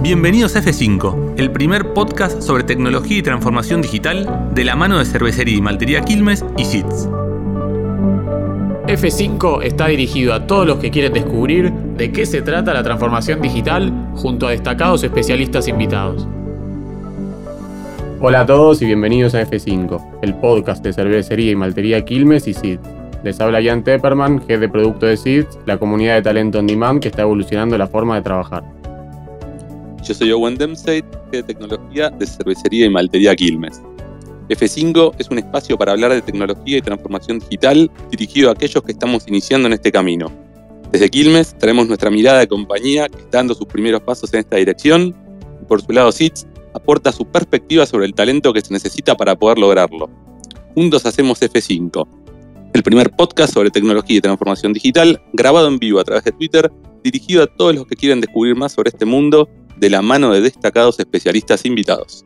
Bienvenidos 0.00 0.54
a 0.54 0.62
F5, 0.62 1.34
el 1.38 1.50
primer 1.50 1.92
podcast 1.92 2.40
sobre 2.40 2.62
tecnología 2.62 3.18
y 3.18 3.22
transformación 3.22 3.82
digital 3.82 4.48
de 4.54 4.64
la 4.64 4.76
mano 4.76 5.00
de 5.00 5.04
Cervecería 5.04 5.56
y 5.56 5.60
Maltería 5.60 6.02
Quilmes 6.02 6.44
y 6.56 6.64
SITS. 6.64 7.08
F5 8.86 9.64
está 9.64 9.88
dirigido 9.88 10.34
a 10.34 10.46
todos 10.46 10.68
los 10.68 10.78
que 10.78 10.92
quieren 10.92 11.12
descubrir 11.12 11.72
de 11.72 12.12
qué 12.12 12.26
se 12.26 12.42
trata 12.42 12.72
la 12.72 12.84
transformación 12.84 13.42
digital 13.42 13.92
junto 14.14 14.46
a 14.46 14.52
destacados 14.52 15.02
especialistas 15.02 15.66
invitados. 15.66 16.28
Hola 18.20 18.42
a 18.42 18.46
todos 18.46 18.80
y 18.80 18.86
bienvenidos 18.86 19.34
a 19.34 19.42
F5, 19.42 20.20
el 20.22 20.34
podcast 20.34 20.84
de 20.84 20.92
cervecería 20.92 21.50
y 21.50 21.56
maltería 21.56 22.04
Quilmes 22.04 22.46
y 22.46 22.54
SIDS. 22.54 22.80
Les 23.24 23.40
habla 23.40 23.60
Jan 23.60 23.82
Tepperman, 23.82 24.38
jefe 24.42 24.58
de 24.58 24.68
producto 24.68 25.06
de 25.06 25.16
SIDS, 25.16 25.58
la 25.66 25.76
comunidad 25.76 26.14
de 26.14 26.22
talento 26.22 26.60
on 26.60 26.68
demand 26.68 27.00
que 27.00 27.08
está 27.08 27.22
evolucionando 27.22 27.76
la 27.76 27.88
forma 27.88 28.14
de 28.14 28.22
trabajar. 28.22 28.77
Yo 30.08 30.14
soy 30.14 30.32
Owen 30.32 30.54
Dempsey, 30.54 31.04
de 31.30 31.42
tecnología 31.42 32.08
de 32.08 32.26
cervecería 32.26 32.86
y 32.86 32.88
maltería 32.88 33.36
Quilmes. 33.36 33.82
F5 34.48 35.14
es 35.18 35.28
un 35.28 35.36
espacio 35.36 35.76
para 35.76 35.92
hablar 35.92 36.14
de 36.14 36.22
tecnología 36.22 36.78
y 36.78 36.80
transformación 36.80 37.40
digital 37.40 37.90
dirigido 38.10 38.48
a 38.48 38.52
aquellos 38.52 38.82
que 38.82 38.92
estamos 38.92 39.28
iniciando 39.28 39.66
en 39.66 39.74
este 39.74 39.92
camino. 39.92 40.32
Desde 40.90 41.10
Quilmes 41.10 41.54
traemos 41.58 41.88
nuestra 41.88 42.08
mirada 42.08 42.38
de 42.38 42.48
compañía 42.48 43.10
que 43.10 43.18
está 43.18 43.36
dando 43.36 43.52
sus 43.52 43.66
primeros 43.66 44.00
pasos 44.00 44.32
en 44.32 44.40
esta 44.40 44.56
dirección 44.56 45.14
y 45.60 45.66
por 45.66 45.82
su 45.82 45.92
lado 45.92 46.10
SITS 46.10 46.46
aporta 46.72 47.12
su 47.12 47.26
perspectiva 47.26 47.84
sobre 47.84 48.06
el 48.06 48.14
talento 48.14 48.54
que 48.54 48.62
se 48.62 48.72
necesita 48.72 49.14
para 49.14 49.36
poder 49.36 49.58
lograrlo. 49.58 50.08
Juntos 50.74 51.04
hacemos 51.04 51.42
F5, 51.42 52.08
el 52.72 52.82
primer 52.82 53.10
podcast 53.10 53.52
sobre 53.52 53.70
tecnología 53.70 54.16
y 54.16 54.20
transformación 54.22 54.72
digital 54.72 55.20
grabado 55.34 55.68
en 55.68 55.78
vivo 55.78 56.00
a 56.00 56.04
través 56.04 56.24
de 56.24 56.32
Twitter 56.32 56.72
dirigido 57.04 57.42
a 57.42 57.46
todos 57.46 57.74
los 57.74 57.86
que 57.86 57.94
quieren 57.94 58.22
descubrir 58.22 58.56
más 58.56 58.72
sobre 58.72 58.88
este 58.88 59.04
mundo 59.04 59.50
de 59.78 59.90
la 59.90 60.02
mano 60.02 60.32
de 60.32 60.40
destacados 60.40 60.98
especialistas 60.98 61.64
invitados. 61.64 62.24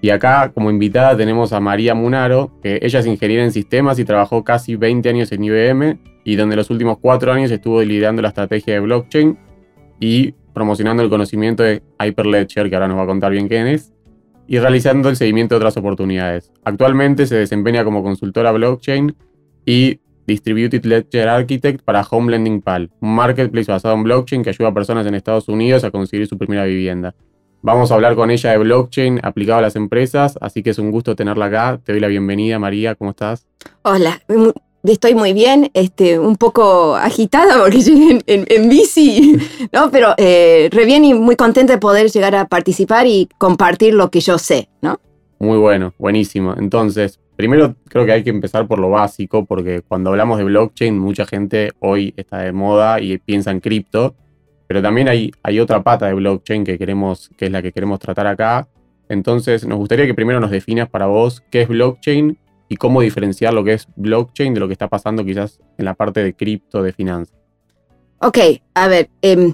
Y 0.00 0.10
acá, 0.10 0.50
como 0.52 0.70
invitada, 0.70 1.16
tenemos 1.16 1.52
a 1.52 1.60
María 1.60 1.94
Munaro, 1.94 2.50
que 2.60 2.80
ella 2.82 2.98
es 2.98 3.06
ingeniera 3.06 3.44
en 3.44 3.52
sistemas 3.52 4.00
y 4.00 4.04
trabajó 4.04 4.42
casi 4.42 4.74
20 4.74 5.08
años 5.08 5.30
en 5.30 5.44
IBM, 5.44 5.98
y 6.24 6.36
donde 6.36 6.56
los 6.56 6.70
últimos 6.70 6.98
cuatro 6.98 7.32
años 7.32 7.50
estuvo 7.50 7.80
liderando 7.82 8.20
la 8.20 8.28
estrategia 8.28 8.74
de 8.74 8.80
blockchain 8.80 9.38
y 10.00 10.32
promocionando 10.52 11.04
el 11.04 11.08
conocimiento 11.08 11.62
de 11.62 11.82
Hyperledger, 12.00 12.68
que 12.68 12.74
ahora 12.74 12.88
nos 12.88 12.98
va 12.98 13.04
a 13.04 13.06
contar 13.06 13.30
bien 13.30 13.46
quién 13.46 13.68
es, 13.68 13.92
y 14.48 14.58
realizando 14.58 15.08
el 15.08 15.16
seguimiento 15.16 15.54
de 15.54 15.58
otras 15.58 15.76
oportunidades. 15.76 16.52
Actualmente 16.64 17.26
se 17.26 17.36
desempeña 17.36 17.84
como 17.84 18.02
consultora 18.02 18.50
blockchain 18.50 19.14
y 19.64 20.00
Distributed 20.26 20.84
Ledger 20.84 21.28
Architect 21.28 21.82
para 21.82 22.02
Home 22.10 22.30
Lending 22.30 22.60
Pal, 22.60 22.90
un 23.00 23.14
marketplace 23.14 23.70
basado 23.70 23.94
en 23.94 24.02
blockchain 24.04 24.42
que 24.42 24.50
ayuda 24.50 24.68
a 24.68 24.74
personas 24.74 25.06
en 25.06 25.14
Estados 25.14 25.48
Unidos 25.48 25.84
a 25.84 25.90
conseguir 25.90 26.26
su 26.26 26.38
primera 26.38 26.64
vivienda. 26.64 27.14
Vamos 27.64 27.92
a 27.92 27.94
hablar 27.94 28.16
con 28.16 28.30
ella 28.30 28.50
de 28.50 28.58
blockchain 28.58 29.20
aplicado 29.22 29.60
a 29.60 29.62
las 29.62 29.76
empresas, 29.76 30.36
así 30.40 30.62
que 30.62 30.70
es 30.70 30.78
un 30.78 30.90
gusto 30.90 31.14
tenerla 31.14 31.46
acá. 31.46 31.80
Te 31.84 31.92
doy 31.92 32.00
la 32.00 32.08
bienvenida, 32.08 32.58
María, 32.58 32.96
¿cómo 32.96 33.10
estás? 33.10 33.46
Hola, 33.82 34.20
estoy 34.82 35.14
muy 35.14 35.32
bien, 35.32 35.70
este, 35.74 36.18
un 36.18 36.36
poco 36.36 36.96
agitada 36.96 37.60
porque 37.62 37.80
llegué 37.82 38.20
en, 38.26 38.68
bici, 38.68 39.38
¿no? 39.72 39.90
Pero 39.92 40.14
eh, 40.16 40.68
re 40.72 40.84
bien 40.84 41.04
y 41.04 41.14
muy 41.14 41.36
contenta 41.36 41.74
de 41.74 41.78
poder 41.78 42.10
llegar 42.10 42.34
a 42.34 42.46
participar 42.46 43.06
y 43.06 43.28
compartir 43.38 43.94
lo 43.94 44.10
que 44.10 44.20
yo 44.20 44.38
sé, 44.38 44.68
¿no? 44.80 45.00
Muy 45.38 45.58
bueno, 45.58 45.94
buenísimo. 45.98 46.54
Entonces, 46.58 47.20
Primero 47.36 47.74
creo 47.88 48.04
que 48.04 48.12
hay 48.12 48.22
que 48.22 48.30
empezar 48.30 48.66
por 48.66 48.78
lo 48.78 48.90
básico, 48.90 49.44
porque 49.44 49.82
cuando 49.82 50.10
hablamos 50.10 50.38
de 50.38 50.44
blockchain, 50.44 50.98
mucha 50.98 51.26
gente 51.26 51.70
hoy 51.80 52.12
está 52.16 52.38
de 52.38 52.52
moda 52.52 53.00
y 53.00 53.18
piensa 53.18 53.50
en 53.50 53.60
cripto, 53.60 54.14
pero 54.66 54.82
también 54.82 55.08
hay, 55.08 55.60
otra 55.60 55.82
pata 55.82 56.06
de 56.06 56.14
blockchain 56.14 56.64
que, 56.64 56.78
queremos, 56.78 57.30
que 57.36 57.46
es 57.46 57.52
la 57.52 57.62
que 57.62 57.72
queremos 57.72 57.98
tratar 57.98 58.26
acá. 58.26 58.68
Entonces, 59.08 59.66
nos 59.66 59.78
gustaría 59.78 60.06
que 60.06 60.14
primero 60.14 60.40
nos 60.40 60.50
definas 60.50 60.88
para 60.88 61.06
vos 61.06 61.42
qué 61.50 61.62
es 61.62 61.68
blockchain 61.68 62.38
y 62.68 62.76
cómo 62.76 63.00
diferenciar 63.02 63.52
lo 63.52 63.64
que 63.64 63.74
es 63.74 63.86
blockchain 63.96 64.54
de 64.54 64.60
lo 64.60 64.66
que 64.68 64.72
está 64.72 64.88
pasando 64.88 65.24
quizás 65.24 65.60
en 65.76 65.84
la 65.84 65.94
parte 65.94 66.22
de 66.22 66.34
cripto, 66.34 66.82
de 66.82 66.92
finanzas. 66.92 67.36
Ok, 68.20 68.38
a 68.74 68.88
ver, 68.88 69.10
em, 69.20 69.52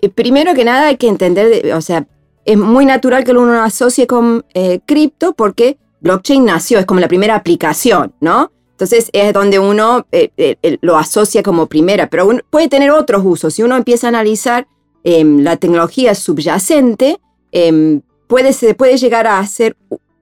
eh, 0.00 0.08
primero 0.08 0.54
que 0.54 0.64
nada 0.64 0.88
hay 0.88 0.96
que 0.96 1.06
entender, 1.06 1.72
o 1.74 1.80
sea, 1.80 2.06
es 2.44 2.56
muy 2.56 2.86
natural 2.86 3.24
que 3.24 3.32
uno 3.32 3.62
asocie 3.62 4.06
con 4.06 4.44
eh, 4.54 4.80
cripto 4.84 5.34
porque 5.34 5.78
blockchain 6.04 6.44
nació, 6.44 6.78
es 6.78 6.86
como 6.86 7.00
la 7.00 7.08
primera 7.08 7.34
aplicación, 7.34 8.14
¿no? 8.20 8.52
Entonces 8.72 9.08
es 9.12 9.32
donde 9.32 9.58
uno 9.58 10.06
eh, 10.12 10.30
eh, 10.36 10.78
lo 10.82 10.96
asocia 10.96 11.42
como 11.42 11.66
primera, 11.66 12.10
pero 12.10 12.28
puede 12.50 12.68
tener 12.68 12.90
otros 12.90 13.22
usos. 13.24 13.54
Si 13.54 13.62
uno 13.62 13.76
empieza 13.76 14.06
a 14.06 14.10
analizar 14.10 14.66
em, 15.02 15.40
la 15.40 15.56
tecnología 15.56 16.14
subyacente, 16.14 17.18
em, 17.52 18.02
puede, 18.26 18.52
se 18.52 18.74
puede 18.74 18.98
llegar 18.98 19.26
a 19.26 19.38
hacer, 19.38 19.76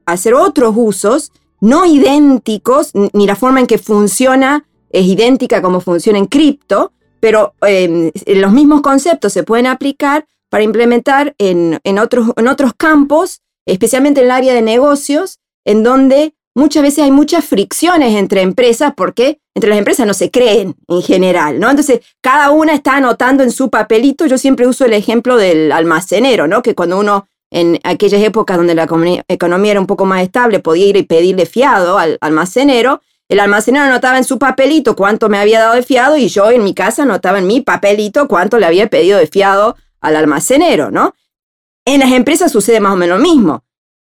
hacer 0.06 0.34
otros 0.34 0.75
usos 0.76 1.32
no 1.60 1.87
idénticos, 1.87 2.93
ni 3.12 3.26
la 3.26 3.37
forma 3.37 3.60
en 3.60 3.66
que 3.66 3.78
funciona 3.78 4.64
es 4.91 5.06
idéntica 5.06 5.62
como 5.62 5.81
funciona 5.81 6.19
en 6.19 6.26
cripto, 6.26 6.93
pero 7.20 7.54
em, 7.62 8.10
los 8.26 8.53
mismos 8.53 8.82
conceptos 8.82 9.32
se 9.32 9.43
pueden 9.44 9.66
aplicar 9.66 10.26
para 10.50 10.64
implementar 10.64 11.34
en, 11.38 11.81
otros, 11.99 12.28
en 12.37 12.49
otros 12.49 12.72
campos, 12.76 13.41
especialmente 13.64 14.20
en 14.20 14.26
el 14.26 14.32
área 14.32 14.53
de 14.54 14.60
negocios, 14.60 15.38
en 15.64 15.82
donde 15.82 16.34
muchas 16.54 16.82
veces 16.82 17.04
hay 17.04 17.10
muchas 17.10 17.44
fricciones 17.44 18.14
entre 18.16 18.42
empresas 18.42 18.92
porque 18.96 19.40
entre 19.54 19.70
las 19.70 19.78
empresas 19.78 20.06
no 20.06 20.14
se 20.14 20.30
creen 20.30 20.76
en 20.88 21.02
general, 21.02 21.60
¿no? 21.60 21.70
Entonces, 21.70 22.00
cada 22.20 22.50
una 22.50 22.74
está 22.74 22.96
anotando 22.96 23.42
en 23.42 23.50
su 23.50 23.70
papelito. 23.70 24.26
Yo 24.26 24.38
siempre 24.38 24.66
uso 24.66 24.84
el 24.84 24.92
ejemplo 24.92 25.36
del 25.36 25.72
almacenero, 25.72 26.46
¿no? 26.46 26.62
Que 26.62 26.74
cuando 26.74 26.98
uno 26.98 27.26
en 27.50 27.78
aquellas 27.84 28.22
épocas 28.22 28.56
donde 28.56 28.74
la 28.74 28.84
economía 29.28 29.70
era 29.70 29.80
un 29.80 29.86
poco 29.86 30.06
más 30.06 30.22
estable, 30.22 30.60
podía 30.60 30.86
ir 30.86 30.96
y 30.96 31.02
pedirle 31.02 31.44
fiado 31.44 31.98
al 31.98 32.16
almacenero. 32.22 33.02
El 33.28 33.40
almacenero 33.40 33.84
anotaba 33.84 34.16
en 34.16 34.24
su 34.24 34.38
papelito 34.38 34.96
cuánto 34.96 35.28
me 35.28 35.38
había 35.38 35.60
dado 35.60 35.74
de 35.74 35.82
fiado 35.82 36.16
y 36.16 36.28
yo 36.28 36.50
en 36.50 36.64
mi 36.64 36.72
casa 36.72 37.02
anotaba 37.02 37.38
en 37.38 37.46
mi 37.46 37.60
papelito 37.60 38.26
cuánto 38.26 38.58
le 38.58 38.66
había 38.66 38.88
pedido 38.88 39.18
de 39.18 39.26
fiado 39.26 39.76
al 40.00 40.16
almacenero, 40.16 40.90
¿no? 40.90 41.14
En 41.84 42.00
las 42.00 42.12
empresas 42.12 42.50
sucede 42.50 42.80
más 42.80 42.94
o 42.94 42.96
menos 42.96 43.18
lo 43.18 43.22
mismo. 43.22 43.64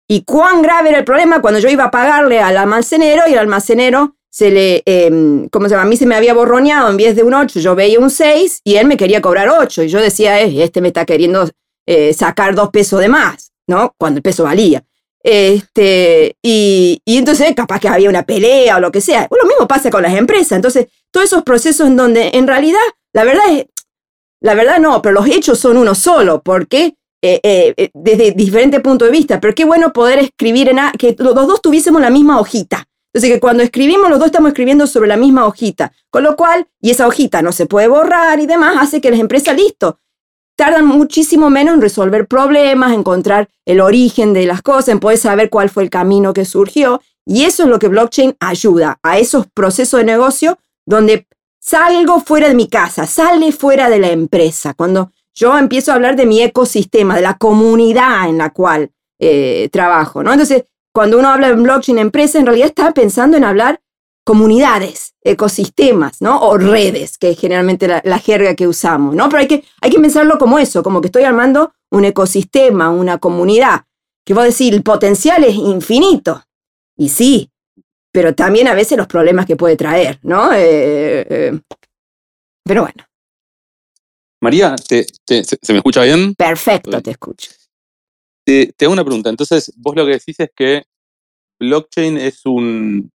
Y 0.09 0.23
cuán 0.25 0.63
grave 0.63 0.91
era 0.91 0.99
el 0.99 1.05
problema 1.05 1.41
cuando 1.41 1.61
yo 1.61 1.69
iba 1.69 1.85
a 1.85 1.91
pagarle 1.91 2.41
al 2.41 2.57
almacenero 2.57 3.25
y 3.29 3.33
el 3.33 3.39
almacenero 3.39 4.17
se 4.31 4.51
le, 4.51 4.83
eh, 4.85 5.49
¿cómo 5.51 5.67
se 5.67 5.71
llama? 5.75 5.85
A 5.85 5.89
mí 5.89 5.97
se 5.97 6.07
me 6.07 6.15
había 6.15 6.35
borroneado 6.35 6.91
en 6.91 6.97
vez 6.97 7.17
de 7.17 7.23
un 7.23 7.35
8, 7.35 7.59
yo 7.59 7.75
veía 7.75 7.99
un 7.99 8.11
6 8.11 8.61
y 8.65 8.77
él 8.77 8.87
me 8.87 8.97
quería 8.97 9.23
cobrar 9.23 9.49
8. 9.49 9.85
Y 9.85 9.89
yo 9.89 10.01
decía, 10.01 10.41
eh, 10.43 10.63
este 10.63 10.81
me 10.81 10.89
está 10.89 11.07
queriendo 11.07 11.49
eh, 11.87 12.13
sacar 12.13 12.55
dos 12.55 12.69
pesos 12.71 13.01
de 13.01 13.09
más, 13.09 13.53
¿no? 13.67 13.95
Cuando 13.99 14.19
el 14.19 14.23
peso 14.23 14.45
valía. 14.45 14.85
Este, 15.23 16.37
y, 16.43 17.01
y, 17.05 17.17
entonces 17.17 17.53
capaz 17.57 17.81
que 17.81 17.89
había 17.89 18.09
una 18.09 18.25
pelea 18.25 18.77
o 18.77 18.81
lo 18.81 18.93
que 18.93 19.01
sea. 19.01 19.27
lo 19.31 19.49
mismo 19.49 19.67
pasa 19.67 19.91
con 19.91 20.03
las 20.03 20.15
empresas. 20.15 20.53
Entonces, 20.53 20.87
todos 21.11 21.27
esos 21.27 21.43
procesos 21.43 21.87
en 21.87 21.97
donde 21.97 22.31
en 22.35 22.47
realidad, 22.47 22.79
la 23.13 23.25
verdad 23.25 23.45
es, 23.51 23.67
la 24.41 24.55
verdad 24.55 24.79
no, 24.79 25.01
pero 25.03 25.15
los 25.15 25.27
hechos 25.27 25.59
son 25.59 25.79
uno 25.79 25.95
solo, 25.95 26.43
porque 26.43 26.95
eh, 27.27 27.41
eh, 27.43 27.75
eh, 27.77 27.91
desde 27.93 28.31
diferentes 28.31 28.81
puntos 28.81 29.09
de 29.09 29.13
vista, 29.13 29.41
pero 29.41 29.53
qué 29.53 29.65
bueno 29.65 29.93
poder 29.93 30.21
escribir 30.21 30.69
en 30.69 30.79
que 30.97 31.17
los 31.19 31.35
dos 31.35 31.61
tuviésemos 31.61 32.01
la 32.01 32.11
misma 32.11 32.39
hojita. 32.39 32.87
Entonces 33.13 33.35
que 33.35 33.41
cuando 33.41 33.65
escribimos 33.65 34.09
los 34.11 34.19
dos 34.21 34.27
estamos 34.27 34.51
escribiendo 34.51 34.87
sobre 34.87 35.09
la 35.09 35.17
misma 35.17 35.45
hojita, 35.47 35.93
con 36.11 36.23
lo 36.23 36.37
cual, 36.37 36.69
y 36.81 36.91
esa 36.91 37.07
hojita 37.09 37.43
no 37.43 37.51
se 37.51 37.67
puede 37.67 37.89
borrar 37.89 38.39
y 38.39 38.47
demás, 38.47 38.77
hace 38.79 39.01
que 39.01 39.11
las 39.11 39.19
empresas, 39.19 39.57
listo, 39.57 39.99
tardan 40.55 40.87
muchísimo 40.87 41.51
menos 41.51 41.75
en 41.75 41.81
resolver 41.81 42.29
problemas, 42.29 42.93
encontrar 42.93 43.49
el 43.65 43.81
origen 43.81 44.33
de 44.33 44.47
las 44.47 44.63
cosas, 44.63 44.89
en 44.91 45.01
poder 45.01 45.19
saber 45.19 45.51
cuál 45.51 45.69
fue 45.69 45.83
el 45.83 45.91
camino 45.91 46.33
que 46.33 46.45
surgió. 46.45 47.01
Y 47.25 47.45
eso 47.45 47.65
es 47.65 47.69
lo 47.69 47.81
que 47.81 47.89
blockchain 47.89 48.37
ayuda 48.39 49.01
a 49.03 49.19
esos 49.19 49.47
procesos 49.49 49.99
de 49.99 50.05
negocio 50.05 50.59
donde 50.85 51.27
salgo 51.59 52.21
fuera 52.21 52.47
de 52.47 52.55
mi 52.55 52.69
casa, 52.69 53.07
sale 53.07 53.51
fuera 53.51 53.91
de 53.91 53.99
la 53.99 54.11
empresa. 54.11 54.75
Cuando 54.75 55.11
yo 55.37 55.57
empiezo 55.57 55.93
a 55.93 55.95
hablar 55.95 56.17
de 56.17 56.27
mi 56.27 56.43
ecosistema, 56.43 57.15
de 57.15 57.23
la 57.23 57.37
comunidad 57.37 58.29
en 58.29 58.39
la 58.39 58.51
cual 58.51 58.91
eh, 59.21 59.69
trabajo, 59.71 60.23
¿no? 60.23 60.33
Entonces, 60.33 60.65
cuando 60.93 61.19
uno 61.19 61.29
habla 61.29 61.49
de 61.49 61.55
blockchain 61.55 61.99
empresa, 61.99 62.39
en 62.39 62.47
realidad 62.47 62.69
está 62.69 62.93
pensando 62.93 63.37
en 63.37 63.45
hablar 63.45 63.81
comunidades, 64.25 65.15
ecosistemas, 65.23 66.21
¿no? 66.21 66.41
O 66.41 66.57
redes, 66.57 67.19
que 67.19 67.31
es 67.31 67.39
generalmente 67.39 67.87
la, 67.87 68.19
jerga 68.19 68.57
que 68.57 68.67
usamos, 68.67 69.15
¿no? 69.15 69.29
Pero 69.29 69.41
hay 69.41 69.47
que, 69.47 69.65
hay 69.81 69.91
que 69.91 70.01
pensarlo 70.01 70.39
como 70.39 70.59
eso, 70.59 70.83
como 70.83 71.01
que 71.01 71.09
estoy 71.09 71.23
armando 71.23 71.75
un 71.91 72.07
ecosistema, 72.07 72.91
una 72.91 73.19
comunidad, 73.19 73.85
que 74.25 74.35
voy 74.35 74.45
a 74.45 74.47
decir, 74.47 74.75
el 74.75 74.83
potencial 74.83 75.45
es 75.45 75.55
infinito. 75.55 76.43
Y 76.97 77.11
sí, 77.11 77.51
pero 78.11 78.35
también 78.35 78.67
a 78.67 78.75
veces 78.75 78.97
los 78.99 79.07
problemas 79.07 79.47
que 79.47 79.55
puede 79.55 79.77
traer, 79.77 80.19
¿no? 80.23 80.53
Eh, 80.53 81.27
eh, 81.29 81.61
pero 82.65 82.83
bueno. 82.83 83.05
María, 84.41 84.77
¿se, 84.79 85.07
me 85.69 85.79
escucha 85.79 86.03
bien? 86.03 86.35
Perfecto, 86.35 87.01
te 87.01 87.11
escucho. 87.11 87.51
Te, 88.45 88.73
hago 88.83 88.93
una 88.93 89.05
pregunta. 89.05 89.31
Entonces, 89.31 89.73
vos 89.77 89.97
lo 89.97 90.05
que 90.05 90.13
decís 90.13 90.39
es 90.39 90.51
que 90.55 90.85
blockchain 91.59 92.19
es 92.19 92.45
un, 92.45 93.11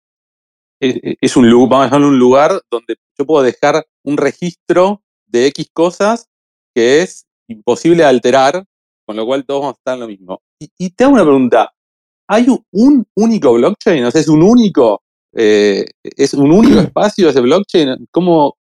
es, 0.80 1.36
un, 1.36 1.70
vamos 1.70 1.92
a 1.92 1.98
un 1.98 2.20
lugar 2.20 2.62
donde 2.70 2.98
yo 3.18 3.26
puedo 3.26 3.44
dejar 3.44 3.86
un 4.04 4.18
registro 4.18 5.02
de 5.26 5.48
X 5.48 5.70
cosas 5.74 6.30
que 6.74 7.02
es 7.02 7.26
imposible 7.50 8.04
de 8.04 8.10
alterar, 8.10 8.64
con 9.06 9.16
lo 9.16 9.26
cual 9.26 9.46
todos 9.46 9.62
vamos 9.62 9.76
a 9.76 9.80
estar 9.80 9.94
en 9.96 10.02
lo 10.02 10.08
mismo. 10.08 10.42
Y, 10.60 10.90
te 10.92 11.04
hago 11.04 11.14
una 11.14 11.24
pregunta, 11.24 11.74
¿hay 12.28 12.48
un, 12.72 13.06
único 13.16 13.54
blockchain? 13.54 14.06
O 14.06 14.12
sea, 14.12 14.22
¿es 14.22 14.28
un 14.28 14.44
único, 14.44 15.02
eh, 15.34 15.86
es 16.04 16.34
un 16.34 16.52
único 16.52 16.80
espacio 16.80 17.30
ese 17.30 17.42
blockchain? 17.42 18.08
¿Cómo, 18.12 18.57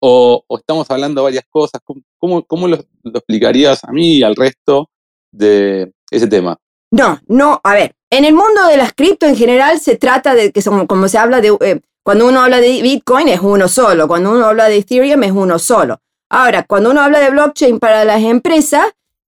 o, 0.00 0.44
estamos 0.50 0.90
hablando 0.90 1.22
varias 1.22 1.44
cosas? 1.48 1.80
¿Cómo, 2.18 2.68
lo, 2.68 2.78
explicarías 3.04 3.84
a 3.84 3.92
mí 3.92 4.16
y 4.16 4.22
al 4.22 4.36
resto 4.36 4.90
de 5.32 5.92
ese 6.10 6.26
tema? 6.26 6.56
No, 6.90 7.20
no, 7.26 7.60
a 7.62 7.74
ver, 7.74 7.94
en 8.10 8.24
el 8.24 8.32
mundo 8.32 8.66
de 8.68 8.76
las 8.76 8.92
cripto 8.94 9.26
en 9.26 9.36
general 9.36 9.78
se 9.78 9.96
trata 9.96 10.34
de 10.34 10.52
que 10.52 10.62
como 10.62 11.08
se 11.08 11.18
habla 11.18 11.40
de, 11.40 11.56
eh, 11.60 11.80
cuando 12.02 12.26
uno 12.26 12.40
habla 12.40 12.60
de 12.60 12.80
Bitcoin 12.80 13.28
es 13.28 13.40
uno 13.40 13.68
solo, 13.68 14.08
cuando 14.08 14.30
uno 14.30 14.46
habla 14.46 14.68
de 14.68 14.78
Ethereum 14.78 15.22
es 15.24 15.32
uno 15.32 15.58
solo. 15.58 16.00
Ahora, 16.30 16.64
cuando 16.64 16.90
uno 16.90 17.00
habla 17.00 17.20
de 17.20 17.30
blockchain 17.30 17.78
para 17.78 18.04
las 18.04 18.22
empresas, 18.22 18.86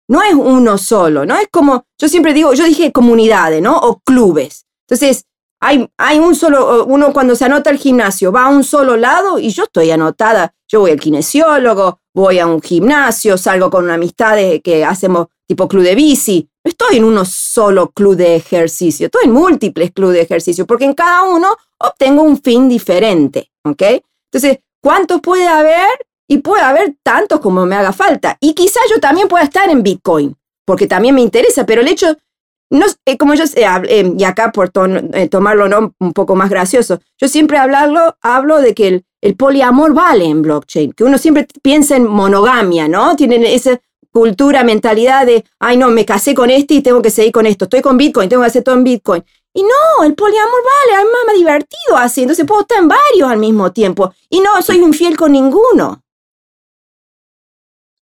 no 0.08 0.22
es 0.22 0.34
uno 0.34 0.78
solo, 0.78 1.26
¿no? 1.26 1.36
Es 1.36 1.48
como, 1.50 1.84
yo 2.00 2.08
siempre 2.08 2.32
digo, 2.32 2.54
yo 2.54 2.64
dije 2.64 2.92
comunidades, 2.92 3.60
¿no? 3.62 3.76
O 3.78 4.00
clubes. 4.00 4.64
Entonces, 4.88 5.24
hay, 5.60 6.18
un 6.18 6.34
solo, 6.34 6.84
uno 6.84 7.12
cuando 7.12 7.34
se 7.34 7.44
anota 7.44 7.70
al 7.70 7.78
gimnasio 7.78 8.30
va 8.30 8.44
a 8.44 8.48
un 8.48 8.64
solo 8.64 8.96
lado 8.96 9.38
y 9.38 9.50
yo 9.50 9.64
estoy 9.64 9.90
anotada. 9.90 10.54
Yo 10.68 10.80
voy 10.80 10.90
al 10.90 11.00
kinesiólogo, 11.00 12.00
voy 12.14 12.38
a 12.38 12.46
un 12.46 12.60
gimnasio, 12.60 13.38
salgo 13.38 13.70
con 13.70 13.84
una 13.84 13.94
amistad 13.94 14.36
que 14.62 14.84
hacemos 14.84 15.28
tipo 15.46 15.66
club 15.66 15.82
de 15.82 15.94
bici. 15.94 16.48
No 16.64 16.68
estoy 16.68 16.98
en 16.98 17.04
uno 17.04 17.24
solo 17.24 17.90
club 17.90 18.16
de 18.16 18.36
ejercicio, 18.36 19.06
estoy 19.06 19.24
en 19.24 19.32
múltiples 19.32 19.92
clubes 19.92 20.16
de 20.16 20.22
ejercicio, 20.22 20.66
porque 20.66 20.84
en 20.84 20.94
cada 20.94 21.24
uno 21.24 21.56
obtengo 21.78 22.22
un 22.22 22.40
fin 22.40 22.68
diferente, 22.68 23.50
¿ok? 23.64 23.82
Entonces, 24.30 24.58
¿cuántos 24.82 25.20
puede 25.20 25.48
haber? 25.48 25.88
y 26.28 26.38
puede 26.38 26.62
haber 26.62 26.94
tantos 27.02 27.40
como 27.40 27.66
me 27.66 27.74
haga 27.74 27.92
falta. 27.92 28.36
Y 28.40 28.54
quizás 28.54 28.82
yo 28.90 29.00
también 29.00 29.28
pueda 29.28 29.44
estar 29.44 29.68
en 29.70 29.82
Bitcoin, 29.82 30.36
porque 30.64 30.86
también 30.86 31.14
me 31.14 31.22
interesa, 31.22 31.64
pero 31.64 31.80
el 31.80 31.88
hecho, 31.88 32.16
no, 32.70 32.86
eh, 33.06 33.16
como 33.16 33.34
yo 33.34 33.46
sé, 33.46 33.64
eh, 33.64 34.14
y 34.16 34.24
acá 34.24 34.52
por 34.52 34.70
eh, 35.14 35.28
tomarlo 35.28 35.68
¿no? 35.68 35.94
un 35.98 36.12
poco 36.12 36.36
más 36.36 36.50
gracioso, 36.50 37.00
yo 37.18 37.28
siempre 37.28 37.56
hablarlo, 37.56 38.16
hablo 38.20 38.60
de 38.60 38.74
que 38.74 38.88
el, 38.88 39.04
el, 39.22 39.36
poliamor 39.36 39.94
vale 39.94 40.26
en 40.26 40.42
blockchain, 40.42 40.92
que 40.92 41.04
uno 41.04 41.16
siempre 41.16 41.46
piensa 41.62 41.96
en 41.96 42.06
monogamia, 42.06 42.86
¿no? 42.86 43.16
Tienen 43.16 43.44
esa 43.44 43.80
cultura, 44.12 44.64
mentalidad 44.64 45.24
de, 45.24 45.44
ay 45.58 45.76
no, 45.76 45.90
me 45.90 46.04
casé 46.04 46.34
con 46.34 46.50
este 46.50 46.74
y 46.74 46.82
tengo 46.82 47.00
que 47.00 47.10
seguir 47.10 47.32
con 47.32 47.46
esto, 47.46 47.64
estoy 47.64 47.80
con 47.80 47.96
Bitcoin, 47.96 48.28
tengo 48.28 48.42
que 48.42 48.48
hacer 48.48 48.64
todo 48.64 48.74
en 48.74 48.84
Bitcoin. 48.84 49.24
Y 49.54 49.62
no, 49.62 50.04
el 50.04 50.14
poliamor 50.14 50.60
vale, 50.62 51.02
es 51.02 51.26
más 51.26 51.36
divertido 51.36 51.96
así, 51.96 52.22
entonces 52.22 52.46
puedo 52.46 52.60
estar 52.60 52.78
en 52.78 52.88
varios 52.88 53.30
al 53.30 53.38
mismo 53.38 53.72
tiempo. 53.72 54.12
Y 54.28 54.40
no 54.40 54.60
soy 54.62 54.76
infiel 54.76 55.16
con 55.16 55.32
ninguno. 55.32 56.02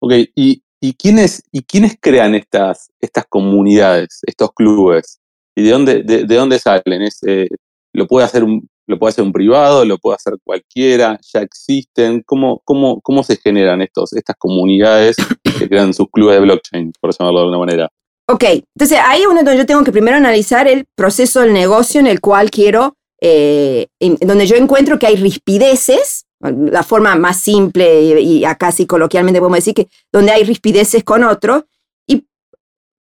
Ok, 0.01 0.13
¿y, 0.37 0.63
y, 0.83 0.95
quiénes, 0.95 1.45
y 1.53 1.63
quiénes 1.63 1.97
crean 2.01 2.35
estas, 2.35 2.91
estas 3.01 3.25
comunidades, 3.29 4.21
estos 4.27 4.51
clubes? 4.53 5.21
¿Y 5.55 5.63
de 5.63 5.71
dónde, 5.71 6.03
de, 6.03 6.25
dónde 6.25 6.59
salen? 6.59 7.03
¿Es, 7.03 7.21
eh, 7.25 7.49
¿lo, 7.95 8.09
puede 8.09 8.27
hacer 8.27 8.43
un, 8.43 8.69
¿Lo 8.89 8.99
puede 8.99 9.11
hacer 9.11 9.25
un 9.25 9.33
privado? 9.33 9.85
¿Lo 9.85 9.97
puede 9.99 10.17
hacer 10.17 10.35
cualquiera? 10.43 11.21
¿Ya 11.33 11.41
existen? 11.41 12.23
¿Cómo, 12.27 12.61
cómo, 12.65 13.01
cómo 13.01 13.23
se 13.23 13.37
generan 13.37 13.81
estos, 13.81 14.13
estas 14.13 14.35
comunidades 14.37 15.15
que 15.59 15.69
crean 15.69 15.95
sus 15.95 16.09
clubes 16.11 16.37
de 16.37 16.43
blockchain, 16.43 16.93
por 17.01 17.17
llamarlo 17.17 17.39
de 17.39 17.45
alguna 17.45 17.59
manera? 17.59 17.89
Ok, 18.29 18.45
entonces 18.75 18.99
ahí 19.05 19.21
es 19.21 19.27
donde 19.27 19.57
yo 19.57 19.67
tengo 19.67 19.85
que 19.85 19.93
primero 19.93 20.17
analizar 20.17 20.67
el 20.67 20.87
proceso 20.97 21.43
del 21.43 21.53
negocio 21.53 22.01
en 22.01 22.09
el 22.09 22.21
cual 22.21 22.51
quiero, 22.51 22.97
eh, 23.21 23.87
donde 24.01 24.47
yo 24.47 24.57
encuentro 24.57 24.99
que 24.99 25.07
hay 25.07 25.17
rispideces 25.17 26.25
la 26.43 26.83
forma 26.83 27.15
más 27.15 27.39
simple 27.39 28.21
y, 28.21 28.45
acá 28.45 28.67
casi 28.67 28.87
coloquialmente 28.87 29.41
podemos 29.41 29.59
decir 29.59 29.75
que 29.75 29.89
donde 30.13 30.33
hay 30.33 30.45
rispideces 30.45 31.05
con 31.05 31.25
otro. 31.25 31.67
Y 32.07 32.27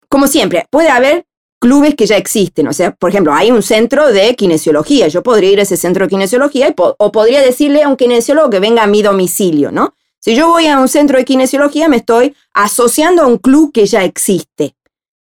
como 0.09 0.27
siempre, 0.27 0.65
puede 0.69 0.89
haber 0.89 1.25
clubes 1.59 1.95
que 1.95 2.05
ya 2.05 2.17
existen. 2.17 2.67
O 2.67 2.73
sea, 2.73 2.91
por 2.95 3.09
ejemplo, 3.09 3.33
hay 3.33 3.51
un 3.51 3.61
centro 3.61 4.11
de 4.11 4.35
kinesiología. 4.35 5.07
Yo 5.07 5.23
podría 5.23 5.51
ir 5.51 5.59
a 5.59 5.63
ese 5.63 5.77
centro 5.77 6.05
de 6.05 6.09
kinesiología 6.09 6.73
o 6.77 7.11
podría 7.11 7.41
decirle 7.41 7.83
a 7.83 7.89
un 7.89 7.95
kinesiólogo 7.95 8.49
que 8.49 8.59
venga 8.59 8.83
a 8.83 8.87
mi 8.87 9.01
domicilio, 9.01 9.71
¿no? 9.71 9.93
Si 10.19 10.35
yo 10.35 10.47
voy 10.47 10.65
a 10.65 10.79
un 10.79 10.87
centro 10.87 11.19
de 11.19 11.25
kinesiología, 11.25 11.87
me 11.87 11.97
estoy 11.97 12.35
asociando 12.53 13.21
a 13.21 13.27
un 13.27 13.37
club 13.37 13.71
que 13.71 13.85
ya 13.85 14.03
existe. 14.03 14.75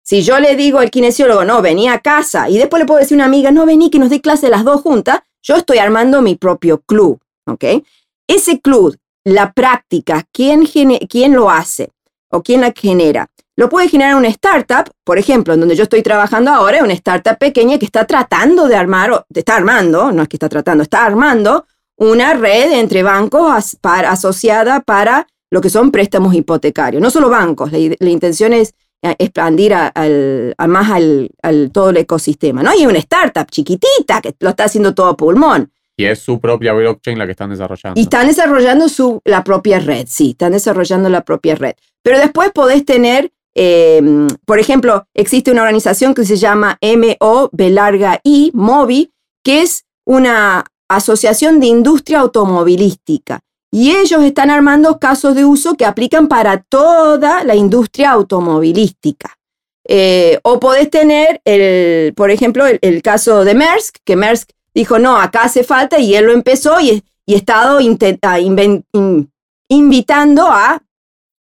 Si 0.04 0.22
yo 0.22 0.38
le 0.38 0.54
digo 0.54 0.78
al 0.78 0.90
kinesiólogo, 0.90 1.44
no, 1.44 1.62
vení 1.62 1.88
a 1.88 1.98
casa, 2.00 2.48
y 2.48 2.58
después 2.58 2.80
le 2.80 2.86
puedo 2.86 3.00
decir 3.00 3.16
a 3.16 3.18
una 3.18 3.24
amiga, 3.24 3.50
no, 3.50 3.66
vení 3.66 3.90
que 3.90 3.98
nos 3.98 4.10
dé 4.10 4.20
clase 4.20 4.48
las 4.48 4.64
dos 4.64 4.80
juntas, 4.80 5.20
yo 5.42 5.56
estoy 5.56 5.78
armando 5.78 6.22
mi 6.22 6.36
propio 6.36 6.82
club, 6.82 7.20
¿ok? 7.46 7.64
Ese 8.34 8.60
club, 8.60 8.96
la 9.24 9.52
práctica, 9.52 10.24
¿quién, 10.32 10.64
¿quién 10.64 11.34
lo 11.34 11.50
hace 11.50 11.90
o 12.30 12.42
quién 12.42 12.62
la 12.62 12.72
genera? 12.74 13.28
Lo 13.56 13.68
puede 13.68 13.88
generar 13.88 14.16
una 14.16 14.28
startup, 14.28 14.90
por 15.04 15.18
ejemplo, 15.18 15.52
en 15.52 15.60
donde 15.60 15.76
yo 15.76 15.82
estoy 15.82 16.02
trabajando 16.02 16.50
ahora, 16.50 16.82
una 16.82 16.94
startup 16.94 17.36
pequeña 17.36 17.78
que 17.78 17.84
está 17.84 18.06
tratando 18.06 18.68
de 18.68 18.76
armar, 18.76 19.12
o 19.12 19.26
está 19.34 19.56
armando, 19.56 20.12
no 20.12 20.22
es 20.22 20.28
que 20.28 20.36
está 20.36 20.48
tratando, 20.48 20.82
está 20.82 21.04
armando 21.04 21.66
una 21.96 22.32
red 22.32 22.72
entre 22.72 23.02
bancos 23.02 23.76
asociada 23.82 24.80
para 24.80 25.26
lo 25.50 25.60
que 25.60 25.68
son 25.68 25.90
préstamos 25.90 26.34
hipotecarios. 26.34 27.02
No 27.02 27.10
solo 27.10 27.28
bancos, 27.28 27.70
la, 27.70 28.08
intención 28.08 28.54
es 28.54 28.74
eh, 29.02 29.14
expandir 29.18 29.74
a, 29.74 29.92
más 30.66 30.90
al, 30.90 31.70
todo 31.70 31.90
el 31.90 31.98
ecosistema. 31.98 32.62
¿no? 32.62 32.70
Y 32.74 32.86
una 32.86 32.98
startup 32.98 33.50
chiquitita 33.50 34.22
que 34.22 34.34
lo 34.40 34.48
está 34.48 34.64
haciendo 34.64 34.94
todo 34.94 35.08
a 35.08 35.16
pulmón. 35.18 35.70
Y 35.96 36.04
es 36.04 36.20
su 36.20 36.40
propia 36.40 36.72
blockchain 36.72 37.18
la 37.18 37.26
que 37.26 37.32
están 37.32 37.50
desarrollando. 37.50 38.00
Y 38.00 38.04
están 38.04 38.26
desarrollando 38.26 38.88
su, 38.88 39.20
la 39.24 39.44
propia 39.44 39.78
red, 39.78 40.06
sí, 40.08 40.30
están 40.30 40.52
desarrollando 40.52 41.08
la 41.08 41.24
propia 41.24 41.54
red. 41.54 41.74
Pero 42.02 42.18
después 42.18 42.50
podés 42.52 42.84
tener, 42.84 43.32
em, 43.54 44.26
por 44.46 44.58
ejemplo, 44.58 45.06
existe 45.14 45.50
una 45.50 45.62
organización 45.62 46.14
que 46.14 46.24
se 46.24 46.36
llama 46.36 46.78
MO, 46.80 47.50
larga 47.52 48.20
I, 48.24 48.50
MOBI, 48.54 49.12
que 49.44 49.62
es 49.62 49.84
una 50.04 50.64
asociación 50.88 51.60
de 51.60 51.66
industria 51.66 52.20
automovilística. 52.20 53.40
Y 53.70 53.92
ellos 53.92 54.22
están 54.22 54.50
armando 54.50 54.98
casos 54.98 55.34
de 55.34 55.44
uso 55.44 55.74
que 55.74 55.86
aplican 55.86 56.28
para 56.28 56.58
toda 56.58 57.42
la 57.44 57.54
industria 57.54 58.10
automovilística. 58.10 59.38
Eh, 59.88 60.38
o 60.42 60.60
podés 60.60 60.90
tener, 60.90 61.40
el, 61.44 62.14
por 62.14 62.30
ejemplo, 62.30 62.66
el, 62.66 62.78
el, 62.82 63.02
caso 63.02 63.44
de 63.44 63.54
Maersk, 63.54 63.96
que 64.04 64.14
Maersk 64.14 64.50
dijo, 64.74 64.98
no, 64.98 65.16
acá 65.16 65.42
hace 65.44 65.64
falta 65.64 65.98
y 65.98 66.14
él 66.14 66.26
lo 66.26 66.32
empezó 66.32 66.80
y, 66.80 67.02
y 67.26 67.34
estado 67.34 67.78
invitando 69.68 70.46
a 70.46 70.82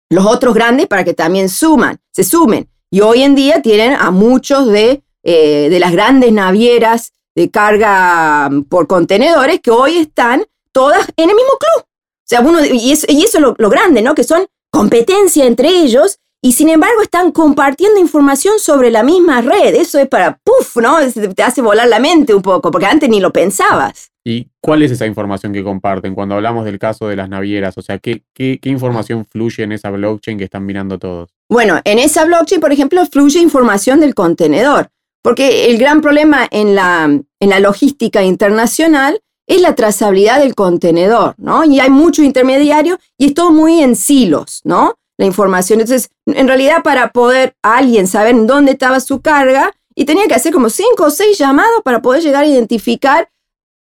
los 0.09 0.25
otros 0.25 0.53
grandes 0.53 0.87
para 0.87 1.03
que 1.03 1.13
también 1.13 1.49
suman, 1.49 1.99
se 2.11 2.23
sumen. 2.23 2.69
Y 2.91 3.01
hoy 3.01 3.23
en 3.23 3.35
día 3.35 3.61
tienen 3.61 3.93
a 3.93 4.11
muchos 4.11 4.67
de, 4.67 5.03
eh, 5.23 5.69
de 5.69 5.79
las 5.79 5.93
grandes 5.93 6.31
navieras 6.33 7.13
de 7.35 7.49
carga 7.49 8.49
mm, 8.49 8.63
por 8.63 8.87
contenedores 8.87 9.61
que 9.61 9.71
hoy 9.71 9.97
están 9.97 10.45
todas 10.73 11.07
en 11.15 11.29
el 11.29 11.35
mismo 11.35 11.51
club. 11.57 11.85
O 11.85 12.25
sea, 12.25 12.41
uno, 12.41 12.63
y 12.65 12.91
eso, 12.91 13.05
y 13.09 13.23
eso 13.23 13.37
es 13.37 13.41
lo, 13.41 13.55
lo 13.57 13.69
grande, 13.69 14.01
¿no? 14.01 14.13
Que 14.13 14.23
son 14.23 14.45
competencia 14.69 15.45
entre 15.45 15.69
ellos 15.69 16.19
y 16.41 16.53
sin 16.53 16.69
embargo 16.69 17.01
están 17.03 17.31
compartiendo 17.31 17.99
información 17.99 18.57
sobre 18.57 18.89
la 18.89 19.03
misma 19.03 19.41
red. 19.41 19.75
Eso 19.75 19.99
es 19.99 20.07
para, 20.07 20.39
puff, 20.43 20.77
¿no? 20.77 20.97
Te 21.35 21.43
hace 21.43 21.61
volar 21.61 21.87
la 21.87 21.99
mente 21.99 22.33
un 22.33 22.41
poco, 22.41 22.71
porque 22.71 22.87
antes 22.87 23.09
ni 23.09 23.19
lo 23.19 23.31
pensabas. 23.31 24.11
¿Y 24.23 24.47
cuál 24.59 24.83
es 24.83 24.91
esa 24.91 25.05
información 25.05 25.53
que 25.53 25.63
comparten 25.63 26.13
cuando 26.13 26.35
hablamos 26.35 26.65
del 26.65 26.79
caso 26.79 27.07
de 27.07 27.15
las 27.15 27.29
navieras? 27.29 27.77
O 27.77 27.81
sea, 27.81 27.99
¿qué, 27.99 28.23
qué, 28.33 28.59
información 28.63 29.25
fluye 29.25 29.63
en 29.63 29.71
esa 29.71 29.89
blockchain 29.89 30.37
que 30.37 30.43
están 30.43 30.65
mirando 30.65 30.99
todos? 30.99 31.31
Bueno, 31.49 31.79
en 31.83 31.99
esa 31.99 32.25
blockchain, 32.25 32.61
por 32.61 32.71
ejemplo, 32.71 33.05
fluye 33.05 33.39
información 33.39 33.99
del 33.99 34.13
contenedor, 34.13 34.89
porque 35.23 35.71
el 35.71 35.77
gran 35.77 36.01
problema 36.01 36.47
en 36.51 36.75
la, 36.75 37.05
en 37.05 37.49
la 37.49 37.59
logística 37.59 38.23
internacional 38.23 39.21
es 39.47 39.59
la 39.61 39.75
trazabilidad 39.75 40.39
del 40.39 40.55
contenedor, 40.55 41.33
¿no? 41.37 41.65
Y 41.65 41.79
hay 41.79 41.89
mucho 41.89 42.23
intermediario 42.23 42.99
y 43.17 43.27
es 43.27 43.33
todo 43.33 43.51
muy 43.51 43.81
en 43.81 43.95
silos, 43.95 44.61
¿no? 44.63 44.95
La 45.21 45.27
información. 45.27 45.79
Entonces, 45.79 46.09
en 46.25 46.47
realidad, 46.47 46.83
para 46.83 47.11
poder 47.11 47.55
alguien 47.61 48.07
saber 48.07 48.35
dónde 48.45 48.73
estaba 48.73 48.99
su 48.99 49.21
carga, 49.21 49.73
y 49.95 50.05
tenía 50.05 50.27
que 50.27 50.33
hacer 50.33 50.53
como 50.53 50.69
cinco 50.69 51.05
o 51.05 51.09
seis 51.09 51.37
llamados 51.37 51.81
para 51.83 52.01
poder 52.01 52.23
llegar 52.23 52.43
a 52.43 52.47
identificar, 52.47 53.29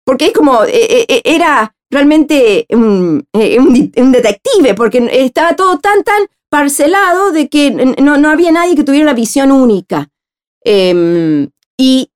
porque 0.05 0.27
es 0.27 0.33
como, 0.33 0.63
eh, 0.63 0.69
eh, 0.73 1.05
eh, 1.07 1.21
era 1.25 1.75
realmente 1.89 2.65
un, 2.69 3.25
detective, 3.33 4.73
porque 4.75 5.09
estaba 5.11 5.55
todo 5.55 5.79
tan, 5.79 6.03
tan 6.03 6.27
parcelado 6.49 7.31
de 7.31 7.49
que 7.49 7.71
no, 7.71 8.17
no 8.17 8.29
había 8.29 8.51
nadie 8.51 8.75
que 8.75 8.83
tuviera 8.83 9.05
una 9.05 9.13
visión 9.13 9.51
única. 9.51 10.09
Em, 10.63 11.49
y 11.77 12.09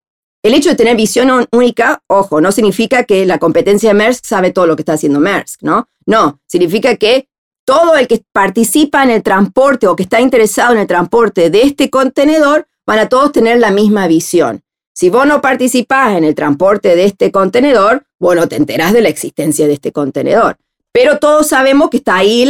el 0.44 0.54
hecho 0.54 0.70
de 0.70 0.76
tener 0.76 0.96
visión 0.96 1.48
única, 1.52 2.04
ojo, 2.08 2.40
no 2.42 2.52
significa 2.52 3.04
que 3.04 3.26
la 3.26 3.40
competencia 3.40 3.90
de 3.90 3.96
Maersk 3.96 4.26
sabe 4.26 4.52
todo 4.52 4.68
lo 4.68 4.76
que 4.76 4.84
está 4.84 4.94
haciendo 4.94 5.20
Maersk, 5.20 5.64
¿no? 5.64 5.90
No, 6.06 6.40
significa 6.48 6.96
que 6.98 7.28
todo 7.66 7.96
el 7.96 8.08
que 8.08 8.24
participa 8.32 9.04
en 9.04 9.10
el 9.10 9.24
transporte 9.24 9.88
o 9.88 9.96
que 9.96 10.04
está 10.04 10.22
interesado 10.22 10.74
en 10.74 10.80
el 10.80 10.88
transporte 10.88 11.50
de 11.50 11.64
este 11.64 11.90
contenedor 11.90 12.68
van 12.86 13.00
a 13.00 13.10
todos 13.10 13.32
tener 13.32 13.60
la 13.60 13.72
misma 13.72 14.08
visión. 14.08 14.62
Si 14.94 15.10
vos 15.10 15.26
no 15.28 15.42
participás 15.42 16.16
en 16.16 16.24
el 16.24 16.36
transporte 16.36 16.96
de 16.96 17.06
este 17.06 17.32
contenedor, 17.32 18.06
vos 18.20 18.36
no 18.36 18.48
te 18.48 18.56
enterás 18.56 18.94
de 18.94 19.02
la 19.02 19.10
existencia 19.10 19.68
de 19.68 19.74
este 19.74 19.92
contenedor. 19.92 20.58
pero 20.94 21.20
todos 21.20 21.50
sabemos 21.50 21.90
que 21.90 21.98
está 21.98 22.16
ahí 22.16 22.48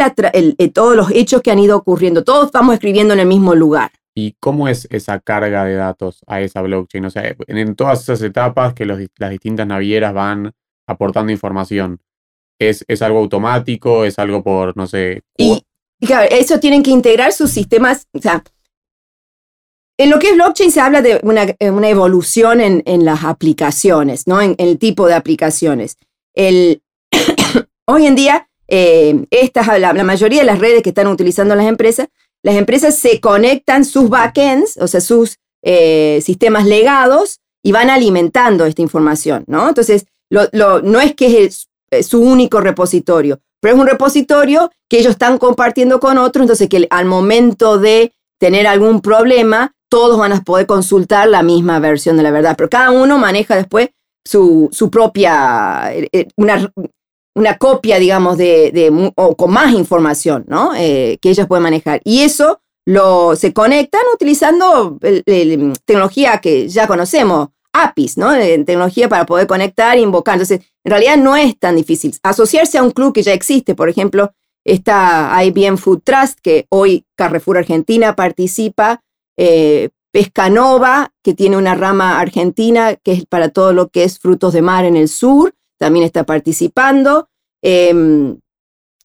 todos 0.72 0.96
los 0.96 1.10
hechos 1.10 1.42
que 1.42 1.50
han 1.50 1.58
ido 1.58 1.76
ocurriendo, 1.76 2.24
todos 2.24 2.46
estamos 2.46 2.76
escribiendo 2.76 3.16
en 3.16 3.22
el 3.22 3.26
mismo 3.26 3.56
lugar. 3.56 3.92
¿Y 4.14 4.36
cómo 4.40 4.68
es 4.68 4.88
esa 4.92 5.20
carga 5.20 5.66
de 5.66 5.74
datos 5.74 6.22
a 6.28 6.42
esa 6.42 6.62
blockchain? 6.62 7.06
O 7.06 7.10
sea, 7.10 7.36
en 7.48 7.76
todas 7.76 8.04
esas 8.04 8.22
etapas 8.22 8.76
que 8.76 8.86
las 8.86 9.30
distintas 9.32 9.66
navieras 9.66 10.14
van 10.14 10.52
aportando 10.88 11.32
información, 11.32 12.00
¿es, 12.60 12.86
¿es 12.88 13.02
algo 13.02 13.20
automático? 13.20 14.06
¿Es 14.06 14.20
algo 14.20 14.44
por, 14.44 14.76
no 14.78 14.88
sé... 14.88 15.24
Y, 15.38 15.64
claro, 16.00 16.28
eso 16.32 16.60
tienen 16.60 16.84
que 16.84 16.92
integrar 16.92 17.34
sus 17.34 17.52
sistemas, 17.52 18.08
o 18.14 18.20
sea, 18.20 18.44
en 19.98 20.10
lo 20.10 20.20
que 20.20 20.30
es 20.30 20.36
blockchain 20.36 20.72
se 20.72 20.82
habla 20.82 21.02
de 21.02 21.20
una, 21.24 21.44
eh, 21.44 21.56
evolución 21.60 22.60
en, 22.60 23.06
las 23.06 23.24
aplicaciones, 23.24 24.28
¿no? 24.28 24.42
En, 24.42 24.56
el 24.58 24.78
tipo 24.78 25.08
de 25.08 25.14
aplicaciones. 25.14 25.98
El, 26.34 26.82
hoy 27.86 28.06
en 28.06 28.16
día, 28.16 28.50
eh, 28.68 29.26
la, 29.80 29.94
mayoría 30.04 30.42
de 30.42 30.46
las 30.46 30.60
redes 30.60 30.84
que 30.84 30.90
están 30.90 31.08
utilizando 31.08 31.56
las 31.56 31.68
empresas, 31.68 32.10
las 32.44 32.56
empresas 32.56 32.96
se 32.96 33.22
conectan 33.22 33.86
sus 33.86 34.10
backends, 34.10 34.78
o 34.78 34.88
sea, 34.88 35.00
sus 35.00 35.38
eh, 35.64 36.20
sistemas 36.22 36.66
legados, 36.66 37.40
y 37.64 37.72
van 37.72 37.90
alimentando 37.90 38.66
esta 38.66 38.82
información, 38.82 39.46
¿no? 39.48 39.68
Entonces, 39.68 40.06
no 40.30 41.02
es 41.02 41.16
que 41.16 41.46
es 41.46 41.70
su 42.02 42.22
único 42.22 42.62
repositorio, 42.62 43.40
pero 43.62 43.76
es 43.76 43.82
un 43.82 43.88
repositorio 43.88 44.72
que 44.90 45.00
ellos 45.00 45.12
están 45.12 45.38
compartiendo 45.38 46.00
con 46.00 46.18
otros, 46.18 46.44
entonces 46.44 46.70
que 46.70 46.88
al 46.90 47.06
momento 47.06 47.78
de 47.78 48.14
tener 48.40 48.68
algún 48.68 49.02
problema, 49.02 49.74
todos 49.90 50.18
van 50.18 50.34
a 50.34 50.44
poder 50.44 50.66
consultar 50.66 51.28
la 51.28 51.44
misma 51.44 51.80
versión 51.80 52.18
de 52.18 52.24
la 52.24 52.32
verdad, 52.32 52.56
pero 52.58 52.70
cada 52.70 52.92
uno 52.92 53.18
maneja 53.18 53.56
después 53.56 53.90
su, 54.24 54.90
propia, 54.92 55.92
eh, 55.94 56.10
eh, 56.12 56.28
una, 56.36 56.72
una 57.36 57.58
copia, 57.58 58.00
digamos, 58.00 58.38
de, 58.38 59.12
o 59.16 59.36
con 59.36 59.52
más 59.52 59.74
información, 59.74 60.46
¿no? 60.48 60.74
Eh, 60.76 61.18
que 61.22 61.30
ellos 61.30 61.48
pueden 61.48 61.64
manejar. 61.64 62.02
Y 62.04 62.22
eso 62.22 62.60
lo, 62.86 63.36
se 63.36 63.54
conectan 63.54 64.02
utilizando 64.14 65.00
tecnología 65.86 66.40
que 66.40 66.68
ya 66.68 66.88
conocemos, 66.88 67.50
APIs, 67.84 68.18
¿no? 68.18 68.32
tecnología 68.66 69.10
para 69.10 69.26
poder 69.26 69.48
conectar 69.48 69.98
e 69.98 70.02
invocar. 70.02 70.36
Entonces, 70.36 70.62
en 70.84 70.90
realidad 70.90 71.18
no 71.18 71.36
es 71.36 71.58
tan 71.58 71.76
difícil. 71.76 72.16
Asociarse 72.24 72.78
a 72.78 72.84
un 72.84 72.92
club 72.92 73.14
que 73.14 73.24
ya 73.24 73.34
existe, 73.34 73.76
por 73.76 73.90
ejemplo, 73.90 74.34
está 74.66 75.38
IBM 75.44 75.78
Food 75.78 76.02
Trust, 76.04 76.40
que 76.42 76.66
hoy 76.70 77.06
Carrefour 77.16 77.58
Argentina 77.58 78.16
participa, 78.16 79.02
eh, 79.38 79.90
Pescanova, 80.12 81.12
que 81.22 81.34
tiene 81.34 81.58
una 81.58 81.76
rama 81.76 82.20
argentina, 82.20 82.96
que 82.96 83.12
es 83.12 83.26
para 83.26 83.50
todo 83.50 83.74
lo 83.74 83.90
que 83.90 84.06
es 84.06 84.18
frutos 84.18 84.54
de 84.54 84.62
mar 84.62 84.86
en 84.86 84.96
el 84.96 85.10
sur, 85.10 85.54
también 85.78 86.06
está 86.06 86.24
participando. 86.24 87.28
Em, 87.62 88.40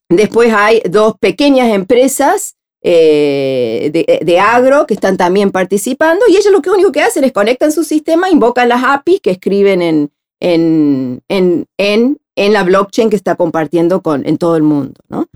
después 0.09 0.55
hay 0.55 0.83
dos 0.89 1.15
pequeñas 1.19 1.73
empresas 1.73 2.57
eh, 2.83 3.91
de, 4.25 4.41
agro 4.41 4.87
que 4.87 4.95
están 4.95 5.17
también 5.17 5.51
participando 5.51 6.25
y 6.29 6.37
ellos 6.37 6.53
lo 6.53 6.63
que 6.63 6.71
único 6.71 6.93
que 6.93 7.03
hacen 7.03 7.25
es 7.25 7.33
conectan 7.33 7.73
su 7.73 7.85
sistema, 7.85 8.31
invocan 8.31 8.69
las 8.69 8.83
APIs 8.83 9.21
que 9.21 9.31
escriben 9.31 9.83
en, 9.83 10.11
en, 10.41 11.23
en, 11.29 11.67
en, 11.77 12.53
la 12.53 12.65
blockchain 12.65 13.11
que 13.11 13.17
está 13.17 13.35
compartiendo 13.35 14.01
con, 14.01 14.27
en 14.27 14.39
todo 14.39 14.57
el 14.57 14.63
mundo. 14.63 15.01
¿no? 15.09 15.27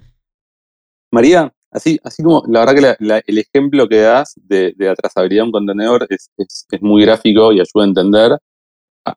María, 1.11 1.53
Así, 1.75 1.99
así 2.05 2.23
como 2.23 2.45
la 2.47 2.61
verdad 2.61 2.97
que 2.97 3.23
el 3.27 3.39
ejemplo 3.39 3.89
que 3.89 3.97
das 3.97 4.35
de, 4.37 4.73
la 4.79 4.95
trazabilidad 4.95 5.43
de 5.43 5.47
un 5.47 5.53
contenedor 5.53 6.07
es, 6.09 6.31
muy 6.81 7.03
gráfico 7.03 7.53
y 7.53 7.57
ayuda 7.57 7.85
a 7.85 7.89
entender. 7.89 8.39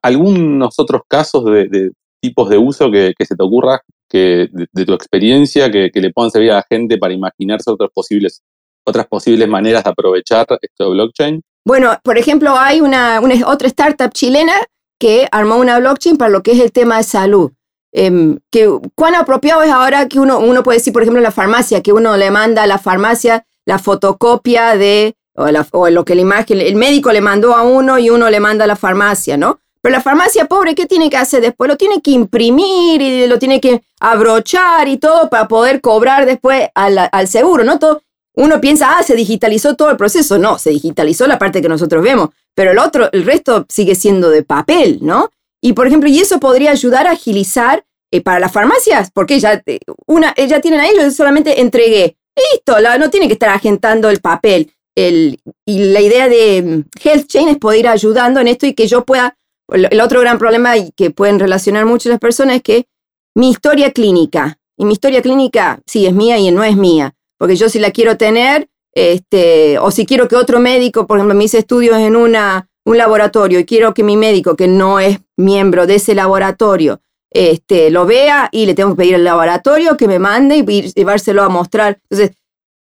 ¿Algunos 0.02 0.80
otros 0.80 1.04
casos 1.08 1.46
de, 1.46 1.92
tipos 2.20 2.50
de 2.50 2.58
uso 2.58 2.90
que, 2.90 3.14
se 3.20 3.36
te 3.36 3.44
ocurra 3.44 3.80
que, 4.10 4.50
de, 4.52 4.86
tu 4.86 4.94
experiencia 4.94 5.72
que, 5.72 5.92
le 5.94 6.12
puedan 6.12 6.32
servir 6.32 6.52
a 6.52 6.56
la 6.56 6.66
gente 6.70 6.98
para 6.98 7.14
imaginarse 7.14 7.70
otras 7.70 7.90
posibles, 7.94 8.42
otras 8.86 9.08
posibles 9.08 9.48
maneras 9.48 9.84
de 9.84 9.90
aprovechar 9.90 10.46
esto 10.62 10.92
blockchain? 10.92 11.42
Bueno, 11.66 12.00
por 12.04 12.18
ejemplo, 12.18 12.58
hay 12.58 12.82
una, 12.82 13.20
una 13.20 13.48
otra 13.48 13.68
startup 13.68 14.12
chilena 14.14 14.54
que 15.00 15.28
armó 15.32 15.58
una 15.58 15.80
blockchain 15.80 16.18
para 16.18 16.30
lo 16.30 16.42
que 16.42 16.54
es 16.54 16.60
el 16.60 16.72
tema 16.72 16.98
de 16.98 17.04
salud. 17.04 17.52
Em, 17.94 18.40
que, 18.52 18.70
¿Cuán 18.96 19.16
apropiado 19.16 19.64
es 19.64 19.72
ahora 19.72 20.08
que 20.08 20.20
uno, 20.20 20.40
uno 20.40 20.64
puede 20.64 20.80
decir, 20.80 20.94
por 20.94 21.02
ejemplo, 21.02 21.22
la 21.22 21.32
farmacia, 21.32 21.82
que 21.82 21.94
uno 21.94 22.16
le 22.18 22.32
manda 22.32 22.64
a 22.64 22.68
la 22.68 22.78
farmacia 22.78 23.46
la 23.66 23.80
fotocopia 23.80 24.78
de, 24.78 25.16
o, 25.36 25.90
lo 25.90 26.06
que 26.06 26.16
la 26.16 26.22
imagen, 26.22 26.62
el 26.62 26.76
médico 26.76 27.12
le 27.12 27.22
mandó 27.22 27.54
a 27.56 27.64
uno 27.64 28.00
y 28.00 28.10
uno 28.10 28.30
le 28.30 28.40
manda 28.40 28.64
a 28.64 28.68
la 28.68 28.76
farmacia, 28.78 29.36
¿no? 29.36 29.60
Pero 29.82 29.94
la 29.94 30.02
farmacia 30.02 30.46
pobre, 30.46 30.76
¿qué 30.76 30.86
tiene 30.86 31.10
que 31.10 31.18
hacer 31.18 31.42
después? 31.42 31.68
Lo 31.68 31.78
tiene 31.78 32.02
que 32.02 32.12
imprimir 32.12 33.02
y 33.02 33.28
lo 33.28 33.40
tiene 33.40 33.60
que 33.60 33.84
abrochar 34.00 34.88
y 34.88 34.98
todo 34.98 35.30
para 35.30 35.48
poder 35.48 35.82
cobrar 35.82 36.26
después 36.26 36.70
al, 36.76 37.10
al 37.12 37.28
seguro, 37.28 37.64
¿no? 37.64 37.80
Todo, 37.80 38.02
uno 38.38 38.62
piensa, 38.62 38.98
ah, 38.98 39.04
se 39.04 39.16
digitalizó 39.16 39.76
todo 39.76 39.90
el 39.90 39.98
proceso. 39.98 40.38
No, 40.38 40.60
se 40.60 40.70
digitalizó 40.70 41.26
la 41.26 41.40
parte 41.40 41.62
que 41.62 41.70
nosotros 41.70 42.04
vemos, 42.04 42.30
pero 42.54 42.72
el 42.72 42.80
otro, 42.80 43.10
el 43.12 43.26
resto 43.26 43.66
sigue 43.68 43.96
siendo 43.96 44.30
de 44.30 44.44
papel, 44.44 45.00
¿no? 45.02 45.32
Y 45.60 45.74
por 45.74 45.88
ejemplo, 45.88 46.08
y 46.08 46.20
eso 46.20 46.40
podría 46.40 46.72
ayudar 46.72 47.08
a 47.08 47.12
agilizar 47.12 47.84
eh, 48.12 48.22
para 48.22 48.40
las 48.40 48.52
farmacias, 48.52 49.12
porque 49.12 49.40
ya, 49.40 49.62
eh, 49.66 49.80
una, 50.06 50.34
eh, 50.38 50.48
ya 50.48 50.62
tienen 50.62 50.80
ahí, 50.80 50.92
yo 50.96 51.10
solamente 51.12 51.60
entregué. 51.60 52.16
Listo, 52.54 52.76
no 53.00 53.10
tiene 53.10 53.28
que 53.28 53.34
estar 53.34 53.50
agentando 53.50 54.10
el 54.10 54.22
papel. 54.22 54.72
El, 54.96 55.40
y 55.66 55.80
la 55.92 56.02
idea 56.02 56.30
de 56.30 56.62
mm, 56.62 56.84
Health 57.04 57.28
Chain 57.28 57.50
es 57.50 57.58
poder 57.58 57.80
ir 57.80 57.88
ayudando 57.88 58.40
en 58.40 58.48
esto 58.48 58.66
y 58.66 58.74
que 58.74 58.88
yo 58.88 59.04
pueda. 59.04 59.36
El 59.70 60.02
otro 60.02 60.22
gran 60.22 60.38
problema 60.38 60.74
que 60.96 61.12
pueden 61.12 61.40
relacionar 61.40 61.86
mucho 61.86 62.10
las 62.10 62.20
personas 62.20 62.58
es 62.58 62.62
que 62.64 62.88
mi 63.36 63.50
historia 63.50 63.92
clínica, 63.92 64.60
y 64.78 64.86
mi 64.86 64.94
historia 64.94 65.22
clínica 65.22 65.80
sí 65.86 66.06
es 66.06 66.14
mía 66.14 66.38
y 66.38 66.50
no 66.52 66.64
es 66.64 66.78
mía, 66.78 67.16
porque 67.38 67.56
yo 67.56 67.70
si 67.70 67.80
la 67.80 67.92
quiero 67.92 68.18
tener, 68.18 68.70
este, 68.94 69.78
o 69.80 69.92
si 69.92 70.06
quiero 70.06 70.28
que 70.28 70.36
otro 70.36 70.60
médico, 70.60 71.06
por 71.06 71.18
ejemplo, 71.18 71.36
me 71.36 71.44
hice 71.44 71.60
estudios 71.60 71.98
en 71.98 72.16
una, 72.16 72.70
un 72.86 72.98
laboratorio 72.98 73.60
y 73.60 73.66
quiero 73.66 73.94
que 73.94 74.04
mi 74.04 74.18
médico, 74.18 74.56
que 74.56 74.68
no 74.68 75.00
es 75.00 75.20
miembro 75.36 75.86
de 75.86 75.96
ese 75.96 76.16
laboratorio, 76.16 77.02
este, 77.30 77.92
lo 77.92 78.06
vea 78.06 78.50
y 78.52 78.66
le 78.66 78.74
tengo 78.74 78.92
que 78.92 79.04
pedir 79.04 79.16
al 79.16 79.24
laboratorio 79.24 79.98
que 79.98 80.08
me 80.08 80.20
mande 80.20 80.58
y 80.58 80.82
llevárselo 80.94 81.44
a 81.44 81.50
mostrar. 81.50 82.00
Entonces, 82.10 82.36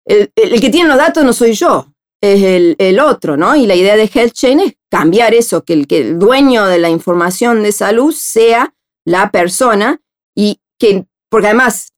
el, 0.04 0.30
que 0.60 0.70
tiene 0.70 0.88
los 0.88 0.98
datos 0.98 1.24
no 1.24 1.32
soy 1.32 1.52
yo, 1.52 1.86
es 2.20 2.76
el, 2.78 3.00
otro, 3.00 3.36
¿no? 3.36 3.54
Y 3.56 3.66
la 3.66 3.74
idea 3.74 3.96
de 3.96 4.10
Health 4.12 4.32
Chain 4.32 4.60
es 4.60 4.74
cambiar 4.92 5.32
eso, 5.32 5.64
que 5.64 5.72
el, 5.72 5.86
que 5.86 6.02
el 6.02 6.18
dueño 6.18 6.66
de 6.66 6.78
la 6.78 6.90
información 6.90 7.62
de 7.62 7.72
salud 7.72 8.12
sea 8.12 8.74
la 9.06 9.30
persona 9.30 10.02
y 10.36 10.60
que, 10.78 11.06
porque 11.30 11.46
además, 11.46 11.94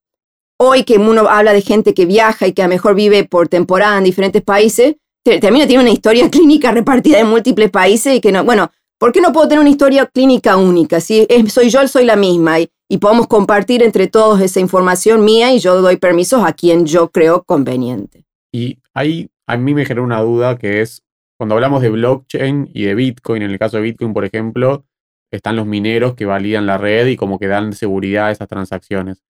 hoy 0.57 0.85
que 0.85 0.97
uno 0.97 1.27
habla 1.27 1.51
de 1.51 1.61
gente 1.61 1.93
que 1.93 2.05
viaja 2.05 2.47
y 2.47 2.53
que 2.53 2.61
a 2.61 2.65
lo 2.65 2.69
mejor 2.69 2.95
vive 2.95 3.25
por 3.25 3.49
temporada 3.49 3.97
en 3.97 4.05
diferentes 4.05 4.41
países, 4.41 4.95
también 5.41 5.67
tiene 5.67 5.83
una 5.83 5.91
historia 5.91 6.29
clínica 6.31 6.71
repartida 6.71 7.19
en 7.19 7.27
múltiples 7.27 7.69
países 7.69 8.15
y 8.15 8.21
que 8.21 8.31
no, 8.31 8.45
bueno, 8.45 8.71
¿Por 8.97 9.11
qué 9.11 9.19
no 9.19 9.33
puedo 9.33 9.47
tener 9.47 9.59
una 9.59 9.69
historia 9.69 10.05
clínica 10.05 10.55
única? 10.55 11.01
Si 11.01 11.27
soy 11.49 11.69
yo, 11.69 11.85
soy 11.87 12.05
la 12.05 12.15
misma 12.15 12.61
y, 12.61 12.69
podemos 13.01 13.27
compartir 13.27 13.83
entre 13.83 14.07
todos 14.07 14.39
esa 14.39 14.61
información 14.61 15.25
mía 15.25 15.53
y 15.53 15.59
yo 15.59 15.81
doy 15.81 15.97
permisos 15.97 16.45
a 16.45 16.53
quien 16.53 16.85
yo 16.85 17.09
creo 17.09 17.43
conveniente. 17.43 18.25
Y 18.53 18.77
ahí 18.93 19.27
a 19.47 19.57
mí 19.57 19.73
me 19.73 19.85
genera 19.85 20.05
una 20.05 20.21
duda 20.21 20.57
que 20.57 20.81
es, 20.81 21.03
cuando 21.37 21.55
hablamos 21.55 21.81
de 21.81 21.89
blockchain 21.89 22.69
y 22.73 22.85
de 22.85 22.95
Bitcoin, 22.95 23.41
en 23.41 23.51
el 23.51 23.59
caso 23.59 23.77
de 23.77 23.83
Bitcoin, 23.83 24.13
por 24.13 24.25
ejemplo, 24.25 24.85
están 25.31 25.55
los 25.55 25.65
mineros 25.65 26.15
que 26.15 26.25
validan 26.25 26.65
la 26.65 26.77
red 26.77 27.07
y 27.07 27.15
como 27.17 27.39
que 27.39 27.47
dan 27.47 27.73
seguridad 27.73 28.27
a 28.27 28.31
esas 28.31 28.47
transacciones. 28.47 29.23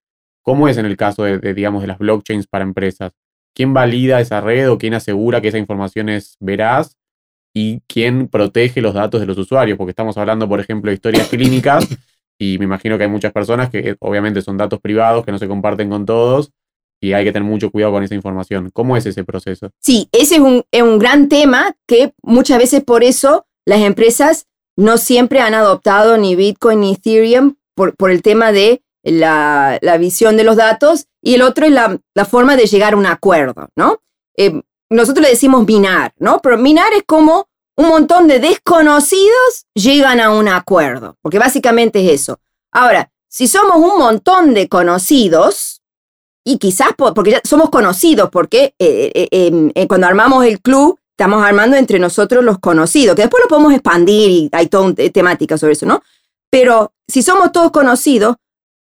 ¿Cómo 0.44 0.68
es 0.68 0.78
en 0.78 0.86
el 0.86 0.98
caso 0.98 1.24
de, 1.24 1.54
digamos, 1.54 1.82
de 1.82 1.88
las 1.88 1.98
blockchains 1.98 2.48
para 2.48 2.64
empresas? 2.64 3.14
¿Quién 3.56 3.74
valida 3.74 4.20
esa 4.20 4.42
red 4.42 4.70
o 4.70 4.78
quién 4.78 4.94
asegura 4.94 5.42
que 5.42 5.48
esa 5.48 5.58
información 5.58 6.10
es 6.10 6.38
veraz? 6.40 6.98
y 7.58 7.80
quién 7.88 8.28
protege 8.28 8.82
los 8.82 8.94
datos 8.94 9.22
de 9.22 9.26
los 9.26 9.38
usuarios, 9.38 9.78
porque 9.78 9.92
estamos 9.92 10.18
hablando, 10.18 10.48
por 10.48 10.60
ejemplo, 10.60 10.90
de 10.92 10.96
historias 10.96 11.30
clínicas 11.30 11.88
y 12.38 12.58
me 12.60 12.66
imagino 12.66 12.98
que 12.98 13.06
hay 13.06 13.10
muchas 13.10 13.32
personas 13.32 13.70
que 13.70 13.80
eh, 13.80 13.96
obviamente 14.00 14.42
son 14.42 14.58
datos 14.58 14.82
privados 14.82 15.24
que 15.24 15.32
no 15.32 15.40
se 15.40 15.48
comparten 15.48 15.90
con 15.90 16.06
todos 16.06 16.52
y 17.02 17.14
hay 17.14 17.24
que 17.24 17.32
tener 17.32 17.48
mucho 17.48 17.72
cuidado 17.72 17.94
con 17.94 18.04
esa 18.04 18.16
información. 18.16 18.70
¿Cómo 18.74 18.98
es 18.98 19.06
ese 19.06 19.24
proceso? 19.24 19.72
Sí, 19.80 20.10
ese 20.12 20.36
es 20.36 20.42
un, 20.42 20.64
un 20.72 21.00
gran 21.00 21.30
tema 21.30 21.76
que 21.88 22.14
muchas 22.22 22.58
veces 22.58 22.84
por 22.84 23.04
eso 23.04 23.46
las 23.66 23.82
empresas 23.82 24.48
no 24.78 24.98
siempre 24.98 25.40
han 25.40 25.54
adoptado 25.54 26.18
ni 26.18 26.36
Bitcoin 26.36 26.82
ni 26.82 26.94
Ethereum 26.94 27.56
por, 27.76 27.96
por 27.96 28.12
el 28.12 28.22
tema 28.22 28.52
de 28.52 28.82
la, 29.04 29.78
la, 29.82 29.98
visión 29.98 30.36
de 30.36 30.44
los 30.44 30.56
datos 30.56 31.08
y 31.22 31.36
el 31.36 31.42
otro 31.42 31.66
es 31.66 31.72
la, 31.72 32.00
la 32.16 32.26
forma 32.26 32.56
de 32.56 32.66
llegar 32.66 32.94
a 32.94 32.98
un 32.98 33.06
acuerdo, 33.06 33.70
¿no? 33.76 34.02
Eh, 34.38 34.62
nosotros 34.90 35.24
le 35.24 35.30
decimos 35.30 35.66
minar, 35.66 36.14
¿no? 36.18 36.40
Pero 36.42 36.58
minar 36.58 36.92
es 36.94 37.04
como 37.06 37.48
un 37.78 37.88
montón 37.88 38.28
de 38.28 38.40
desconocidos 38.40 39.66
llegan 39.74 40.20
a 40.20 40.32
un 40.32 40.48
acuerdo, 40.48 41.18
porque 41.22 41.40
básicamente 41.40 42.04
es 42.06 42.22
eso. 42.22 42.40
Ahora, 42.72 43.12
si 43.28 43.48
somos 43.48 43.78
un 43.78 44.00
montón 44.00 44.54
de 44.54 44.70
conocidos, 44.70 45.75
y 46.48 46.60
quizás 46.60 46.90
porque 46.96 47.32
ya 47.32 47.42
somos 47.44 47.70
conocidos, 47.72 48.30
porque 48.30 48.76
eh, 48.78 49.12
eh, 49.16 49.28
em, 49.32 49.72
eh, 49.74 49.88
cuando 49.88 50.06
armamos 50.08 50.46
el 50.46 50.62
club, 50.62 51.00
estamos 51.18 51.44
armando 51.44 51.76
entre 51.76 51.98
nosotros 51.98 52.44
los 52.44 52.60
conocidos, 52.60 53.16
que 53.16 53.24
después 53.24 53.44
lo 53.44 53.50
podemos 53.50 53.74
expandir 53.74 54.30
y 54.30 54.50
hay 54.52 54.68
toda 54.68 54.86
una 54.86 54.96
temática 55.12 55.58
sobre 55.58 55.74
eso, 55.74 55.88
¿no? 55.88 56.04
Pero 56.52 56.94
si 57.08 57.24
somos 57.24 57.52
todos 57.52 57.72
conocidos, 57.72 58.36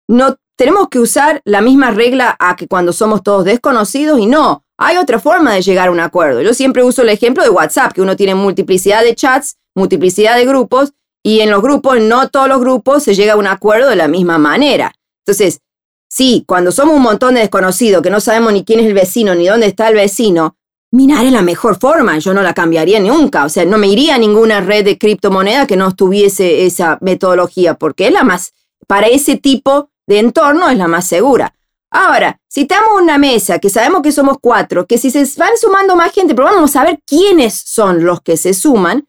no 0.08 0.36
tenemos 0.56 0.88
que 0.88 0.98
usar 0.98 1.40
la 1.44 1.62
misma 1.62 1.90
regla 1.90 2.36
a 2.38 2.54
que 2.54 2.68
cuando 2.68 2.92
somos 2.92 3.22
todos 3.22 3.44
desconocidos 3.44 4.18
y 4.18 4.26
no, 4.26 4.64
hay 4.76 4.98
otra 4.98 5.18
forma 5.18 5.54
de 5.54 5.62
llegar 5.62 5.88
a 5.88 5.90
un 5.90 6.00
acuerdo. 6.00 6.42
Yo 6.42 6.52
siempre 6.52 6.82
uso 6.82 7.02
el 7.02 7.08
ejemplo 7.08 7.42
de 7.42 7.50
WhatsApp, 7.50 7.92
que 7.92 8.02
uno 8.02 8.14
tiene 8.16 8.34
multiplicidad 8.34 9.02
de 9.02 9.14
chats, 9.14 9.56
multiplicidad 9.74 10.36
de 10.36 10.44
grupos 10.44 10.92
y 11.22 11.40
en 11.40 11.50
los 11.50 11.62
grupos, 11.62 12.00
no 12.00 12.28
todos 12.28 12.48
los 12.48 12.60
grupos, 12.60 13.02
se 13.02 13.14
llega 13.14 13.32
a 13.32 13.36
un 13.36 13.46
acuerdo 13.46 13.88
de 13.88 13.96
la 13.96 14.08
misma 14.08 14.38
manera. 14.38 14.92
Entonces, 15.24 15.60
sí, 16.08 16.44
cuando 16.46 16.72
somos 16.72 16.96
un 16.96 17.02
montón 17.02 17.34
de 17.34 17.40
desconocidos, 17.40 18.02
que 18.02 18.10
no 18.10 18.20
sabemos 18.20 18.52
ni 18.52 18.64
quién 18.64 18.80
es 18.80 18.86
el 18.86 18.94
vecino, 18.94 19.34
ni 19.34 19.46
dónde 19.46 19.66
está 19.66 19.88
el 19.88 19.94
vecino, 19.94 20.56
minar 20.90 21.24
es 21.24 21.32
la 21.32 21.42
mejor 21.42 21.78
forma, 21.78 22.18
yo 22.18 22.32
no 22.34 22.42
la 22.42 22.54
cambiaría 22.54 22.98
nunca, 23.00 23.44
o 23.44 23.48
sea, 23.48 23.64
no 23.64 23.78
me 23.78 23.88
iría 23.88 24.14
a 24.14 24.18
ninguna 24.18 24.60
red 24.60 24.84
de 24.84 24.98
criptomoneda 24.98 25.66
que 25.66 25.76
no 25.76 25.94
tuviese 25.94 26.64
esa 26.66 26.98
metodología, 27.00 27.74
porque 27.74 28.06
es 28.06 28.12
la 28.12 28.24
más, 28.24 28.54
para 28.86 29.06
ese 29.06 29.36
tipo 29.36 29.90
de 30.06 30.18
entorno 30.18 30.70
es 30.70 30.78
la 30.78 30.88
más 30.88 31.06
segura. 31.06 31.54
Ahora, 31.90 32.38
si 32.48 32.62
estamos 32.62 32.90
en 32.98 33.04
una 33.04 33.18
mesa 33.18 33.58
que 33.58 33.70
sabemos 33.70 34.02
que 34.02 34.12
somos 34.12 34.36
cuatro, 34.40 34.86
que 34.86 34.98
si 34.98 35.10
se 35.10 35.24
van 35.38 35.56
sumando 35.58 35.96
más 35.96 36.12
gente, 36.12 36.34
pero 36.34 36.48
vamos 36.48 36.76
a 36.76 36.84
ver 36.84 37.00
quiénes 37.06 37.54
son 37.54 38.04
los 38.04 38.20
que 38.20 38.36
se 38.36 38.52
suman, 38.52 39.06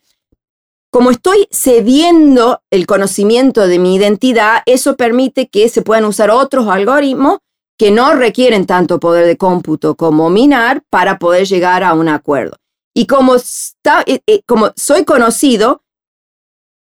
como 0.92 1.12
estoy 1.12 1.48
cediendo 1.52 2.62
el 2.72 2.88
conocimiento 2.88 3.68
de 3.68 3.80
mi 3.80 3.96
identidad, 3.96 4.64
eso 4.66 4.96
permite 4.96 5.48
que 5.48 5.70
se 5.70 5.82
puedan 5.82 6.06
usar 6.06 6.32
otros 6.32 6.68
algoritmos 6.68 7.40
que 7.78 7.92
no 7.92 8.14
requieren 8.16 8.66
tanto 8.66 9.00
poder 9.00 9.26
de 9.26 9.38
cómputo 9.38 9.96
como 9.96 10.30
minar 10.30 10.84
para 10.90 11.20
poder 11.20 11.48
llegar 11.48 11.84
a 11.84 11.94
un 11.94 12.10
acuerdo. 12.10 12.58
Y 12.94 13.06
como, 13.06 13.36
eh, 13.36 14.20
eh, 14.28 14.42
soy 14.76 15.06
conocido, 15.06 15.84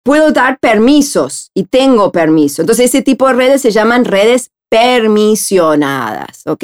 puedo 0.04 0.32
dar 0.32 0.60
permisos 0.60 1.52
y 1.54 1.66
tengo 1.66 2.12
permiso. 2.12 2.62
Entonces 2.62 2.86
ese 2.86 3.04
tipo 3.04 3.28
de 3.28 3.34
redes 3.34 3.62
se 3.62 3.72
llaman 3.72 4.06
redes 4.06 4.52
permisionadas, 4.70 6.46
¿ok? 6.48 6.64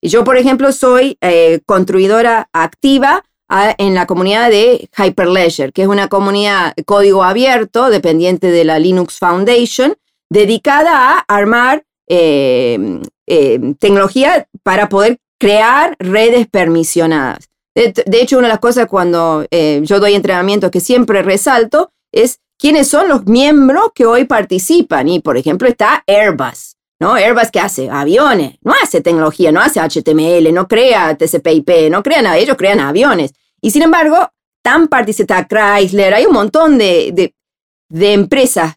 Y 0.00 0.08
yo, 0.08 0.24
por 0.24 0.36
ejemplo, 0.36 0.72
soy 0.72 1.18
eh, 1.20 1.60
construidora 1.66 2.48
activa 2.52 3.24
en 3.48 3.94
la 3.94 4.06
comunidad 4.06 4.50
de 4.50 4.88
Hyperledger, 4.96 5.72
que 5.72 5.82
es 5.82 5.88
una 5.88 6.08
comunidad 6.08 6.74
código 6.84 7.22
abierto 7.22 7.90
dependiente 7.90 8.50
de 8.50 8.64
la 8.64 8.78
Linux 8.78 9.18
Foundation, 9.18 9.94
dedicada 10.30 11.18
a 11.18 11.24
armar 11.28 11.84
eh, 12.08 13.00
eh, 13.26 13.74
tecnología 13.78 14.48
para 14.62 14.88
poder 14.88 15.18
crear 15.38 15.96
redes 15.98 16.46
permisionadas. 16.48 17.48
De, 17.74 18.20
hecho, 18.22 18.38
una 18.38 18.46
de 18.46 18.54
las 18.54 18.60
cosas 18.60 18.86
cuando 18.86 19.44
eh, 19.50 19.80
yo 19.84 20.00
doy 20.00 20.14
entrenamiento 20.14 20.70
que 20.70 20.80
siempre 20.80 21.22
resalto 21.22 21.90
es 22.10 22.38
quiénes 22.58 22.88
son 22.88 23.08
los 23.08 23.26
miembros 23.26 23.90
que 23.94 24.06
hoy 24.06 24.24
participan. 24.24 25.08
Y, 25.08 25.20
por 25.20 25.36
ejemplo, 25.36 25.68
está 25.68 26.02
Airbus. 26.06 26.75
¿No? 27.00 27.14
Airbus 27.14 27.50
que 27.50 27.60
hace 27.60 27.90
aviones, 27.90 28.58
no 28.62 28.72
hace 28.82 29.00
tecnología, 29.00 29.52
no 29.52 29.60
hace 29.60 29.80
HTML, 29.80 30.52
no 30.52 30.66
crea 30.66 31.16
TCP/IP, 31.16 31.90
no 31.90 32.02
crea 32.02 32.22
nada, 32.22 32.38
ellos 32.38 32.56
crean 32.56 32.80
aviones. 32.80 33.32
Y 33.60 33.70
sin 33.70 33.82
embargo, 33.82 34.30
tan 34.62 34.88
participa 34.88 35.46
Chrysler, 35.46 36.14
hay 36.14 36.26
un 36.26 36.32
montón 36.32 36.78
de, 36.78 37.10
de, 37.12 37.34
de 37.88 38.12
empresas 38.12 38.76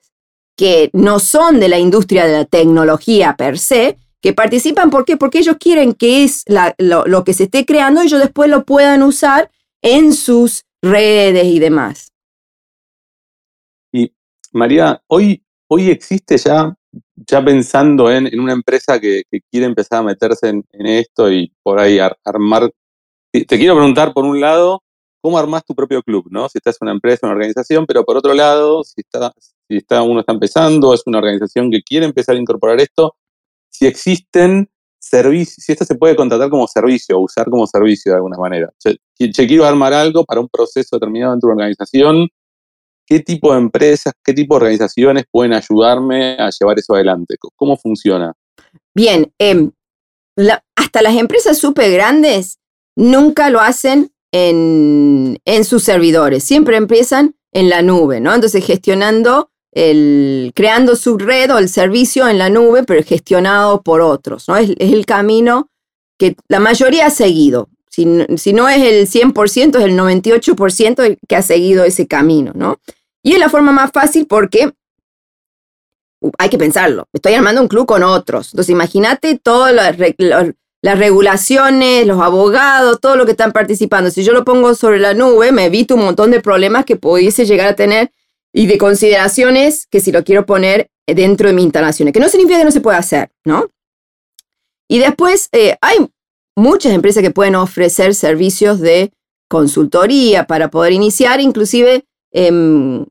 que 0.55 0.89
no 0.91 1.19
son 1.19 1.59
de 1.59 1.69
la 1.69 1.79
industria 1.79 2.25
de 2.25 2.33
la 2.33 2.45
tecnología 2.45 3.35
per 3.37 3.57
se, 3.57 3.97
que 4.21 4.33
participan. 4.33 4.89
¿Por 4.89 5.05
qué? 5.05 5.17
Porque 5.17 5.39
ellos 5.39 5.57
quieren 5.59 5.93
que 5.93 6.23
es 6.23 6.43
lo, 6.77 7.23
que 7.23 7.33
se 7.33 7.45
esté 7.45 7.65
creando, 7.65 8.01
ellos 8.01 8.19
después 8.19 8.49
lo 8.49 8.65
puedan 8.65 9.03
usar 9.03 9.49
en 9.81 10.13
sus 10.13 10.65
redes 10.81 11.45
y 11.45 11.59
demás. 11.59 12.11
Y 13.91 14.13
María, 14.51 15.01
hoy, 15.07 15.43
hoy 15.67 15.89
existe 15.89 16.37
ya, 16.37 16.75
ya 17.15 17.43
pensando 17.43 18.11
en, 18.11 18.39
una 18.39 18.53
empresa 18.53 18.99
que, 18.99 19.23
quiere 19.51 19.65
empezar 19.65 19.99
a 19.99 20.03
meterse 20.03 20.49
en, 20.49 20.65
esto 20.73 21.31
y 21.31 21.53
por 21.63 21.79
ahí 21.79 21.99
armar. 22.23 22.71
Te 23.31 23.45
quiero 23.45 23.75
preguntar, 23.75 24.13
por 24.13 24.25
un 24.25 24.39
lado, 24.39 24.81
¿cómo 25.21 25.37
armas 25.37 25.63
tu 25.65 25.75
propio 25.75 26.01
club? 26.01 26.27
¿no? 26.29 26.49
Si 26.49 26.57
estás 26.57 26.77
en 26.81 26.87
una 26.87 26.93
empresa, 26.93 27.27
una 27.27 27.35
organización, 27.35 27.85
pero 27.85 28.03
por 28.03 28.17
otro 28.17 28.33
lado, 28.33 28.83
si, 28.83 29.01
está, 29.01 29.31
si 29.67 29.77
está, 29.77 30.01
uno 30.01 30.21
está 30.21 30.33
empezando, 30.33 30.93
es 30.93 31.03
una 31.05 31.19
organización 31.19 31.69
que 31.69 31.81
quiere 31.83 32.05
empezar 32.05 32.35
a 32.35 32.39
incorporar 32.39 32.79
esto, 32.79 33.15
si 33.69 33.85
existen 33.85 34.69
servicios, 34.99 35.63
si 35.63 35.71
esto 35.71 35.85
se 35.85 35.95
puede 35.95 36.15
contratar 36.15 36.49
como 36.49 36.67
servicio 36.67 37.17
o 37.17 37.21
usar 37.21 37.49
como 37.49 37.65
servicio 37.67 38.11
de 38.11 38.17
alguna 38.17 38.37
manera. 38.37 38.69
Che, 38.79 38.97
quiero 39.47 39.65
armar 39.65 39.93
algo 39.93 40.25
para 40.25 40.41
un 40.41 40.49
proceso 40.49 40.97
determinado 40.97 41.35
de 41.35 41.39
una 41.43 41.53
organización. 41.53 42.27
¿Qué 43.09 43.21
tipo 43.21 43.51
de 43.51 43.59
empresas, 43.59 44.13
qué 44.23 44.33
tipo 44.33 44.53
de 44.53 44.57
organizaciones 44.57 45.23
pueden 45.31 45.53
ayudarme 45.53 46.37
a 46.37 46.49
llevar 46.51 46.77
eso 46.77 46.93
adelante? 46.93 47.35
¿Cómo 47.55 47.75
funciona? 47.75 48.33
Bien, 48.93 49.33
em, 49.39 49.71
hasta 50.75 51.01
las 51.01 51.15
empresas 51.15 51.57
súper 51.57 51.91
grandes 51.91 52.59
nunca 52.95 53.49
lo 53.49 53.61
hacen 53.61 54.11
en, 54.31 55.39
en, 55.43 55.65
sus 55.65 55.83
servidores, 55.83 56.43
siempre 56.43 56.77
empiezan 56.77 57.35
en 57.51 57.69
la 57.69 57.81
nube, 57.81 58.19
¿no? 58.19 58.35
Entonces 58.35 58.63
gestionando 58.63 59.49
el, 59.71 60.51
creando 60.55 60.95
su 60.95 61.17
red 61.17 61.53
o 61.53 61.57
el 61.57 61.69
servicio 61.69 62.27
en 62.27 62.37
la 62.37 62.49
nube, 62.49 62.83
pero 62.83 63.03
gestionado 63.03 63.81
por 63.81 64.01
otros. 64.01 64.47
¿no? 64.47 64.57
Es, 64.57 64.71
el 64.79 65.05
camino 65.05 65.69
que 66.17 66.35
la 66.47 66.59
mayoría 66.59 67.07
ha 67.07 67.11
seguido. 67.11 67.69
Si, 67.89 68.05
no 68.05 68.69
es 68.69 68.81
el 68.81 69.07
100%, 69.07 69.77
es 69.77 69.83
el 69.83 69.97
98% 69.97 71.17
que 71.27 71.35
ha 71.35 71.41
seguido 71.41 71.83
ese 71.83 72.07
camino. 72.07 72.53
¿no? 72.55 72.79
Y 73.23 73.33
es 73.33 73.39
la 73.39 73.49
forma 73.49 73.71
más 73.71 73.91
fácil 73.91 74.25
porque 74.27 74.71
uh, 76.21 76.31
hay 76.37 76.49
que 76.49 76.57
pensarlo. 76.57 77.05
Estoy 77.13 77.33
armando 77.33 77.61
un 77.61 77.67
club 77.67 77.85
con 77.85 78.03
otros. 78.03 78.53
Entonces, 78.53 78.71
imagínate 78.71 79.37
todas 79.37 79.73
las, 79.73 79.97
regulaciones, 80.97 82.07
los 82.07 82.21
abogados, 82.21 82.99
todo 83.01 83.15
lo 83.15 83.25
que 83.25 83.31
están 83.31 83.51
participando. 83.51 84.11
Si 84.11 84.23
yo 84.23 84.33
lo 84.33 84.45
pongo 84.45 84.73
sobre 84.75 84.99
la 84.99 85.13
nube, 85.13 85.51
me 85.51 85.65
evito 85.65 85.95
un 85.95 86.05
montón 86.05 86.31
de 86.31 86.39
problemas 86.39 86.85
que 86.85 86.95
pudiese 86.95 87.45
llegar 87.45 87.67
a 87.67 87.75
tener 87.75 88.11
y 88.53 88.67
de 88.67 88.77
consideraciones 88.77 89.87
que 89.87 89.99
si 89.99 90.11
lo 90.11 90.23
quiero 90.23 90.45
poner 90.45 90.89
dentro 91.05 91.47
de 91.47 91.53
mi 91.53 91.63
instalación, 91.63 92.11
que 92.11 92.19
no 92.19 92.29
significa 92.29 92.59
que 92.59 92.65
no 92.65 92.71
se 92.71 92.81
pueda 92.81 92.97
hacer, 92.97 93.31
¿no? 93.43 93.69
Y 94.87 94.99
después 94.99 95.49
eh, 95.51 95.77
hay 95.81 95.97
muchas 96.55 96.93
empresas 96.93 97.23
que 97.23 97.31
pueden 97.31 97.55
ofrecer 97.55 98.15
servicios 98.15 98.79
de 98.79 99.11
consultoría 99.47 100.45
para 100.45 100.69
poder 100.69 100.93
iniciar, 100.93 101.41
inclusive, 101.41 102.05
em, 102.31 103.05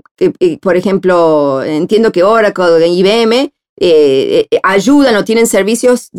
por 0.61 0.77
ejemplo, 0.77 1.63
entiendo 1.63 2.13
que 2.13 2.23
Oracle, 2.23 2.87
IBM, 2.87 3.53
eh, 3.81 4.47
eh, 4.51 4.61
ayudan 4.65 5.15
o 5.17 5.25
tienen 5.25 5.47
servicios 5.47 6.11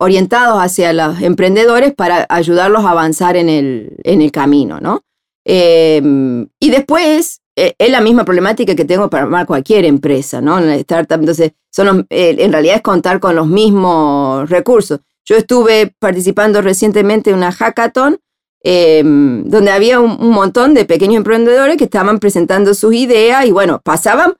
orientados 0.00 0.60
hacia 0.60 0.92
los 0.92 1.20
emprendedores 1.22 1.94
para 1.94 2.26
ayudarlos 2.28 2.84
a 2.84 2.90
avanzar 2.90 3.36
en 3.36 3.48
el, 3.48 3.96
en 4.02 4.20
el 4.20 4.32
camino, 4.32 4.80
¿no? 4.80 5.02
Em, 5.44 6.48
y 6.58 6.70
después 6.70 7.42
eh, 7.56 7.74
es 7.78 7.90
la 7.90 8.00
misma 8.00 8.24
problemática 8.24 8.74
que 8.74 8.84
tengo 8.84 9.08
para 9.08 9.46
cualquier 9.46 9.84
empresa, 9.84 10.40
¿no? 10.40 10.58
En 10.58 10.70
entonces, 10.70 11.52
son 11.70 12.06
eh, 12.10 12.36
en 12.38 12.52
realidad 12.52 12.76
es 12.76 12.82
contar 12.82 13.20
con 13.20 13.36
los 13.36 13.46
mismos 13.46 14.48
recursos. 14.50 15.00
Yo 15.24 15.36
estuve 15.36 15.94
participando 15.98 16.62
recientemente 16.62 17.30
en 17.30 17.36
una 17.36 17.52
hackathon 17.52 18.18
em, 18.64 19.44
donde 19.44 19.70
había 19.70 20.00
un, 20.00 20.30
montón 20.30 20.74
de 20.74 20.84
pequeños 20.84 21.18
emprendedores 21.18 21.76
que 21.76 21.84
estaban 21.84 22.18
presentando 22.18 22.74
sus 22.74 22.94
ideas 22.94 23.44
y 23.46 23.52
bueno, 23.52 23.80
pasaban, 23.84 24.34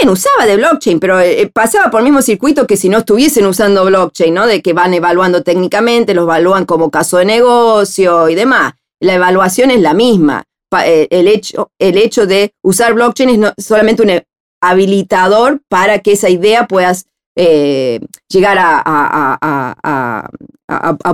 bien, 0.00 0.10
usaba 0.10 0.44
de 0.44 0.56
blockchain, 0.56 1.00
pero 1.00 1.20
eh, 1.20 1.50
pasaba 1.52 1.90
por 1.90 2.00
el 2.00 2.04
mismo 2.04 2.20
circuito 2.20 2.66
que 2.66 2.76
si 2.76 2.88
no 2.88 2.98
estuviesen 2.98 3.46
usando 3.46 3.84
blockchain, 3.84 4.34
¿no? 4.34 4.46
De 4.46 4.60
que 4.60 4.72
van 4.72 4.92
evaluando 4.92 5.42
técnicamente, 5.42 6.14
los 6.14 6.24
evalúan 6.24 6.66
como 6.66 6.90
caso 6.90 7.18
de 7.18 7.24
negocio 7.24 8.28
y 8.28 8.34
demás. 8.34 8.74
La 9.00 9.14
evaluación 9.14 9.70
es 9.70 9.80
la 9.80 9.94
misma. 9.94 10.44
Eh, 10.84 11.06
el 11.10 11.28
hecho, 11.28 11.70
el 11.78 11.96
hecho 11.96 12.26
de 12.26 12.52
usar 12.62 12.92
blockchain 12.92 13.30
es 13.30 13.38
no, 13.38 13.52
solamente 13.56 14.02
un 14.02 14.22
habilitador 14.60 15.60
para 15.68 16.00
que 16.00 16.12
esa 16.12 16.28
idea 16.28 16.66
puedas 16.66 17.06
eh, 17.36 18.00
llegar 18.28 18.58
a, 18.60 20.28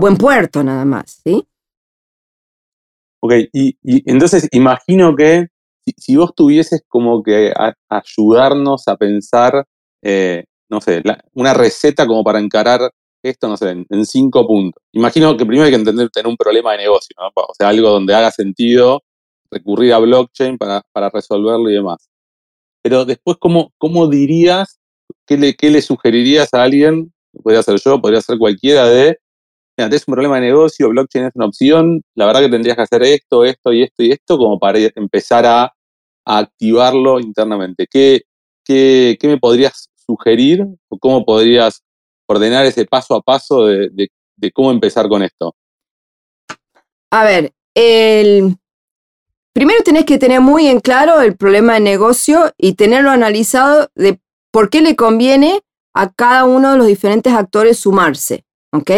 buen 0.01 0.17
puerto 0.17 0.65
nada 0.65 0.85
más, 0.85 1.21
¿sí? 1.23 1.47
Ok, 3.25 3.33
y, 3.55 3.79
entonces 3.83 4.51
imagino 4.53 5.17
que 5.17 5.47
si, 5.97 6.15
vos 6.15 6.35
tuvieses 6.35 6.83
como 6.87 7.23
que 7.23 7.55
ayudarnos 7.89 8.87
a 8.87 8.99
pensar, 8.99 9.65
eh, 10.03 10.45
no 10.69 10.83
sé, 10.83 11.03
una 11.33 11.55
receta 11.55 12.07
como 12.07 12.23
para 12.23 12.39
encarar 12.39 12.91
esto, 13.23 13.49
no 13.49 13.57
sé, 13.57 13.71
en, 13.89 14.05
cinco 14.05 14.47
puntos. 14.47 14.83
Imagino 14.93 15.35
que 15.39 15.47
primero 15.47 15.65
hay 15.65 15.71
que 15.71 15.79
entender 15.79 16.11
tener 16.11 16.27
un 16.27 16.37
problema 16.37 16.73
de 16.73 16.79
negocio, 16.79 17.17
¿no? 17.19 17.29
O 17.35 17.55
sea, 17.59 17.71
algo 17.71 17.89
donde 17.89 18.15
haga 18.15 18.31
sentido 18.31 19.03
recurrir 19.51 19.95
a 19.95 20.01
blockchain 20.01 20.59
para, 20.59 20.83
resolverlo 21.11 21.71
y 21.71 21.75
demás. 21.77 22.11
Pero 22.83 23.07
después, 23.07 23.39
¿cómo, 23.41 23.73
cómo 23.79 24.07
dirías, 24.07 24.81
qué 25.27 25.39
le, 25.39 25.55
qué 25.55 25.71
le 25.71 25.81
sugerirías 25.81 26.53
a 26.53 26.63
alguien, 26.63 27.15
podría 27.43 27.63
ser 27.63 27.81
yo, 27.83 28.03
podría 28.03 28.21
ser 28.21 28.37
cualquiera, 28.37 28.85
de, 28.85 29.19
mira, 29.77 29.89
tienes 29.89 30.05
un 30.07 30.13
problema 30.13 30.37
de 30.37 30.43
negocio, 30.43 30.89
blockchain 30.89 31.27
es 31.27 31.33
una 31.35 31.47
opción, 31.47 32.03
la 32.15 32.27
verdad 32.27 32.41
que 32.41 32.49
tendrías 32.49 32.77
que 32.77 32.83
hacer 32.83 33.03
esto, 33.03 33.45
esto 33.45 33.73
y 33.73 33.83
esto 33.83 34.03
y 34.03 34.11
esto, 34.13 34.39
como 34.39 34.59
para 34.59 34.79
empezar 34.95 35.47
a, 35.47 35.73
activarlo 36.27 37.21
internamente. 37.21 37.87
¿Qué, 37.87 38.23
me 39.23 39.39
podrías 39.39 39.91
sugerir 39.95 40.65
o 40.89 40.99
cómo 40.99 41.23
podrías 41.23 41.83
ordenar 42.27 42.65
ese 42.65 42.87
paso 42.87 43.15
a 43.15 43.21
paso 43.21 43.67
de, 43.67 44.11
cómo 44.53 44.71
empezar 44.71 45.09
con 45.09 45.23
esto. 45.23 45.55
A 47.11 47.25
ver, 47.25 47.53
primero 49.53 49.83
tenés 49.85 50.05
que 50.05 50.19
tener 50.19 50.41
muy 50.41 50.67
en 50.67 50.81
claro 50.81 51.21
el 51.21 51.37
problema 51.37 51.75
de 51.75 51.81
negocio 51.81 52.53
y 52.57 52.75
tenerlo 52.75 53.11
analizado 53.11 53.89
de 53.95 54.21
por 54.51 54.71
qué 54.71 54.81
le 54.81 54.97
conviene 54.97 55.61
a 55.95 56.13
cada 56.13 56.45
uno 56.45 56.73
de 56.73 56.79
los 56.79 56.87
diferentes 56.87 57.33
actores 57.33 57.79
sumarse, 57.79 58.45
¿ok? 58.73 58.91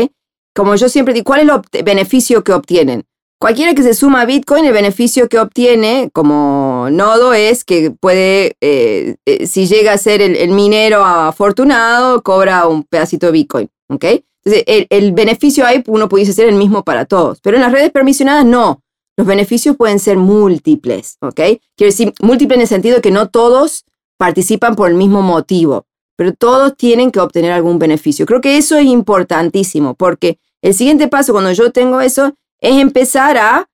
Como 0.56 0.74
yo 0.74 0.88
siempre 0.88 1.12
digo, 1.12 1.24
¿cuál 1.24 1.40
es 1.40 1.50
el 1.72 1.82
beneficio 1.84 2.42
que 2.42 2.54
obtienen? 2.54 3.04
Cualquiera 3.38 3.74
que 3.74 3.82
se 3.82 3.92
suma 3.92 4.22
a 4.22 4.24
Bitcoin, 4.24 4.64
el 4.64 4.72
beneficio 4.72 5.28
que 5.28 5.38
obtiene 5.38 6.08
como 6.14 6.88
nodo 6.90 7.34
es 7.34 7.64
que 7.64 7.90
puede, 7.90 8.56
eh, 8.62 9.16
eh, 9.26 9.46
si 9.46 9.66
llega 9.66 9.92
a 9.92 9.98
ser 9.98 10.22
el, 10.22 10.48
minero 10.52 11.04
afortunado, 11.04 12.22
cobra 12.22 12.66
un 12.66 12.84
pedacito 12.84 13.26
de 13.26 13.32
Bitcoin, 13.32 13.68
¿ok? 13.90 14.04
Entonces, 14.42 14.86
el, 14.88 15.12
beneficio 15.12 15.66
ahí 15.66 15.84
uno 15.86 16.08
pudiese 16.08 16.32
ser 16.32 16.48
el 16.48 16.54
mismo 16.54 16.82
para 16.82 17.04
todos, 17.04 17.38
pero 17.42 17.58
en 17.58 17.62
las 17.62 17.72
redes 17.72 17.90
permisionadas 17.90 18.46
no. 18.46 18.80
Los 19.18 19.26
beneficios 19.26 19.76
pueden 19.76 19.98
ser 19.98 20.16
múltiples, 20.16 21.18
¿ok? 21.20 21.34
Quiero 21.76 21.90
decir, 21.90 22.14
múltiples 22.22 22.56
en 22.56 22.62
el 22.62 22.68
sentido 22.68 23.02
que 23.02 23.10
no 23.10 23.28
todos 23.28 23.84
participan 24.16 24.74
por 24.74 24.88
el 24.88 24.96
mismo 24.96 25.20
motivo, 25.20 25.84
pero 26.16 26.32
todos 26.32 26.74
tienen 26.78 27.10
que 27.10 27.20
obtener 27.20 27.52
algún 27.52 27.78
beneficio. 27.78 28.24
Creo 28.24 28.40
que 28.40 28.56
eso 28.56 28.78
es 28.78 28.86
importantísimo, 28.86 29.94
porque 29.94 30.38
el 30.62 30.74
siguiente 30.74 31.08
paso 31.08 31.32
cuando 31.32 31.52
yo 31.52 31.72
tengo 31.72 32.00
eso 32.00 32.34
es 32.60 32.80
empezar 32.80 33.36
a, 33.38 33.68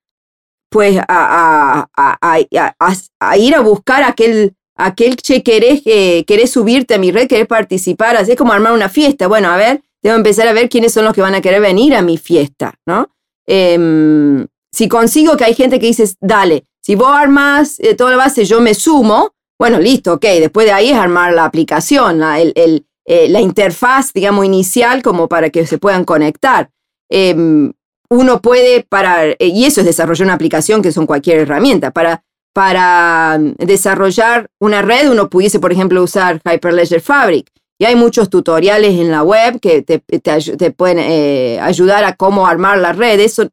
pues, 0.71 0.99
a, 1.09 1.88
a, 1.95 3.37
ir 3.38 3.55
a 3.55 3.61
buscar 3.61 4.03
aquel, 4.03 4.55
aquel 4.77 5.16
che, 5.16 5.42
querés, 5.42 5.83
eh, 5.85 6.25
querés 6.27 6.51
subirte 6.51 6.95
a 6.95 6.99
mi 6.99 7.12
red, 7.12 7.29
querés 7.29 7.47
participar, 7.47 8.16
así 8.16 8.33
es 8.33 8.37
como 8.37 8.53
armar 8.53 8.73
una 8.73 8.88
fiesta. 8.88 9.29
Bueno, 9.29 9.49
a 9.49 9.57
ver, 9.57 9.83
tengo 10.03 10.16
que 10.16 10.21
empezar 10.21 10.49
a 10.49 10.53
ver 10.53 10.68
quiénes 10.68 10.92
son 10.92 11.05
los 11.05 11.14
que 11.14 11.23
van 11.23 11.35
a 11.35 11.40
querer 11.40 11.61
venir 11.61 11.95
a 11.95 12.03
mi 12.03 12.18
fiesta, 12.18 12.75
¿no? 12.87 13.11
Em, 13.47 14.47
si 14.73 14.88
consigo 14.88 15.37
que 15.37 15.45
hay 15.45 15.55
gente 15.55 15.79
que 15.79 15.87
dice, 15.87 16.05
dale, 16.21 16.64
si 16.81 16.95
vos 16.95 17.11
armas 17.12 17.79
eh, 17.79 17.95
toda 17.95 18.11
la 18.11 18.16
base, 18.16 18.45
yo 18.45 18.61
me 18.61 18.75
sumo, 18.75 19.35
bueno, 19.59 19.79
listo, 19.79 20.14
ok, 20.14 20.23
después 20.40 20.66
de 20.66 20.73
ahí 20.73 20.90
es 20.90 20.97
armar 20.97 21.33
la 21.33 21.45
aplicación, 21.45 22.18
la, 22.18 22.40
el, 22.40 22.87
eh, 23.05 23.29
la 23.29 23.41
interfaz, 23.41 24.12
digamos, 24.12 24.45
inicial 24.45 25.03
como 25.03 25.29
para 25.29 25.51
que 25.51 25.67
se 25.67 25.79
puedan 25.79 26.05
conectar. 26.05 26.71
Em, 27.09 27.73
uno 28.09 28.41
puede 28.41 28.85
para, 28.88 29.27
eh, 29.27 29.37
y 29.41 29.65
eso 29.65 29.81
es 29.81 29.87
desarrollar 29.87 30.27
una 30.27 30.35
aplicación 30.35 30.83
que 30.83 30.93
son 30.93 31.07
cualquier 31.07 31.41
herramienta, 31.41 31.91
para, 31.91 32.25
para 32.53 33.38
desarrollar 33.59 34.49
una 34.61 34.83
red 34.83 35.11
uno 35.11 35.31
pudiese, 35.31 35.61
por 35.61 35.73
ejemplo, 35.73 36.03
usar 36.03 36.41
Hyperledger 36.45 37.01
Fabric. 37.01 37.49
Y 37.79 37.85
hay 37.85 37.97
muchos 37.97 38.31
tutoriales 38.31 38.93
en 38.93 39.11
la 39.11 39.23
web 39.23 39.59
que 39.59 39.83
te, 39.83 39.99
te, 39.99 40.71
pueden 40.71 41.61
ayudar 41.61 42.05
a 42.05 42.15
cómo 42.15 42.47
armar 42.47 42.79
la 42.79 42.93
red. 42.93 43.19
Eso 43.19 43.49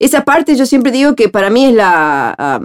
esa 0.00 0.24
parte 0.24 0.56
yo 0.56 0.66
siempre 0.66 0.90
digo 0.90 1.14
que 1.14 1.28
para 1.28 1.50
mí 1.50 1.66
es 1.66 1.74
la, 1.74 2.60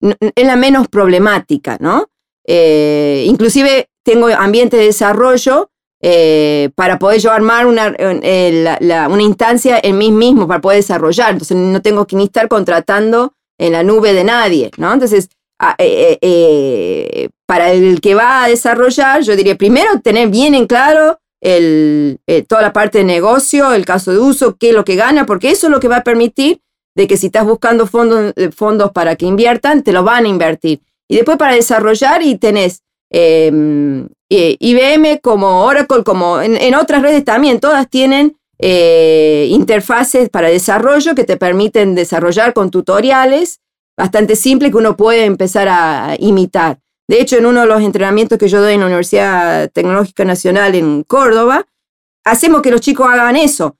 es 0.00 0.46
la 0.46 0.56
menos 0.56 0.88
problemática, 0.88 1.76
¿no? 1.80 2.08
Eh, 2.44 3.24
inclusive 3.28 3.88
tengo 4.04 4.28
ambiente 4.28 4.76
de 4.76 4.86
desarrollo 4.86 5.70
eh, 6.00 6.70
para 6.74 6.98
poder 6.98 7.20
yo 7.20 7.30
armar 7.30 7.66
una, 7.66 7.94
eh, 7.98 8.76
una 9.08 9.22
instancia 9.22 9.78
en 9.82 9.98
mí 9.98 10.10
mismo 10.10 10.48
para 10.48 10.60
poder 10.60 10.78
desarrollar. 10.78 11.32
Entonces 11.32 11.56
no 11.56 11.80
tengo 11.80 12.06
que 12.06 12.16
ni 12.16 12.24
estar 12.24 12.48
contratando 12.48 13.34
en 13.58 13.72
la 13.72 13.82
nube 13.82 14.12
de 14.12 14.24
nadie, 14.24 14.70
¿no? 14.76 14.92
Entonces, 14.92 15.28
para 17.46 17.72
el 17.72 18.00
que 18.00 18.14
va 18.14 18.44
a 18.44 18.48
desarrollar, 18.48 19.22
yo 19.22 19.36
diría 19.36 19.56
primero 19.56 20.00
tener 20.00 20.28
bien 20.28 20.54
en 20.54 20.66
claro 20.66 21.20
el, 21.42 22.20
eh, 22.26 22.42
toda 22.42 22.62
la 22.62 22.72
parte 22.72 22.98
de 22.98 23.04
negocio, 23.04 23.74
el 23.74 23.84
caso 23.84 24.12
de 24.12 24.18
uso, 24.18 24.56
qué 24.56 24.70
es 24.70 24.74
lo 24.74 24.84
que 24.84 24.96
gana, 24.96 25.26
porque 25.26 25.50
eso 25.50 25.66
es 25.66 25.70
lo 25.72 25.80
que 25.80 25.88
va 25.88 25.96
a 25.96 26.04
permitir 26.04 26.62
de 26.94 27.06
que 27.06 27.16
si 27.16 27.26
estás 27.26 27.44
buscando 27.44 27.86
fondos, 27.86 28.32
eh, 28.36 28.50
fondos 28.52 28.92
para 28.92 29.16
que 29.16 29.26
inviertan, 29.26 29.82
te 29.82 29.92
lo 29.92 30.04
van 30.04 30.24
a 30.24 30.28
invertir. 30.28 30.80
Y 31.08 31.16
después 31.16 31.36
para 31.36 31.54
desarrollar 31.54 32.22
y 32.22 32.38
tenés 32.38 32.82
eh, 33.12 34.06
IBM 34.28 35.20
como 35.20 35.64
Oracle, 35.64 36.04
como 36.04 36.40
en, 36.40 36.74
otras 36.74 37.02
redes 37.02 37.24
también, 37.24 37.60
todas 37.60 37.88
tienen 37.88 38.36
interfaces 38.58 40.28
para 40.28 40.48
desarrollo 40.48 41.16
que 41.16 41.24
te 41.24 41.36
permiten 41.36 41.96
desarrollar 41.96 42.52
con 42.52 42.70
tutoriales 42.70 43.60
bastante 43.96 44.36
simples 44.36 44.70
que 44.70 44.78
uno 44.78 44.96
puede 44.96 45.24
empezar 45.24 45.68
a 45.68 46.16
imitar. 46.18 46.78
De 47.08 47.20
hecho, 47.20 47.36
en 47.36 47.46
uno 47.46 47.62
de 47.62 47.66
los 47.66 47.82
entrenamientos 47.82 48.38
que 48.38 48.48
yo 48.48 48.60
doy 48.60 48.74
en 48.74 48.80
la 48.80 48.86
Universidad 48.86 49.70
Tecnológica 49.70 50.24
Nacional 50.24 50.74
en 50.74 51.02
Córdoba, 51.02 51.66
hacemos 52.24 52.62
que 52.62 52.70
los 52.70 52.80
chicos 52.80 53.08
hagan 53.08 53.36
eso. 53.36 53.76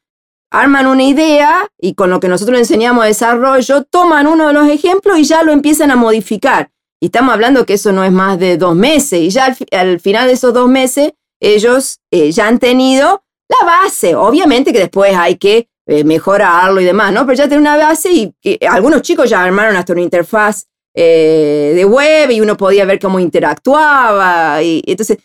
Arman 0.51 0.87
una 0.87 1.05
idea 1.05 1.66
y 1.79 1.95
con 1.95 2.11
lo 2.11 2.21
que 2.21 2.29
nosotros 2.29 2.59
enseñamos 2.59 3.05
a 3.05 3.07
desarrollo, 3.07 3.85
toman 3.85 4.27
uno 4.27 4.49
de 4.49 4.53
los 4.53 4.68
ejemplos 4.68 5.18
y 5.18 5.25
ya 5.25 5.42
lo 5.42 5.53
empiezan 5.53 5.90
a 5.90 5.97
modificar. 5.97 6.71
Y 7.02 7.06
estamos 7.06 7.34
hablando 7.34 7.66
que 7.66 7.72
eso 7.72 7.90
no 7.90 8.04
es 8.04 8.12
más 8.12 8.38
de 8.38 8.56
dos 8.56 8.76
meses. 8.76 9.18
Y 9.18 9.30
ya 9.30 9.56
al, 9.72 9.98
final 9.98 10.28
de 10.28 10.34
esos 10.34 10.54
dos 10.54 10.68
meses, 10.68 11.10
ellos 11.40 11.98
eh, 12.12 12.30
ya 12.30 12.46
han 12.46 12.60
tenido 12.60 13.24
la 13.48 13.66
base. 13.66 14.14
Obviamente 14.14 14.72
que 14.72 14.78
después 14.78 15.12
hay 15.16 15.34
que 15.34 15.68
eh, 15.88 16.04
mejorarlo 16.04 16.80
y 16.80 16.84
demás, 16.84 17.12
¿no? 17.12 17.26
Pero 17.26 17.38
ya 17.38 17.48
tienen 17.48 17.62
una 17.62 17.76
base 17.76 18.12
y, 18.12 18.32
algunos 18.68 19.02
chicos 19.02 19.28
ya 19.28 19.42
armaron 19.42 19.74
hasta 19.74 19.92
una 19.92 20.02
interfaz 20.02 20.68
eh, 20.94 21.72
de 21.74 21.84
web 21.84 22.30
y 22.30 22.40
uno 22.40 22.56
podía 22.56 22.84
ver 22.84 23.00
cómo 23.00 23.18
interactuaba. 23.18 24.62
Y, 24.62 24.84
entonces, 24.86 25.18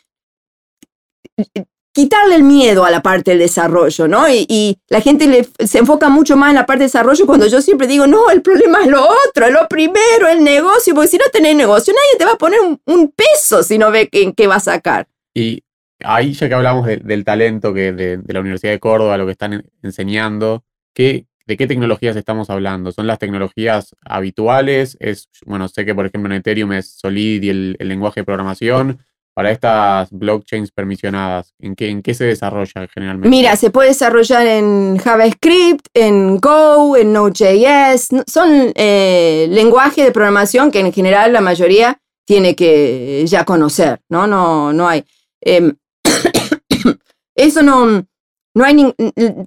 quitarle 1.98 2.36
el 2.36 2.44
miedo 2.44 2.86
a 2.86 2.92
la 2.92 3.02
parte 3.02 3.32
del 3.32 3.40
desarrollo, 3.40 4.08
¿no? 4.08 4.30
Y, 4.30 4.78
la 4.88 5.02
gente 5.02 5.50
se 5.66 5.80
enfoca 5.80 6.10
mucho 6.10 6.38
más 6.38 6.50
en 6.50 6.56
la 6.56 6.68
parte 6.68 6.82
de 6.82 6.86
desarrollo 6.86 7.26
cuando 7.26 7.48
yo 7.48 7.60
siempre 7.60 7.88
digo, 7.88 8.06
no, 8.06 8.30
el 8.30 8.44
problema 8.44 8.82
es 8.84 8.88
lo 8.88 9.02
otro, 9.02 9.48
es 9.48 9.52
lo 9.52 9.68
primero, 9.68 10.28
el 10.32 10.44
negocio, 10.44 10.94
porque 10.94 11.08
si 11.08 11.18
no 11.18 11.26
tenés 11.34 11.56
negocio, 11.56 11.94
nadie 11.94 12.20
te 12.20 12.26
va 12.26 12.34
a 12.34 12.38
poner 12.38 12.60
un, 12.62 13.14
peso 13.16 13.64
si 13.64 13.80
no 13.80 13.90
ve 13.90 14.08
en 14.12 14.34
qué 14.34 14.46
va 14.46 14.58
a 14.58 14.60
sacar. 14.60 15.08
Y 15.34 15.64
ahí 16.04 16.34
ya 16.34 16.48
que 16.48 16.54
hablamos 16.54 16.86
del 16.86 17.26
talento 17.26 17.74
que 17.74 17.92
de, 17.92 18.18
de, 18.18 18.34
la 18.34 18.42
Universidad 18.42 18.74
de 18.74 18.80
Córdoba, 18.80 19.18
lo 19.18 19.26
que 19.26 19.32
están 19.32 19.66
enseñando, 19.82 20.64
¿qué, 20.94 21.26
¿De 21.48 21.56
qué 21.56 21.66
tecnologías 21.66 22.18
estamos 22.18 22.50
hablando? 22.50 22.92
¿Son 22.92 23.08
las 23.08 23.20
tecnologías 23.20 23.96
habituales? 24.04 24.98
Es, 25.00 25.30
bueno, 25.46 25.70
sé 25.70 25.86
que 25.86 25.96
por 25.96 26.06
ejemplo 26.06 26.30
en 26.30 26.40
Ethereum 26.40 26.74
es 26.74 26.92
Solid 26.92 27.42
el, 27.50 27.78
lenguaje 27.80 28.20
de 28.20 28.26
programación. 28.26 29.00
Para 29.38 29.52
estas 29.52 30.10
blockchains 30.10 30.72
permisionadas, 30.72 31.54
¿en 31.60 31.76
qué, 31.76 31.90
¿en 31.90 32.02
qué 32.02 32.16
se 32.16 32.24
desarrolla 32.24 32.88
generalmente? 32.92 33.30
Mira, 33.30 33.56
se 33.56 33.70
puede 33.70 33.90
desarrollar 33.90 34.48
en 34.48 34.98
JavaScript, 34.98 35.86
en 35.94 36.40
Go, 36.40 36.98
en 36.98 37.14
Node.js. 37.14 38.10
Son 38.26 38.74
eh, 38.74 39.46
lenguajes 39.52 40.04
de 40.04 40.12
programación 40.12 40.72
que 40.72 40.80
en 40.80 40.92
general 40.92 41.34
la 41.34 41.42
mayoría 41.42 42.02
tiene 42.26 42.56
que 42.56 43.24
ya 43.28 43.46
conocer, 43.46 44.02
¿no? 44.10 44.26
No, 44.26 44.74
no 44.74 44.90
hay. 44.90 45.06
Em, 45.42 45.72
eso 47.36 47.62
no, 47.62 48.08
no 48.56 48.66
hay 48.66 48.92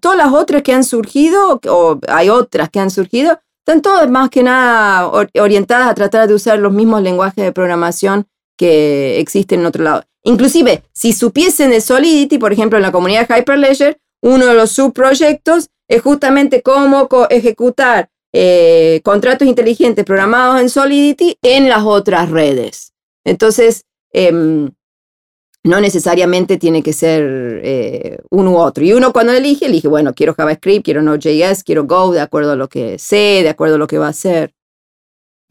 todas 0.01 0.17
las 0.17 0.33
otras 0.33 0.63
que 0.63 0.73
han 0.73 0.85
surgido, 0.85 1.61
o 1.67 1.99
hay 2.07 2.29
otras 2.29 2.71
que 2.71 2.79
han 2.79 2.91
surgido, 2.91 3.41
están 3.67 3.83
todas 3.83 4.09
más 4.09 4.31
que 4.31 4.45
nada 4.45 5.11
orientadas 5.35 5.89
a 5.89 5.95
tratar 5.97 6.29
de 6.29 6.35
usar 6.35 6.61
los 6.61 6.73
mismos 6.73 7.03
lenguajes 7.03 7.45
de 7.45 7.51
programación 7.51 8.29
que 8.61 9.19
existen 9.21 9.61
en 9.61 9.67
otro 9.67 9.83
lado. 9.83 10.05
Inclusive, 10.23 10.83
si 10.93 11.15
supiesen 11.15 11.71
de 11.71 11.81
Solidity, 11.81 12.37
por 12.37 12.53
ejemplo, 12.53 12.77
en 12.77 12.83
la 12.83 12.93
comunidad 12.93 13.27
Hyperledger, 13.27 13.99
uno 14.21 14.45
de 14.45 14.53
los 14.53 14.73
subproyectos 14.73 15.71
es 15.89 16.03
justamente 16.03 16.61
cómo 16.61 17.09
ejecutar 17.31 18.11
eh, 18.35 19.01
contratos 19.03 19.49
inteligentes 19.49 20.05
programados 20.05 20.61
en 20.61 20.69
Solidity 20.69 21.39
en 21.41 21.71
las 21.71 21.85
otras 21.85 22.29
redes. 22.29 22.93
Entonces, 23.25 23.87
em, 24.13 24.71
no 25.65 25.81
necesariamente 25.81 26.59
tiene 26.59 26.83
que 26.83 26.93
ser 26.93 27.63
eh, 27.65 28.19
uno 28.29 28.51
u 28.51 28.57
otro. 28.59 28.85
Y 28.85 28.93
uno 28.93 29.15
cuando 29.15 29.33
elige, 29.33 29.67
elige, 29.67 29.89
bueno, 29.89 30.13
quiero 30.13 30.35
JavaScript, 30.35 30.85
quiero 30.85 31.01
Node.js, 31.01 31.65
quiero 31.65 31.87
Go, 31.87 32.13
de 32.13 32.21
acuerdo 32.21 32.53
a 32.53 32.57
lo 32.57 32.69
que 32.69 32.99
sé, 32.99 33.41
de 33.43 33.49
acuerdo 33.49 33.77
a 33.77 33.79
lo 33.79 33.87
que 33.87 33.97
va 33.97 34.09
a 34.09 34.11
hacer. 34.11 34.53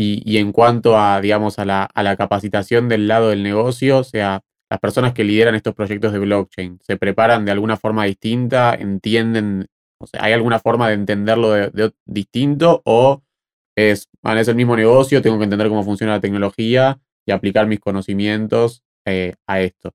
Y, 0.01 0.37
en 0.37 0.53
cuanto 0.53 0.97
a, 0.97 1.19
digamos, 1.19 1.59
a 1.59 1.65
la, 1.65 1.83
a 1.83 2.03
la, 2.03 2.15
capacitación 2.15 2.87
del 2.87 3.09
lado 3.09 3.31
del 3.31 3.43
negocio, 3.43 3.97
o 3.97 4.03
sea, 4.05 4.39
las 4.69 4.79
personas 4.79 5.13
que 5.13 5.25
lideran 5.25 5.55
estos 5.55 5.75
proyectos 5.75 6.13
de 6.13 6.19
blockchain, 6.19 6.79
¿se 6.81 6.95
preparan 6.95 7.43
de 7.43 7.51
alguna 7.51 7.75
forma 7.75 8.05
distinta? 8.05 8.73
¿Entienden? 8.75 9.67
O 9.99 10.07
sea, 10.07 10.23
¿hay 10.23 10.31
alguna 10.31 10.59
forma 10.59 10.87
de 10.87 10.93
entenderlo 10.93 11.51
de, 11.51 11.91
distinto? 12.05 12.81
¿O 12.85 13.21
es, 13.75 14.07
es 14.23 14.47
el 14.47 14.55
mismo 14.55 14.77
negocio, 14.77 15.21
tengo 15.21 15.37
que 15.37 15.43
entender 15.43 15.67
cómo 15.67 15.83
funciona 15.83 16.13
la 16.13 16.21
tecnología 16.21 16.97
y 17.25 17.33
aplicar 17.33 17.67
mis 17.67 17.81
conocimientos 17.81 18.83
eh, 19.05 19.33
a 19.47 19.59
esto? 19.59 19.91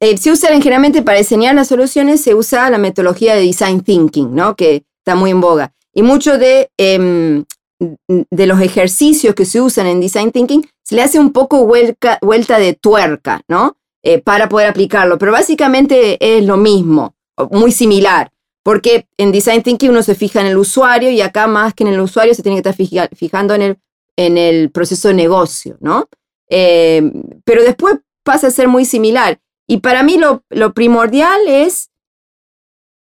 Eh, 0.00 0.16
se 0.18 0.30
usa 0.30 0.50
generalmente 0.50 1.00
para 1.00 1.16
diseñar 1.16 1.54
las 1.54 1.68
soluciones, 1.68 2.20
se 2.20 2.34
usa 2.34 2.68
la 2.68 2.76
metodología 2.76 3.34
de 3.34 3.40
design 3.42 3.80
thinking, 3.80 4.34
¿no? 4.34 4.56
que 4.56 4.84
está 4.98 5.14
muy 5.14 5.30
en 5.30 5.40
boga. 5.40 5.72
Y 5.94 6.02
muchos 6.02 6.38
de, 6.38 6.70
em, 6.76 7.44
de 7.78 8.46
los 8.46 8.60
ejercicios 8.60 9.34
que 9.34 9.44
se 9.44 9.60
usan 9.60 9.86
en 9.86 10.00
design 10.00 10.32
thinking 10.32 10.66
se 10.82 10.94
le 10.94 11.02
hace 11.02 11.18
un 11.18 11.32
poco 11.32 11.66
vuelta 11.66 12.58
de 12.58 12.74
tuerca, 12.74 13.42
¿no? 13.48 13.76
Eh, 14.02 14.20
para 14.20 14.48
poder 14.48 14.68
aplicarlo, 14.68 15.18
pero 15.18 15.32
básicamente 15.32 16.16
es 16.20 16.44
lo 16.44 16.56
mismo. 16.56 17.16
muy 17.50 17.72
similar, 17.72 18.30
porque 18.62 19.08
en 19.18 19.32
Design 19.32 19.62
Thinking 19.62 19.90
uno 19.90 20.02
se 20.02 20.14
fija 20.14 20.40
en 20.40 20.46
el 20.46 20.56
usuario 20.56 21.10
y 21.10 21.20
acá 21.20 21.46
más 21.46 21.74
que 21.74 21.82
en 21.84 21.92
el 21.92 22.00
usuario 22.00 22.32
se 22.32 22.42
tiene 22.42 22.62
que 22.62 22.68
estar 22.68 23.08
fijando 23.16 23.54
en 23.54 23.62
el, 23.62 23.78
en 24.16 24.38
el 24.38 24.70
proceso 24.70 25.08
de 25.08 25.14
negocio, 25.14 25.76
¿no? 25.80 26.08
Eh, 26.48 27.02
pero 27.44 27.62
después 27.62 27.96
pasa 28.22 28.46
a 28.46 28.50
ser 28.50 28.68
muy 28.68 28.84
similar. 28.84 29.40
Y 29.66 29.78
para 29.78 30.02
mí 30.02 30.18
lo, 30.18 30.44
lo 30.50 30.72
primordial 30.72 31.40
es 31.48 31.90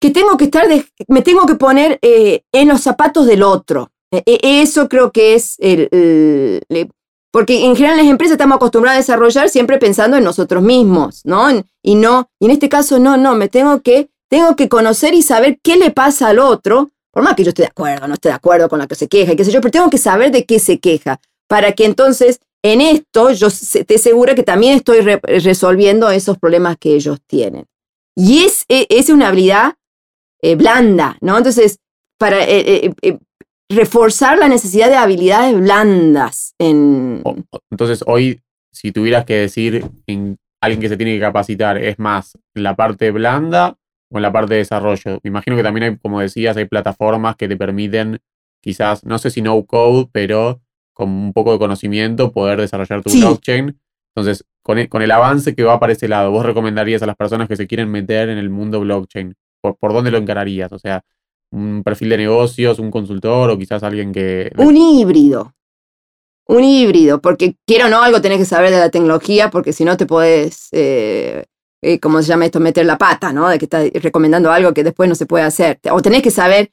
que 0.01 0.11
tengo 0.11 0.37
que 0.37 0.45
estar, 0.45 0.67
me 1.07 1.23
tengo 1.23 1.45
que 1.47 1.57
poner 1.57 1.99
eh, 2.03 2.45
en 2.53 2.69
los 2.69 2.81
zapatos 2.81 3.27
del 3.27 3.43
otro. 3.43 3.93
E, 4.11 4.23
e, 4.27 4.63
eso 4.63 4.89
creo 4.89 5.13
que 5.13 5.35
es 5.35 5.57
el, 5.59 5.89
porque 7.31 7.65
en 7.65 7.77
general 7.77 7.99
en 7.99 8.07
las 8.07 8.11
empresas 8.11 8.33
estamos 8.33 8.57
acostumbrados 8.57 8.97
a 8.97 9.01
desarrollar 9.01 9.49
siempre 9.49 9.79
pensando 9.79 10.17
en 10.17 10.25
nosotros 10.25 10.63
mismos, 10.63 11.21
¿no? 11.25 11.49
Y 11.83 11.95
no, 11.95 12.31
y 12.41 12.47
en 12.47 12.51
este 12.53 12.69
caso 12.69 12.99
no, 12.99 13.17
no, 13.17 13.35
me 13.35 13.49
tengo 13.49 13.81
que, 13.83 14.09
tengo 14.29 14.57
que 14.57 14.69
conocer 14.69 15.15
y 15.15 15.23
saber 15.23 15.59
qué 15.63 15.77
le 15.77 15.91
pasa 15.91 16.29
al 16.29 16.39
otro, 16.39 16.91
por 17.13 17.23
más 17.23 17.35
que 17.35 17.45
yo 17.45 17.51
esté 17.51 17.63
de 17.63 17.69
acuerdo, 17.69 18.09
no 18.09 18.15
esté 18.15 18.29
de 18.29 18.35
acuerdo 18.35 18.69
con 18.69 18.79
la 18.79 18.87
que 18.87 18.95
se 18.95 19.09
queja, 19.09 19.37
qué 19.37 19.45
sé 19.45 19.51
yo, 19.51 19.61
pero 19.61 19.73
tengo 19.73 19.91
que 19.91 19.99
saber 19.99 20.31
de 20.31 20.45
qué 20.47 20.59
se 20.59 20.79
queja, 20.79 21.21
para 21.47 21.73
que 21.73 21.85
entonces 21.85 22.41
en 22.63 22.81
esto 22.81 23.31
yo 23.31 23.49
te 23.87 23.95
aseguro 23.95 24.35
que 24.35 24.43
también 24.43 24.77
estoy 24.77 25.01
resolviendo 25.01 26.11
esos 26.11 26.39
problemas 26.39 26.77
que 26.79 26.95
ellos 26.95 27.19
tienen. 27.27 27.67
Y 28.17 28.45
es, 28.45 28.65
e, 28.69 28.87
es 28.91 29.11
una 29.11 29.29
habilidad 29.29 29.75
eh, 30.43 30.57
blanda, 30.57 31.17
¿no? 31.21 31.37
Entonces, 31.37 31.79
para 32.19 32.43
eh, 32.45 32.93
eh, 33.03 33.19
reforzar 33.69 34.39
la 34.39 34.49
necesidad 34.49 34.89
de 34.89 34.97
habilidades 34.97 35.59
blandas. 35.59 36.55
En... 36.59 37.23
Entonces, 37.71 38.03
hoy, 38.07 38.41
si 38.73 38.93
tuvieras 38.93 39.25
que 39.25 39.35
decir 39.35 39.85
en 40.07 40.39
alguien 40.61 40.81
que 40.81 40.89
se 40.89 40.97
tiene 40.97 41.15
que 41.15 41.21
capacitar, 41.21 41.79
¿es 41.79 41.99
más 41.99 42.39
la 42.55 42.75
parte 42.75 43.11
blanda 43.11 43.77
o 44.11 44.19
en 44.19 44.23
la 44.23 44.33
parte 44.33 44.55
de 44.55 44.61
desarrollo? 44.61 45.21
Me 45.23 45.29
imagino 45.29 45.57
que 45.57 45.63
también 45.63 45.85
hay, 45.85 45.99
como 45.99 46.21
decías, 46.21 46.57
hay 46.57 46.65
plataformas 46.65 47.37
que 47.37 47.49
te 47.49 47.57
permiten, 47.57 48.21
quizás, 48.63 49.05
no 49.05 49.19
sé 49.19 49.31
si 49.31 49.43
no 49.43 49.65
code, 49.67 50.09
pero 50.13 50.61
con 50.95 51.11
un 51.11 51.33
poco 51.33 51.53
de 51.53 51.59
conocimiento 51.59 52.33
poder 52.33 52.61
desarrollar 52.61 53.03
tu 53.03 53.13
blockchain. 53.13 53.79
Entonces, 54.17 54.45
con 54.63 54.79
el, 54.79 54.89
con 54.89 55.03
el, 55.03 55.11
avance 55.13 55.55
que 55.55 55.63
va 55.63 55.79
para 55.79 55.93
ese 55.93 56.09
lado, 56.09 56.33
¿vos 56.33 56.45
recomendarías 56.45 57.03
a 57.03 57.07
las 57.07 57.15
personas 57.15 57.47
que 57.47 57.57
se 57.57 57.69
quieren 57.69 57.89
meter 57.89 58.29
en 58.31 58.39
el 58.39 58.51
mundo 58.51 58.81
blockchain? 58.81 59.35
¿Por, 59.61 59.77
por 59.77 59.93
dónde 59.93 60.11
lo 60.11 60.19
encararías? 60.19 60.73
O 60.73 60.79
sea, 60.79 61.05
un 61.51 61.83
perfil 61.83 62.11
de 62.11 62.19
negocios, 62.19 62.79
un 62.79 62.91
consultor 62.91 63.51
o 63.51 63.59
quizás 63.59 63.83
alguien 63.83 64.13
que... 64.13 64.53
Un 64.57 64.77
híbrido. 64.77 65.55
Un 66.47 66.65
híbrido, 66.65 67.21
porque 67.21 67.57
quiero 67.67 67.87
o 67.87 67.89
no, 67.89 68.03
algo 68.03 68.23
tenés 68.23 68.39
que 68.39 68.45
saber 68.47 68.71
de 68.71 68.79
la 68.79 68.91
tecnología, 68.91 69.51
porque 69.51 69.73
si 69.73 69.85
no 69.85 69.99
te 69.99 70.07
puedes, 70.07 70.69
eh, 70.73 71.45
eh, 71.83 72.01
¿cómo 72.01 72.23
se 72.23 72.29
llama 72.29 72.47
esto? 72.47 72.59
Meter 72.59 72.87
la 72.87 72.97
pata, 72.97 73.33
¿no? 73.33 73.49
De 73.49 73.59
que 73.59 73.67
estás 73.67 73.91
recomendando 74.03 74.51
algo 74.51 74.73
que 74.73 74.83
después 74.83 75.09
no 75.09 75.15
se 75.15 75.27
puede 75.27 75.45
hacer. 75.45 75.79
O 75.91 76.01
tenés 76.01 76.23
que 76.23 76.31
saber, 76.31 76.71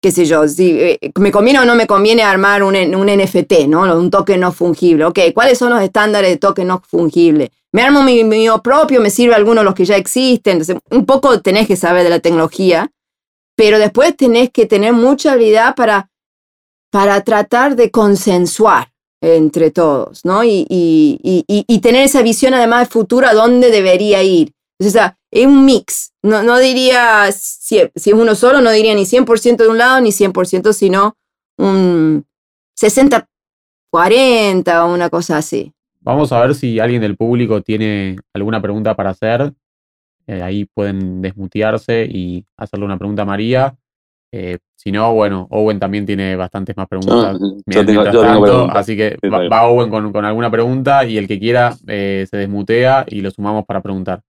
qué 0.00 0.12
sé 0.12 0.26
yo, 0.26 0.46
si 0.46 0.78
eh, 0.80 0.98
me 1.18 1.32
conviene 1.32 1.58
o 1.58 1.64
no 1.64 1.74
me 1.74 1.88
conviene 1.88 2.22
armar 2.22 2.62
un, 2.62 2.76
un 2.76 3.06
NFT, 3.06 3.66
¿no? 3.66 3.82
Un 3.98 4.10
token 4.10 4.40
no 4.40 4.52
fungible. 4.52 5.04
Ok, 5.06 5.18
¿cuáles 5.34 5.58
son 5.58 5.70
los 5.70 5.82
estándares 5.82 6.30
de 6.30 6.36
token 6.36 6.68
no 6.68 6.80
fungible? 6.86 7.50
Me 7.72 7.82
armo 7.82 8.04
mi 8.04 8.22
mío 8.22 8.62
propio, 8.62 9.00
me 9.00 9.10
sirve 9.10 9.34
alguno 9.34 9.62
de 9.62 9.64
los 9.64 9.74
que 9.74 9.84
ya 9.84 9.96
existen. 9.96 10.60
Entonces, 10.60 10.76
un 10.90 11.04
poco 11.04 11.40
tenés 11.40 11.66
que 11.66 11.74
saber 11.74 12.04
de 12.04 12.10
la 12.10 12.20
tecnología 12.20 12.92
pero 13.56 13.78
después 13.78 14.16
tenés 14.16 14.50
que 14.50 14.66
tener 14.66 14.92
mucha 14.92 15.32
habilidad 15.32 15.74
para, 15.74 16.10
para 16.90 17.22
tratar 17.22 17.74
de 17.74 17.90
consensuar 17.90 18.92
entre 19.20 19.70
todos, 19.70 20.24
¿no? 20.24 20.44
Y, 20.44 21.80
tener 21.82 22.04
esa 22.04 22.22
visión 22.22 22.54
además 22.54 22.86
de 22.86 22.92
futuro 22.92 23.26
a 23.26 23.34
dónde 23.34 23.70
debería 23.70 24.22
ir. 24.22 24.52
o 24.78 24.84
sea, 24.84 25.18
es 25.30 25.46
un 25.46 25.64
mix. 25.64 26.12
No, 26.22 26.42
no 26.42 26.58
diría, 26.58 27.30
si, 27.32 27.80
si, 27.94 28.10
es 28.10 28.14
uno 28.14 28.34
solo, 28.34 28.60
no 28.60 28.70
diría 28.70 28.94
ni 28.94 29.02
100% 29.02 29.56
de 29.56 29.68
un 29.68 29.78
lado 29.78 30.00
ni 30.00 30.10
100%, 30.10 30.72
sino 30.72 31.16
un 31.58 32.24
60-40 32.80 34.84
o 34.84 34.92
una 34.92 35.10
cosa 35.10 35.38
así. 35.38 35.72
Vamos 36.00 36.30
a 36.32 36.40
ver 36.40 36.54
si 36.54 36.78
alguien 36.78 37.00
del 37.00 37.16
público 37.16 37.62
tiene 37.62 38.16
alguna 38.32 38.60
pregunta 38.60 38.94
para 38.94 39.10
hacer. 39.10 39.52
Eh, 40.28 40.42
ahí 40.42 40.64
pueden 40.64 41.22
desmutearse 41.22 42.04
y 42.04 42.44
hacerle 42.56 42.84
una 42.84 42.98
pregunta 42.98 43.22
a 43.22 43.26
María. 43.26 43.76
Eh, 44.32 44.58
si 44.74 44.90
no, 44.90 45.14
bueno, 45.14 45.46
Owen 45.50 45.78
también 45.78 46.04
tiene 46.04 46.34
bastantes 46.34 46.76
más 46.76 46.88
preguntas. 46.88 47.38
así 48.70 48.96
que 48.96 49.16
va, 49.28 49.68
Owen 49.68 49.88
con, 49.88 50.24
alguna 50.24 50.50
pregunta 50.50 51.04
y 51.04 51.16
el 51.16 51.28
que 51.28 51.38
quiera 51.38 51.76
eh, 51.86 52.26
se 52.28 52.36
desmutea 52.36 53.06
y 53.08 53.20
lo 53.20 53.30
sumamos 53.30 53.64
para 53.64 53.80
preguntar. 53.80 54.20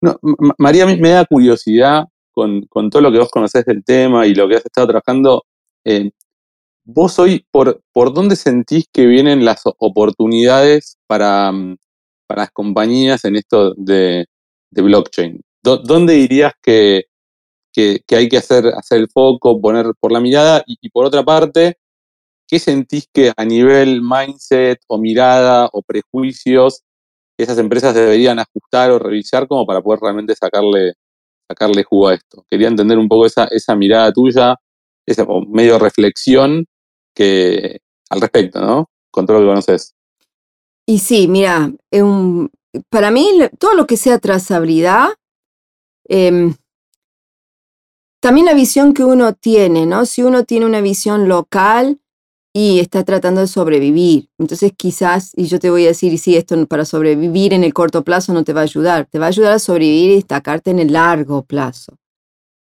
No, 0.00 0.18
María, 0.58 0.86
me 0.86 1.10
da 1.10 1.24
curiosidad 1.24 2.06
con, 2.32 2.66
todo 2.90 3.02
lo 3.02 3.12
que 3.12 3.18
vos 3.18 3.30
conocés 3.30 3.64
del 3.64 3.84
tema 3.84 4.26
y 4.26 4.34
lo 4.34 4.48
que 4.48 4.56
has 4.56 4.64
estado 4.64 4.86
trabajando. 4.86 5.44
vos 6.84 7.18
hoy, 7.18 7.44
por, 7.50 7.80
¿por 7.92 8.14
dónde 8.14 8.36
sentís 8.36 8.86
que 8.92 9.06
vienen 9.06 9.44
las 9.44 9.62
oportunidades 9.64 10.98
para, 11.06 11.50
mm, 11.52 11.76
para 12.26 12.42
las 12.42 12.50
compañías 12.52 13.24
en 13.24 13.36
esto 13.36 13.74
de, 13.76 14.26
de 14.72 14.82
blockchain. 14.82 15.40
¿Dónde 15.62 16.14
dirías 16.14 16.54
que, 16.60 17.04
hay 17.76 18.28
que 18.28 18.36
hacer, 18.36 18.66
hacer 18.66 18.98
el 18.98 19.08
foco, 19.08 19.60
poner 19.60 19.86
por 20.00 20.10
la 20.10 20.20
mirada? 20.20 20.64
Y, 20.66 20.90
por 20.90 21.04
otra 21.04 21.22
parte, 21.22 21.76
¿qué 22.48 22.58
sentís 22.58 23.06
que 23.12 23.32
a 23.36 23.44
nivel 23.44 24.02
mindset 24.02 24.80
o 24.88 24.98
mirada 24.98 25.68
o 25.72 25.82
prejuicios 25.82 26.82
esas 27.38 27.58
empresas 27.58 27.94
deberían 27.94 28.38
ajustar 28.38 28.90
o 28.90 28.98
revisar 28.98 29.46
como 29.48 29.66
para 29.66 29.80
poder 29.80 30.00
realmente 30.00 30.34
sacarle, 30.34 30.94
sacarle 31.48 31.84
jugo 31.84 32.08
a 32.08 32.14
esto? 32.14 32.44
Quería 32.50 32.68
entender 32.68 32.98
un 32.98 33.08
poco 33.08 33.26
esa, 33.26 33.44
esa 33.44 33.76
mirada 33.76 34.12
tuya, 34.12 34.56
esa 35.06 35.26
medio 35.48 35.78
reflexión 35.78 36.66
que, 37.14 37.78
al 38.10 38.20
respecto, 38.20 38.60
¿no? 38.60 38.90
Con 39.12 39.26
todo 39.26 39.38
lo 39.38 39.42
que 39.44 39.50
conoces. 39.50 39.94
Y 40.86 40.98
sí, 40.98 41.28
mira, 41.28 41.72
un, 41.92 42.50
para 42.90 43.10
mí, 43.10 43.28
todo 43.58 43.74
lo 43.74 43.86
que 43.86 43.96
sea 43.96 44.18
trazabilidad, 44.18 45.08
em, 46.08 46.54
también 48.20 48.46
la 48.46 48.54
visión 48.54 48.94
que 48.94 49.04
uno 49.04 49.34
tiene, 49.34 49.86
¿no? 49.86 50.06
Si 50.06 50.22
uno 50.22 50.44
tiene 50.44 50.66
una 50.66 50.80
visión 50.80 51.28
local 51.28 52.00
y 52.54 52.80
está 52.80 53.04
tratando 53.04 53.40
de 53.40 53.46
sobrevivir, 53.48 54.28
entonces 54.38 54.72
quizás, 54.76 55.32
y 55.36 55.46
yo 55.46 55.58
te 55.58 55.70
voy 55.70 55.84
a 55.84 55.88
decir, 55.88 56.12
y 56.12 56.18
sí, 56.18 56.36
esto 56.36 56.66
para 56.66 56.84
sobrevivir 56.84 57.52
en 57.54 57.64
el 57.64 57.74
corto 57.74 58.04
plazo 58.04 58.32
no 58.32 58.44
te 58.44 58.52
va 58.52 58.60
a 58.60 58.64
ayudar, 58.64 59.06
te 59.06 59.18
va 59.18 59.26
a 59.26 59.28
ayudar 59.28 59.52
a 59.54 59.58
sobrevivir 59.58 60.10
y 60.12 60.14
destacarte 60.16 60.70
en 60.70 60.78
el 60.78 60.92
largo 60.92 61.42
plazo. 61.42 61.96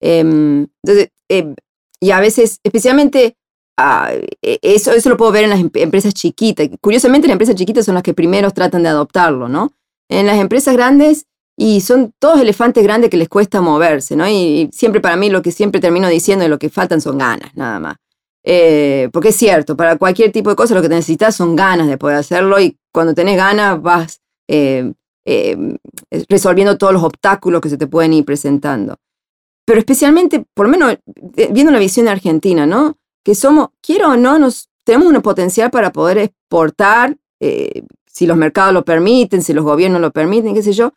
Em, 0.01 0.67
entonces, 0.83 1.09
em, 1.29 1.55
y 1.99 2.11
a 2.11 2.19
veces, 2.19 2.59
especialmente 2.63 3.35
Ah, 3.77 4.11
e, 4.41 4.59
eso, 4.61 4.91
eso 4.91 5.09
lo 5.09 5.17
puedo 5.17 5.31
ver 5.31 5.45
en 5.45 5.49
las 5.49 5.59
empresas 5.59 6.13
chiquitas. 6.13 6.69
Curiosamente, 6.81 7.27
las 7.27 7.33
empresas 7.33 7.55
chiquitas 7.55 7.85
son 7.85 7.95
las 7.95 8.03
que 8.03 8.13
primero 8.13 8.51
tratan 8.51 8.83
de 8.83 8.89
adoptarlo, 8.89 9.47
¿no? 9.49 9.71
En 10.11 10.27
las 10.27 10.37
empresas 10.39 10.75
grandes, 10.75 11.25
y 11.57 11.81
son 11.81 12.13
todos 12.19 12.39
elefantes 12.39 12.83
grandes 12.83 13.09
que 13.09 13.17
les 13.17 13.29
cuesta 13.29 13.61
moverse, 13.61 14.15
¿no? 14.15 14.27
Y, 14.27 14.69
siempre 14.71 14.99
para 14.99 15.15
mí 15.15 15.29
lo 15.29 15.41
que 15.41 15.51
siempre 15.51 15.79
termino 15.79 16.07
diciendo 16.09 16.43
es 16.43 16.49
lo 16.49 16.59
que 16.59 16.69
faltan 16.69 17.01
son 17.01 17.17
ganas, 17.17 17.55
nada 17.55 17.79
más. 17.79 17.95
Eh, 18.43 19.09
porque 19.13 19.29
es 19.29 19.35
cierto, 19.35 19.77
para 19.77 19.97
cualquier 19.97 20.31
tipo 20.31 20.49
de 20.49 20.55
cosa 20.55 20.73
lo 20.73 20.81
que 20.81 20.89
necesitas 20.89 21.35
son 21.35 21.55
ganas 21.55 21.87
de 21.87 21.97
poder 21.97 22.17
hacerlo 22.17 22.59
y 22.59 22.75
cuando 22.91 23.13
tenés 23.13 23.37
ganas 23.37 23.79
vas 23.79 24.19
eh, 24.47 24.91
eh, 25.25 25.77
resolviendo 26.27 26.77
todos 26.79 26.93
los 26.93 27.03
obstáculos 27.03 27.61
que 27.61 27.69
se 27.69 27.77
te 27.77 27.85
pueden 27.85 28.13
ir 28.13 28.25
presentando. 28.25 28.97
Pero 29.63 29.79
especialmente, 29.79 30.43
por 30.55 30.65
lo 30.65 30.71
menos 30.71 30.97
viendo 31.51 31.71
la 31.71 31.77
visión 31.77 32.05
de 32.05 32.11
Argentina, 32.11 32.65
¿no? 32.65 32.97
que 33.23 33.35
somos, 33.35 33.69
quiero 33.81 34.09
o 34.09 34.17
no, 34.17 34.39
nos, 34.39 34.69
tenemos 34.83 35.07
un 35.07 35.21
potencial 35.21 35.69
para 35.69 35.91
poder 35.91 36.17
exportar, 36.17 37.17
si 38.11 38.25
los 38.25 38.37
mercados 38.37 38.73
lo 38.73 38.83
permiten, 38.83 39.41
si 39.41 39.53
los 39.53 39.63
gobiernos 39.63 40.01
lo 40.01 40.11
permiten, 40.11 40.53
qué 40.53 40.63
sé 40.63 40.73
yo, 40.73 40.93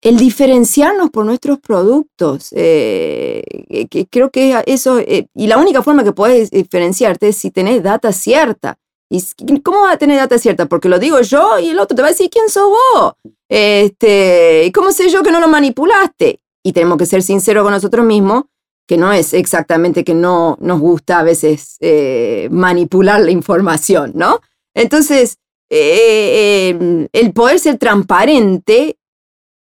el 0.00 0.16
diferenciarnos 0.16 1.10
por 1.10 1.24
nuestros 1.24 1.58
productos. 1.58 2.50
Eh, 2.52 3.42
que 3.90 4.06
creo 4.06 4.30
que 4.30 4.62
eso, 4.66 4.98
eh, 4.98 5.28
y 5.34 5.46
la 5.46 5.58
única 5.58 5.82
forma 5.82 6.04
que 6.04 6.12
puedes 6.12 6.50
diferenciarte 6.50 7.28
es 7.28 7.36
si 7.36 7.50
tenés 7.50 7.82
data 7.82 8.12
cierta. 8.12 8.78
¿Y 9.10 9.22
cómo 9.62 9.82
vas 9.82 9.94
a 9.94 9.98
tener 9.98 10.18
data 10.18 10.38
cierta? 10.38 10.66
Porque 10.66 10.88
lo 10.88 10.98
digo 10.98 11.20
yo 11.22 11.58
y 11.58 11.70
el 11.70 11.78
otro 11.78 11.96
te 11.96 12.02
va 12.02 12.08
a 12.08 12.10
decir 12.10 12.28
quién 12.28 12.48
sos 12.50 12.68
vos. 12.68 13.14
Este, 13.48 14.70
¿Cómo 14.74 14.92
sé 14.92 15.08
yo 15.08 15.22
que 15.22 15.32
no 15.32 15.40
lo 15.40 15.48
manipulaste? 15.48 16.40
Y 16.62 16.72
tenemos 16.72 16.98
que 16.98 17.06
ser 17.06 17.22
sinceros 17.22 17.64
con 17.64 17.72
nosotros 17.72 18.04
mismos 18.04 18.44
que 18.88 18.96
no 18.96 19.12
es 19.12 19.34
exactamente 19.34 20.02
que 20.02 20.14
no 20.14 20.56
nos 20.60 20.80
gusta 20.80 21.18
a 21.18 21.22
veces 21.22 21.76
eh, 21.80 22.48
manipular 22.50 23.20
la 23.20 23.30
información, 23.30 24.12
¿no? 24.14 24.40
Entonces, 24.74 25.36
eh, 25.70 26.70
em, 26.70 27.08
el 27.12 27.32
poder 27.32 27.58
ser 27.58 27.78
transparente 27.78 28.96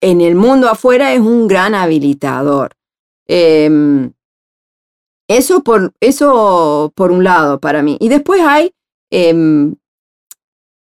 en 0.00 0.20
el 0.20 0.34
mundo 0.34 0.68
afuera 0.68 1.12
es 1.12 1.20
un 1.20 1.48
gran 1.48 1.74
habilitador. 1.74 2.72
Em, 3.26 4.12
eso, 5.28 5.62
por, 5.62 5.92
eso 6.00 6.92
por 6.94 7.10
un 7.10 7.24
lado 7.24 7.60
para 7.60 7.82
mí. 7.82 7.96
Y 8.00 8.08
después 8.08 8.40
hay, 8.42 8.72
em, 9.10 9.74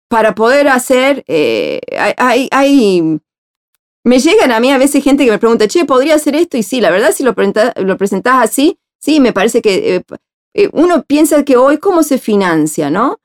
para 0.10 0.36
poder 0.36 0.68
hacer, 0.68 1.24
eh, 1.28 1.82
hay, 2.18 2.48
hay 2.52 3.20
me 4.04 4.20
llegan 4.20 4.52
a 4.52 4.60
mí 4.60 4.72
a 4.72 4.78
veces 4.78 5.04
gente 5.04 5.26
que 5.26 5.32
me 5.32 5.40
pregunta, 5.40 5.68
che, 5.68 5.84
¿podría 5.86 6.16
hacer 6.16 6.36
esto? 6.36 6.58
Y 6.58 6.64
sí, 6.64 6.80
la 6.80 6.92
verdad, 6.92 7.12
si 7.12 7.24
lo, 7.24 7.34
lo 7.78 7.98
presentás 7.98 8.44
así, 8.44 8.78
sí, 9.00 9.20
me 9.20 9.34
parece 9.34 9.62
que 9.62 10.04
eh, 10.54 10.70
uno 10.74 11.04
piensa 11.04 11.44
que 11.44 11.58
hoy 11.58 11.80
cómo 11.80 12.04
se 12.04 12.20
financia, 12.20 12.92
¿no? 12.92 13.20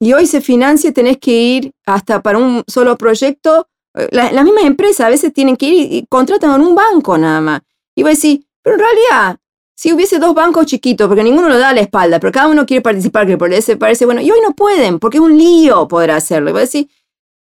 Y 0.00 0.12
hoy 0.12 0.26
se 0.26 0.40
financia, 0.40 0.92
tenés 0.92 1.18
que 1.18 1.32
ir 1.32 1.72
hasta 1.86 2.22
para 2.22 2.38
un 2.38 2.62
solo 2.66 2.96
proyecto. 2.96 3.68
las 4.10 4.44
mismas 4.44 4.64
empresas 4.64 5.06
a 5.06 5.10
veces 5.10 5.32
tienen 5.32 5.56
que 5.56 5.66
ir 5.66 5.92
y, 5.92 6.06
contratan 6.08 6.54
en 6.54 6.66
un 6.66 6.74
banco 6.74 7.18
nada 7.18 7.40
más. 7.40 7.60
Y 7.96 8.02
voy 8.02 8.10
a 8.10 8.14
decir, 8.14 8.44
pero 8.62 8.76
en 8.76 8.82
realidad, 8.82 9.38
si 9.74 9.92
hubiese 9.92 10.18
dos 10.18 10.34
bancos 10.34 10.66
chiquitos, 10.66 11.08
porque 11.08 11.24
ninguno 11.24 11.48
lo 11.48 11.58
da 11.58 11.70
a 11.70 11.74
la 11.74 11.80
espalda, 11.80 12.20
pero 12.20 12.32
cada 12.32 12.48
uno 12.48 12.64
quiere 12.66 12.80
participar, 12.80 13.26
que 13.26 13.36
parece, 13.36 13.76
parece 13.76 14.04
bueno, 14.04 14.20
y 14.20 14.30
hoy 14.30 14.38
no 14.42 14.54
pueden, 14.54 14.98
porque 14.98 15.18
es 15.18 15.22
un 15.22 15.36
lío 15.36 15.88
poder 15.88 16.12
hacerlo. 16.12 16.50
Y 16.50 16.52
voy 16.52 16.60
a 16.60 16.64
decir, 16.64 16.88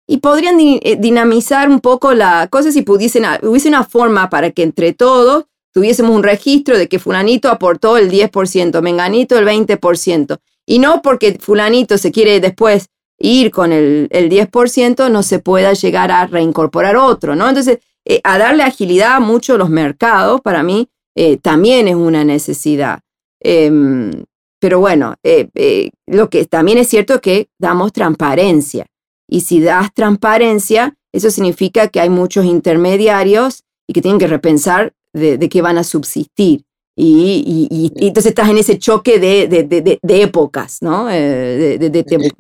y 0.07 0.17
podrían 0.17 0.57
dinamizar 0.57 1.69
un 1.69 1.79
poco 1.81 2.13
la 2.13 2.47
cosa 2.47 2.71
si 2.71 2.83
pudiesen, 2.83 3.25
hubiese 3.41 3.67
una 3.67 3.83
forma 3.83 4.29
para 4.29 4.51
que 4.51 4.63
entre 4.63 4.93
todos 4.93 5.45
tuviésemos 5.73 6.15
un 6.15 6.23
registro 6.23 6.77
de 6.77 6.87
que 6.87 6.99
fulanito 6.99 7.49
aportó 7.49 7.97
el 7.97 8.09
10%, 8.09 8.81
menganito 8.81 9.37
el 9.37 9.45
20%. 9.45 10.39
Y 10.65 10.79
no 10.79 11.01
porque 11.01 11.37
fulanito 11.39 11.97
se 11.97 12.11
quiere 12.11 12.39
después 12.39 12.87
ir 13.19 13.51
con 13.51 13.71
el, 13.71 14.09
10%, 14.09 15.09
no 15.09 15.23
se 15.23 15.39
pueda 15.39 15.73
llegar 15.73 16.11
a 16.11 16.27
reincorporar 16.27 16.97
otro, 16.97 17.35
¿no? 17.35 17.47
Entonces, 17.47 17.79
eh, 18.05 18.21
a 18.23 18.37
darle 18.37 18.63
agilidad 18.63 19.15
a 19.15 19.19
mucho 19.19 19.57
los 19.57 19.69
mercados, 19.69 20.41
para 20.41 20.63
mí, 20.63 20.89
eh, 21.15 21.37
también 21.37 21.87
es 21.87 21.95
una 21.95 22.23
necesidad. 22.23 22.99
Em, 23.41 24.25
pero 24.59 24.79
bueno, 24.79 25.15
eh, 25.23 25.91
lo 26.07 26.29
que 26.29 26.45
también 26.45 26.77
es 26.77 26.87
cierto 26.87 27.15
es 27.15 27.21
que 27.21 27.49
damos 27.59 27.93
transparencia. 27.93 28.87
Y 29.27 29.41
si 29.41 29.59
das 29.59 29.93
transparencia, 29.93 30.95
eso 31.13 31.29
significa 31.31 31.87
que 31.87 31.99
hay 31.99 32.09
muchos 32.09 32.45
intermediarios 32.45 33.63
y 33.87 33.93
que 33.93 34.01
tienen 34.01 34.19
que 34.19 34.27
repensar 34.27 34.93
de, 35.13 35.39
qué 35.49 35.61
van 35.61 35.77
a 35.77 35.83
subsistir. 35.83 36.63
Y, 36.97 37.91
entonces 37.97 38.29
estás 38.29 38.49
en 38.49 38.57
ese 38.57 38.79
choque 38.79 39.19
de, 39.19 39.99
épocas, 40.03 40.81
¿no? 40.81 41.09
Eh, 41.09 41.77
de, 41.77 41.99
eh, 41.99 42.31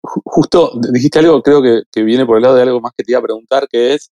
Justo 0.00 0.72
dijiste 0.92 1.18
algo, 1.18 1.42
creo 1.42 1.62
que, 1.62 2.02
viene 2.02 2.26
por 2.26 2.36
el 2.36 2.42
lado 2.42 2.54
de 2.54 2.62
algo 2.62 2.80
más 2.80 2.92
que 2.96 3.02
te 3.02 3.12
iba 3.12 3.18
a 3.18 3.24
preguntar, 3.24 3.66
que 3.68 3.94
es, 3.94 4.10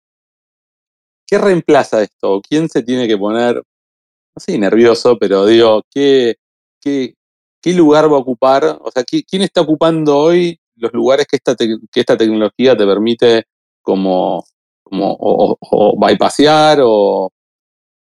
¿qué 1.26 1.38
reemplaza 1.38 2.02
esto? 2.02 2.40
¿Quién 2.46 2.68
se 2.68 2.82
tiene 2.82 3.08
que 3.08 3.18
poner, 3.18 3.56
no 3.56 4.40
sé, 4.40 4.58
nervioso, 4.58 5.18
pero 5.18 5.46
digo, 5.46 5.82
¿qué, 5.90 6.36
qué, 6.80 7.14
qué 7.60 7.72
lugar 7.72 8.12
va 8.12 8.16
a 8.16 8.20
ocupar? 8.20 8.78
O 8.80 8.90
sea, 8.92 9.02
¿quién 9.02 9.42
está 9.42 9.62
ocupando 9.62 10.18
hoy 10.18 10.60
los 10.76 10.92
lugares 10.92 11.26
que 11.26 11.36
esta, 11.36 11.56
que 11.56 12.00
esta 12.00 12.16
tecnología 12.16 12.76
te 12.76 12.86
permite 12.86 13.44
como, 13.82 14.44
como 14.84 15.12
o, 15.14 15.56
o 15.60 15.98
bypassear 15.98 16.80
o, 16.82 17.32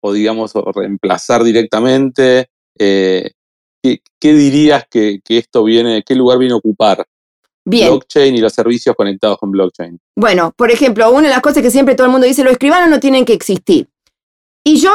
o 0.07 0.13
digamos, 0.13 0.53
reemplazar 0.75 1.43
directamente? 1.43 2.51
Eh, 2.79 3.31
¿qué, 3.83 4.35
dirías 4.35 4.85
que, 4.91 5.21
esto 5.27 5.65
viene, 5.65 6.03
qué 6.05 6.15
lugar 6.15 6.39
viene 6.39 6.53
a 6.53 6.59
ocupar? 6.59 7.07
Blockchain 7.65 8.35
y 8.35 8.41
los 8.41 8.53
servicios 8.53 8.95
conectados 8.95 9.39
con 9.39 9.51
blockchain. 9.51 9.99
Bueno, 10.15 10.53
por 10.55 10.71
ejemplo, 10.71 11.11
una 11.11 11.29
de 11.29 11.35
las 11.35 11.41
cosas 11.41 11.63
que 11.63 11.71
siempre 11.71 11.95
todo 11.95 12.07
el 12.07 12.13
mundo 12.13 12.27
dice, 12.27 12.45
los 12.45 12.53
escribanos 12.53 12.91
no 12.91 13.01
tienen 13.01 13.25
que 13.25 13.33
existir. 13.33 13.89
Y 14.63 14.77
yo 14.77 14.91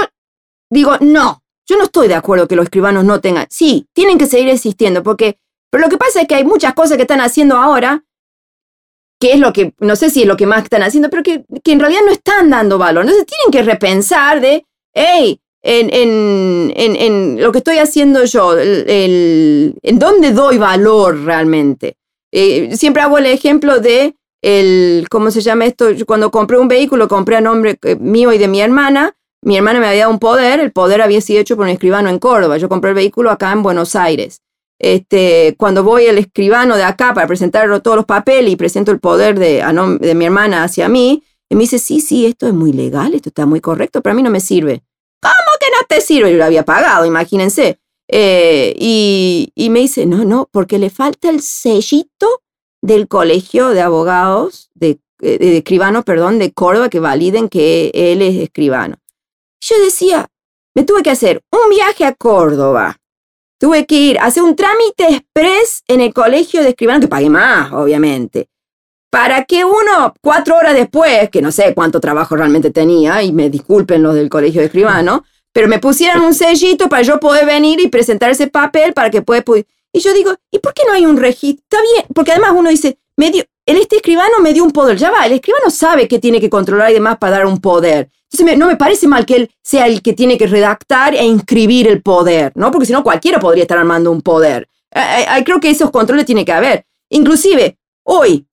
digo, 0.70 0.96
no, 1.00 1.42
yo 1.68 1.78
no 1.78 1.86
estoy 1.86 2.08
de 2.08 2.14
acuerdo 2.14 2.48
que 2.48 2.56
los 2.56 2.66
escribanos 2.66 3.04
no 3.04 3.20
tengan. 3.20 3.48
Sí, 3.50 3.88
tienen 3.94 4.20
que 4.20 4.28
seguir 4.28 4.50
existiendo, 4.50 5.02
porque, 5.02 5.40
pero 5.72 5.86
lo 5.86 5.90
que 5.90 5.98
pasa 5.98 6.22
es 6.22 6.28
que 6.28 6.36
hay 6.36 6.44
muchas 6.44 6.76
cosas 6.76 6.98
que 6.98 7.04
están 7.04 7.22
haciendo 7.22 7.58
ahora, 7.58 8.04
que 9.20 9.34
es 9.34 9.40
lo 9.40 9.54
que, 9.54 9.74
no 9.80 9.96
sé 9.96 10.12
si 10.12 10.22
es 10.22 10.28
lo 10.28 10.38
que 10.38 10.46
más 10.46 10.62
están 10.62 10.84
haciendo, 10.84 11.10
pero 11.10 11.24
que, 11.24 11.46
que 11.64 11.72
en 11.72 11.80
realidad 11.80 12.02
no 12.06 12.12
están 12.12 12.52
dando 12.52 12.78
valor. 12.78 13.06
Entonces 13.06 13.26
tienen 13.26 13.52
que 13.52 13.64
repensar 13.68 14.40
de, 14.40 14.68
hey, 15.00 15.42
en, 15.62 15.90
en, 15.94 16.74
en, 16.76 17.42
lo 17.42 17.52
que 17.52 17.60
estoy 17.60 17.78
haciendo 17.78 18.24
yo, 18.26 18.58
el, 18.58 19.76
en 19.82 20.00
dónde 20.00 20.32
doy 20.32 20.58
valor 20.58 21.24
realmente. 21.24 21.98
Eh, 22.32 22.76
siempre 22.76 23.02
hago 23.02 23.18
el 23.18 23.26
ejemplo 23.26 23.80
de, 23.80 24.16
el, 24.42 25.08
¿cómo 25.10 25.32
se 25.32 25.42
llama 25.42 25.66
esto? 25.66 25.88
cuando 26.06 26.32
compré 26.32 26.58
un 26.58 26.68
vehículo, 26.68 27.08
compré 27.08 27.38
a 27.38 27.42
nombre 27.42 27.78
eh, 27.84 27.96
mío 27.96 28.32
y 28.32 28.38
de 28.38 28.48
mi 28.48 28.62
hermana. 28.62 29.16
Mi 29.42 29.56
hermana 29.56 29.80
me 29.80 29.88
había 29.88 30.02
dado 30.02 30.12
un 30.12 30.20
poder, 30.20 30.60
el 30.60 30.74
poder 30.74 31.02
había 31.02 31.22
sido 31.22 31.40
hecho 31.40 31.56
por 31.56 31.66
un 31.66 31.72
escribano 31.72 32.10
en 32.10 32.20
Córdoba. 32.20 32.58
Yo 32.58 32.68
compré 32.68 32.90
el 32.90 32.96
vehículo 32.96 33.32
acá 33.32 33.52
en 33.54 33.64
Buenos 33.64 33.96
Aires. 33.96 34.42
Este, 34.80 35.56
cuando 35.58 35.84
voy 35.84 36.08
al 36.08 36.18
escribano 36.18 36.76
de 36.76 36.84
acá 36.84 37.14
para 37.14 37.28
presentar 37.28 37.82
todos 37.82 37.98
los 37.98 38.06
papeles 38.06 38.52
y 38.52 38.56
presento 38.56 38.92
el 38.92 39.00
poder 39.00 39.38
de, 39.40 39.64
de 40.00 40.16
mi 40.16 40.26
hermana 40.26 40.64
hacia 40.64 40.88
mí, 40.88 41.24
y 41.50 41.56
me 41.56 41.62
dice, 41.62 41.80
sí, 41.80 42.00
sí, 42.00 42.26
esto 42.26 42.48
es 42.48 42.54
muy 42.54 42.74
legal, 42.74 43.14
esto 43.16 43.30
está 43.30 43.46
muy 43.46 43.60
correcto, 43.60 44.02
pero 44.02 44.14
a 44.14 44.16
mí 44.16 44.22
no 44.22 44.30
me 44.30 44.40
sirve. 44.40 44.84
¿Cómo 45.22 45.58
que 45.60 45.68
no 45.72 45.86
te 45.88 46.02
sirve? 46.02 46.32
Yo 46.32 46.38
lo 46.38 46.46
había 46.46 46.64
pagado, 46.64 47.06
imagínense. 47.06 47.80
Eh, 48.08 48.74
y, 48.78 49.70
me 49.70 49.82
dice, 49.82 50.06
no, 50.06 50.26
no, 50.26 50.50
porque 50.52 50.80
le 50.80 50.90
falta 50.90 51.30
el 51.30 51.42
sellito 51.42 52.42
del 52.82 53.08
colegio 53.08 53.70
de 53.70 53.82
abogados, 53.82 54.70
de, 54.74 55.00
eh, 55.22 55.38
de, 55.38 55.58
escribano, 55.58 56.04
perdón, 56.04 56.40
de 56.40 56.52
Córdoba, 56.52 56.90
que 56.90 57.00
validen 57.00 57.50
que 57.50 57.92
él 57.94 58.22
es 58.22 58.36
escribano. 58.36 58.98
Yo 59.62 59.78
decía, 59.84 60.28
me 60.76 60.84
tuve 60.84 61.04
que 61.04 61.12
hacer 61.12 61.42
un 61.52 61.70
viaje 61.70 62.06
a 62.06 62.14
Córdoba. 62.14 62.98
Tuve 63.60 63.86
que 63.86 63.96
ir 63.96 64.20
a 64.20 64.26
hacer 64.26 64.42
un 64.42 64.56
trámite 64.56 65.04
express 65.10 65.84
en 65.88 66.02
el 66.02 66.14
colegio 66.14 66.64
de 66.64 66.70
escribano, 66.70 67.02
que 67.02 67.10
pagué 67.10 67.30
más, 67.30 67.72
obviamente 67.74 68.49
para 69.10 69.46
que 69.46 69.66
uno, 69.66 70.14
cuatro 70.22 70.56
horas 70.58 70.74
después, 70.74 71.30
que 71.30 71.42
no 71.42 71.52
sé 71.52 71.74
cuánto 71.74 72.00
trabajo 72.00 72.36
realmente 72.36 72.72
tenía, 72.72 73.24
y 73.24 73.32
me 73.32 73.50
disculpen 73.50 74.04
los 74.04 74.16
del 74.16 74.30
colegio 74.30 74.62
de 74.62 74.68
escribano, 74.68 75.24
pero 75.52 75.68
me 75.68 75.80
pusieran 75.80 76.22
un 76.22 76.34
sellito 76.34 76.90
para 76.90 77.02
yo 77.02 77.20
poder 77.20 77.46
venir 77.46 77.80
y 77.80 77.88
presentar 77.88 78.30
ese 78.32 78.48
papel 78.48 78.94
para 78.94 79.10
que 79.10 79.22
pueda... 79.22 79.44
Y 79.92 80.00
yo 80.00 80.14
digo, 80.14 80.36
¿y 80.52 80.60
por 80.60 80.74
qué 80.74 80.84
no 80.88 80.94
hay 80.94 81.06
un 81.06 81.18
registro? 81.18 81.64
Está 81.64 81.82
bien, 81.82 82.06
porque 82.14 82.32
además 82.32 82.52
uno 82.56 82.70
dice, 82.70 83.00
medio, 83.18 83.44
el 83.66 83.78
este 83.78 83.98
escribano 83.98 84.40
me 84.42 84.54
dio 84.54 84.64
un 84.64 84.72
poder, 84.72 84.98
ya 84.98 85.12
va, 85.12 85.26
el 85.26 85.34
escribano 85.34 85.70
sabe 85.70 86.08
que 86.08 86.20
tiene 86.20 86.40
que 86.40 86.50
controlar 86.50 86.92
y 86.92 86.94
demás 86.94 87.18
para 87.18 87.38
dar 87.38 87.46
un 87.46 87.60
poder. 87.60 88.10
Entonces 88.32 88.58
no 88.58 88.68
me 88.68 88.76
parece 88.76 89.08
mal 89.08 89.26
que 89.26 89.36
él 89.36 89.52
sea 89.64 89.88
el 89.88 90.02
que 90.02 90.14
tiene 90.14 90.38
que 90.38 90.46
redactar 90.46 91.16
e 91.16 91.24
inscribir 91.24 91.88
el 91.88 92.02
poder, 92.02 92.52
¿no? 92.56 92.72
Porque 92.72 92.86
si 92.86 92.94
no 92.94 93.04
cualquiera 93.04 93.40
podría 93.40 93.64
estar 93.64 93.78
armando 93.78 94.12
un 94.12 94.22
poder. 94.22 94.70
creo 95.46 95.60
que 95.60 95.72
esos 95.72 95.90
controles 95.90 96.26
tiene 96.26 96.46
que 96.46 96.52
haber. 96.52 96.86
Inclusive, 97.10 97.78
hoy, 98.04 98.46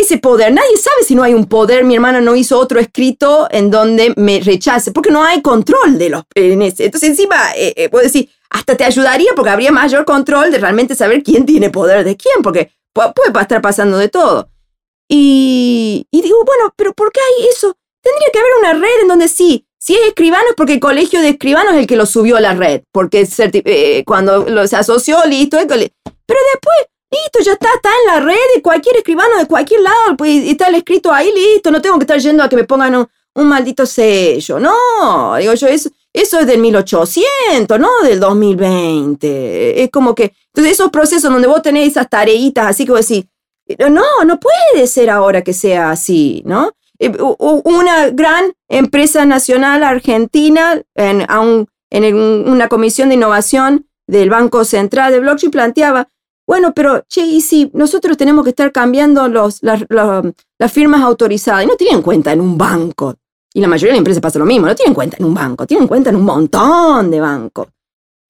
ese 0.00 0.18
poder. 0.18 0.52
Nadie 0.52 0.76
sabe 0.76 1.02
si 1.04 1.14
no 1.14 1.22
hay 1.22 1.34
un 1.34 1.46
poder. 1.46 1.84
Mi 1.84 1.94
hermana 1.94 2.20
no 2.20 2.36
hizo 2.36 2.58
otro 2.58 2.80
escrito 2.80 3.48
en 3.50 3.70
donde 3.70 4.12
me 4.16 4.40
rechace, 4.40 4.92
porque 4.92 5.10
no 5.10 5.22
hay 5.24 5.42
control 5.42 5.98
de 5.98 6.10
los 6.10 6.24
en. 6.34 6.62
Entonces, 6.62 7.10
encima, 7.10 7.52
eh, 7.56 7.72
eh, 7.76 7.88
puedo 7.88 8.04
decir, 8.04 8.28
hasta 8.50 8.76
te 8.76 8.84
ayudaría 8.84 9.32
porque 9.34 9.50
habría 9.50 9.72
mayor 9.72 10.04
control 10.04 10.50
de 10.50 10.58
realmente 10.58 10.94
saber 10.94 11.22
quién 11.22 11.46
tiene 11.46 11.70
poder 11.70 12.04
de 12.04 12.16
quién, 12.16 12.42
porque 12.42 12.72
puede, 12.92 13.10
estar 13.40 13.62
pasando 13.62 13.96
de 13.98 14.08
todo. 14.08 14.50
Y, 15.08 16.06
digo, 16.10 16.44
bueno, 16.44 16.72
pero 16.76 16.92
¿por 16.92 17.12
qué 17.12 17.20
hay 17.20 17.48
eso? 17.48 17.76
Tendría 18.02 18.28
que 18.32 18.38
haber 18.38 18.52
una 18.60 18.72
red 18.74 19.02
en 19.02 19.08
donde 19.08 19.28
sí, 19.28 19.66
si 19.78 19.94
es 19.94 20.08
escribano 20.08 20.44
es 20.50 20.54
porque 20.56 20.74
el 20.74 20.80
colegio 20.80 21.20
de 21.20 21.30
escribanos 21.30 21.72
es 21.72 21.80
el 21.80 21.86
que 21.86 21.96
lo 21.96 22.06
subió 22.06 22.36
a 22.36 22.40
la 22.40 22.54
red, 22.54 22.82
porque 22.92 23.26
eh, 23.38 24.04
cuando 24.06 24.48
lo, 24.48 24.66
se 24.66 24.76
asoció, 24.76 25.24
listo. 25.26 25.58
Pero 25.66 25.80
después 26.52 26.76
Listo, 27.10 27.40
ya 27.44 27.52
está, 27.52 27.68
está 27.74 27.88
en 27.88 28.06
la 28.06 28.26
red 28.26 28.38
de 28.54 28.62
cualquier 28.62 28.96
escribano 28.96 29.36
de 29.38 29.46
cualquier 29.46 29.80
lado, 29.80 30.16
pues 30.16 30.48
está 30.48 30.68
el 30.68 30.76
escrito 30.76 31.12
ahí, 31.12 31.32
listo, 31.34 31.70
no 31.72 31.82
tengo 31.82 31.98
que 31.98 32.04
estar 32.04 32.20
yendo 32.20 32.42
a 32.42 32.48
que 32.48 32.56
me 32.56 32.64
pongan 32.64 32.94
un, 32.94 33.08
maldito 33.48 33.86
sello. 33.86 34.60
No, 34.60 35.36
digo 35.36 35.54
yo, 35.54 35.66
eso, 35.66 35.90
eso 36.12 36.38
es 36.40 36.46
del 36.46 36.60
1800, 36.60 37.80
no 37.80 37.88
del 38.02 38.20
2020. 38.20 39.82
Es 39.82 39.90
como 39.90 40.14
que, 40.14 40.34
entonces 40.48 40.74
esos 40.74 40.90
procesos 40.90 41.32
donde 41.32 41.48
vos 41.48 41.62
tenés 41.62 41.88
esas 41.88 42.08
tareitas 42.08 42.66
así 42.66 42.84
que 42.84 42.92
vos 42.92 43.08
decís, 43.08 43.26
no, 43.78 44.24
no 44.24 44.38
puede 44.38 44.86
ser 44.86 45.10
ahora 45.10 45.42
que 45.42 45.52
sea 45.52 45.90
así, 45.90 46.42
¿no? 46.44 46.72
Eh, 46.98 47.12
una 47.18 48.10
gran 48.10 48.52
empresa 48.68 49.24
nacional 49.24 49.82
argentina 49.82 50.80
en, 50.94 51.26
en 51.90 52.14
una 52.46 52.68
comisión 52.68 53.08
de 53.08 53.14
innovación 53.14 53.86
del 54.06 54.28
Banco 54.28 54.64
Central 54.64 55.12
de 55.12 55.20
Blockchain 55.20 55.50
planteaba, 55.50 56.08
bueno, 56.50 56.74
pero, 56.74 57.04
che, 57.08 57.20
y 57.20 57.40
si 57.42 57.70
nosotros 57.74 58.16
tenemos 58.16 58.42
que 58.42 58.50
estar 58.50 58.72
cambiando 58.72 59.28
los, 59.28 59.60
las, 59.62 60.72
firmas 60.72 61.00
autorizadas 61.00 61.62
y 61.62 61.68
no 61.68 61.76
tienen 61.76 62.02
cuenta 62.02 62.32
en 62.32 62.40
un 62.40 62.58
banco, 62.58 63.14
y 63.54 63.60
la 63.60 63.68
mayoría 63.68 63.92
de 63.92 63.94
las 63.94 63.98
empresas 63.98 64.20
pasa 64.20 64.40
lo 64.40 64.44
mismo, 64.46 64.66
no 64.66 64.74
tienen 64.74 64.92
cuenta 64.92 65.16
en 65.20 65.26
un 65.26 65.34
banco, 65.34 65.64
tienen 65.64 65.86
cuenta 65.86 66.10
en 66.10 66.16
un 66.16 66.24
montón 66.24 67.08
de 67.08 67.20
bancos. 67.20 67.68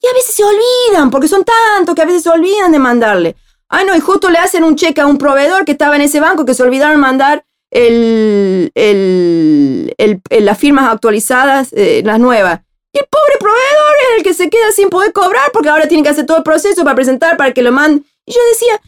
Y 0.02 0.06
a 0.06 0.12
veces 0.12 0.34
se 0.34 0.44
olvidan, 0.44 1.10
porque 1.10 1.28
son 1.28 1.46
tantos 1.46 1.94
que 1.94 2.02
a 2.02 2.04
veces 2.04 2.22
se 2.22 2.28
olvidan 2.28 2.70
de 2.70 2.78
mandarle. 2.78 3.36
Ay, 3.70 3.86
no, 3.86 3.96
y 3.96 4.00
justo 4.00 4.28
le 4.28 4.36
hacen 4.36 4.64
un 4.64 4.76
cheque 4.76 5.00
a 5.00 5.06
un 5.06 5.16
proveedor 5.16 5.64
que 5.64 5.72
estaba 5.72 5.96
en 5.96 6.02
ese 6.02 6.20
banco 6.20 6.44
que 6.44 6.52
se 6.52 6.62
olvidaron 6.62 7.00
mandar 7.00 7.46
el, 7.70 8.70
las 10.28 10.58
firmas 10.58 10.92
actualizadas, 10.92 11.72
eh, 11.72 12.02
las 12.04 12.20
nuevas. 12.20 12.60
Y 12.92 12.98
el 12.98 13.06
pobre 13.08 13.36
proveedor 13.38 13.94
es 14.02 14.18
el 14.18 14.22
que 14.24 14.34
se 14.34 14.50
queda 14.50 14.72
sin 14.72 14.90
poder 14.90 15.12
cobrar 15.12 15.50
porque 15.52 15.68
ahora 15.68 15.86
tiene 15.86 16.02
que 16.02 16.08
hacer 16.08 16.26
todo 16.26 16.38
el 16.38 16.42
proceso 16.42 16.82
para 16.82 16.96
presentar, 16.96 17.36
para 17.36 17.52
que 17.52 17.62
lo 17.62 17.72
manden. 17.72 18.04
Y 18.26 18.32
yo 18.32 18.40
decía, 18.50 18.80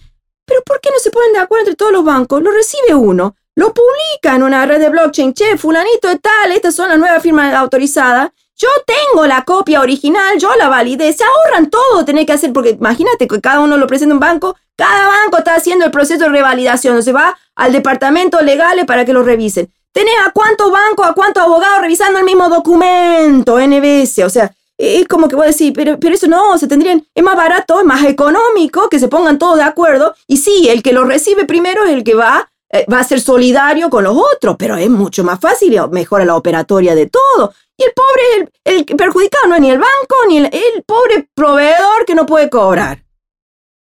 pero 0.44 0.62
¿por 0.62 0.80
qué 0.80 0.90
no 0.90 0.98
se 0.98 1.10
ponen 1.10 1.32
de 1.32 1.38
acuerdo 1.38 1.62
entre 1.66 1.76
todos 1.76 1.92
los 1.92 2.04
bancos? 2.04 2.42
Lo 2.42 2.50
recibe 2.50 2.94
uno, 2.94 3.36
lo 3.54 3.72
publica 3.72 4.34
en 4.34 4.42
una 4.42 4.66
red 4.66 4.80
de 4.80 4.88
blockchain, 4.88 5.34
che, 5.34 5.56
fulanito 5.56 6.08
de 6.08 6.18
tal, 6.18 6.52
estas 6.52 6.74
son 6.74 6.88
las 6.88 6.98
nuevas 6.98 7.22
firmas 7.22 7.54
autorizadas, 7.54 8.30
yo 8.56 8.68
tengo 8.86 9.26
la 9.26 9.44
copia 9.44 9.80
original, 9.80 10.38
yo 10.38 10.54
la 10.56 10.68
validé, 10.68 11.12
se 11.12 11.24
ahorran 11.24 11.68
todo 11.70 12.04
tener 12.04 12.26
que 12.26 12.32
hacer, 12.32 12.52
porque 12.52 12.70
imagínate 12.70 13.26
que 13.26 13.40
cada 13.40 13.60
uno 13.60 13.76
lo 13.76 13.86
presenta 13.86 14.12
en 14.12 14.16
un 14.16 14.20
banco, 14.20 14.56
cada 14.76 15.08
banco 15.08 15.38
está 15.38 15.54
haciendo 15.54 15.84
el 15.84 15.90
proceso 15.90 16.24
de 16.24 16.28
revalidación, 16.28 17.02
se 17.02 17.12
va 17.12 17.38
al 17.56 17.72
departamento 17.72 18.40
legal 18.40 18.84
para 18.86 19.04
que 19.04 19.12
lo 19.12 19.22
revisen. 19.22 19.72
Tenés 19.92 20.14
a 20.26 20.30
cuántos 20.30 20.70
bancos, 20.70 21.06
a 21.06 21.12
cuántos 21.12 21.42
abogados 21.42 21.80
revisando 21.80 22.18
el 22.18 22.24
mismo 22.24 22.48
documento, 22.48 23.58
NBS, 23.58 24.18
o 24.24 24.30
sea, 24.30 24.54
es 24.78 25.06
como 25.06 25.28
que 25.28 25.36
voy 25.36 25.44
a 25.44 25.48
decir, 25.48 25.72
pero, 25.74 26.00
pero 26.00 26.14
eso 26.14 26.26
no, 26.26 26.56
se 26.58 26.66
tendrían, 26.66 27.06
es 27.14 27.22
más 27.22 27.36
barato, 27.36 27.78
es 27.78 27.86
más 27.86 28.04
económico 28.04 28.88
que 28.88 28.98
se 28.98 29.08
pongan 29.08 29.38
todos 29.38 29.56
de 29.56 29.64
acuerdo, 29.64 30.14
y 30.26 30.38
sí, 30.38 30.68
el 30.70 30.82
que 30.82 30.92
lo 30.92 31.04
recibe 31.04 31.44
primero 31.44 31.84
es 31.84 31.90
el 31.90 32.04
que 32.04 32.14
va 32.14 32.52
eh, 32.74 32.86
va 32.90 33.00
a 33.00 33.04
ser 33.04 33.20
solidario 33.20 33.90
con 33.90 34.02
los 34.02 34.16
otros, 34.16 34.56
pero 34.58 34.76
es 34.76 34.88
mucho 34.88 35.22
más 35.24 35.38
fácil 35.38 35.74
y 35.74 35.78
mejora 35.90 36.24
la 36.24 36.36
operatoria 36.36 36.94
de 36.94 37.06
todo. 37.06 37.52
Y 37.76 37.84
el 37.84 37.92
pobre, 37.92 38.50
el, 38.64 38.86
el 38.88 38.96
perjudicado 38.96 39.46
no 39.48 39.56
es 39.56 39.60
ni 39.60 39.70
el 39.70 39.78
banco, 39.78 40.16
ni 40.26 40.38
el, 40.38 40.50
pobre 40.86 41.28
proveedor 41.34 42.06
que 42.06 42.14
no 42.14 42.24
puede 42.24 42.48
cobrar. 42.48 43.04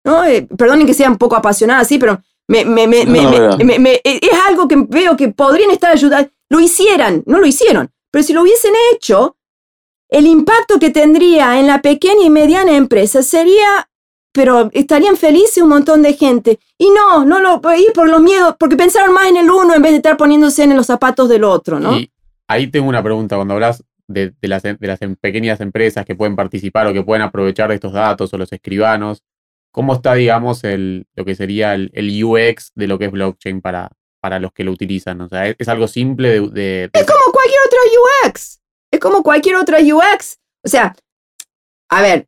¿No? 0.03 0.23
Eh, 0.23 0.47
perdonen 0.57 0.87
que 0.87 0.95
sea 0.95 1.11
un 1.11 1.19
poco 1.19 1.35
apasionada 1.35 1.81
así, 1.81 1.99
pero 1.99 2.19
me, 2.51 2.87
me, 2.87 3.05
me, 3.05 3.79
me, 3.79 4.01
es 4.03 4.39
algo 4.47 4.67
que 4.67 4.75
veo 4.87 5.15
que 5.15 5.29
podrían 5.29 5.71
estar 5.71 5.91
ayudando. 5.91 6.29
Lo 6.49 6.59
hicieran, 6.59 7.23
no 7.25 7.39
lo 7.39 7.47
hicieron, 7.47 7.91
pero 8.11 8.23
si 8.23 8.33
lo 8.33 8.41
hubiesen 8.41 8.73
hecho, 8.93 9.37
el 10.09 10.27
impacto 10.27 10.79
que 10.79 10.89
tendría 10.89 11.59
en 11.59 11.67
la 11.67 11.81
pequeña 11.81 12.25
y 12.25 12.29
mediana 12.29 12.75
empresa 12.75 13.23
sería 13.23 13.87
pero 14.33 14.69
estarían 14.73 15.17
felices 15.17 15.61
un 15.61 15.69
montón 15.69 16.01
de 16.01 16.13
gente. 16.13 16.59
Y 16.77 16.89
no, 16.89 17.25
no 17.25 17.39
lo 17.39 17.61
ir 17.75 17.91
por 17.93 18.09
los 18.09 18.21
miedos, 18.21 18.55
porque 18.57 18.77
pensaron 18.77 19.13
más 19.13 19.27
en 19.27 19.37
el 19.37 19.49
uno 19.49 19.75
en 19.75 19.81
vez 19.81 19.91
de 19.91 19.97
estar 19.97 20.17
poniéndose 20.17 20.63
en 20.63 20.75
los 20.75 20.85
zapatos 20.85 21.27
del 21.29 21.43
otro, 21.43 21.79
¿no? 21.79 21.97
Y 21.97 22.11
ahí 22.47 22.67
tengo 22.67 22.87
una 22.87 23.03
pregunta, 23.03 23.35
cuando 23.35 23.55
hablas 23.55 23.83
de, 24.07 24.33
las, 24.41 24.63
de 24.63 24.77
las 24.79 25.01
em, 25.01 25.15
pequeñas 25.15 25.59
empresas 25.61 26.05
que 26.05 26.15
pueden 26.15 26.35
participar 26.35 26.87
o 26.87 26.93
que 26.93 27.03
pueden 27.03 27.23
aprovechar 27.23 27.69
de 27.69 27.75
estos 27.75 27.93
datos 27.93 28.33
o 28.33 28.37
los 28.37 28.51
escribanos, 28.51 29.23
¿cómo 29.71 29.93
está, 29.93 30.13
digamos, 30.13 30.63
el, 30.63 31.07
lo 31.15 31.25
que 31.25 31.35
sería 31.35 31.73
el, 31.73 32.23
UX 32.23 32.71
de 32.75 32.87
lo 32.87 32.99
que 32.99 33.05
es 33.05 33.11
blockchain 33.11 33.61
para, 33.61 33.91
para 34.19 34.39
los 34.39 34.51
que 34.53 34.63
lo 34.63 34.71
utilizan? 34.71 35.21
O 35.21 35.29
sea, 35.29 35.47
¿es, 35.47 35.67
algo 35.67 35.87
simple 35.87 36.41
de, 36.41 36.89
Es 36.93 37.05
como 37.05 37.31
cualquier 37.31 37.59
otro 37.65 37.79
UX. 38.27 38.61
Es 38.91 38.99
como 38.99 39.23
cualquier 39.23 39.55
otro 39.55 39.77
UX. 39.77 40.37
O 40.63 40.69
sea, 40.69 40.95
a 41.89 42.01
ver, 42.01 42.27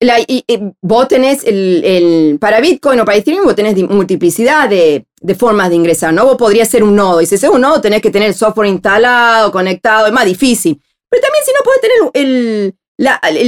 y, 0.00 0.44
vos 0.80 1.08
tenés 1.08 1.42
el, 1.44 2.38
para 2.40 2.60
Bitcoin 2.60 3.00
o 3.00 3.04
para 3.04 3.18
Ethereum, 3.18 3.44
vos 3.44 3.56
tenés 3.56 3.76
multiplicidad 3.88 4.68
de, 4.68 5.06
formas 5.36 5.70
de 5.70 5.76
ingresar, 5.76 6.12
¿no? 6.12 6.24
Vos 6.24 6.36
podrías 6.36 6.68
ser 6.68 6.84
un 6.84 6.94
nodo, 6.94 7.20
y 7.20 7.26
si 7.26 7.34
es 7.34 7.44
un 7.44 7.60
nodo 7.60 7.80
tenés 7.80 8.00
que 8.00 8.10
tener 8.10 8.28
el 8.28 8.34
software 8.34 8.68
instalado, 8.68 9.50
conectado, 9.50 10.06
es 10.06 10.12
más 10.12 10.24
difícil. 10.24 10.80
Pero 11.10 11.22
también 11.22 11.44
si 11.44 11.52
no 11.52 11.64
podés 11.64 11.80
tener 11.80 12.10
el, 12.14 12.77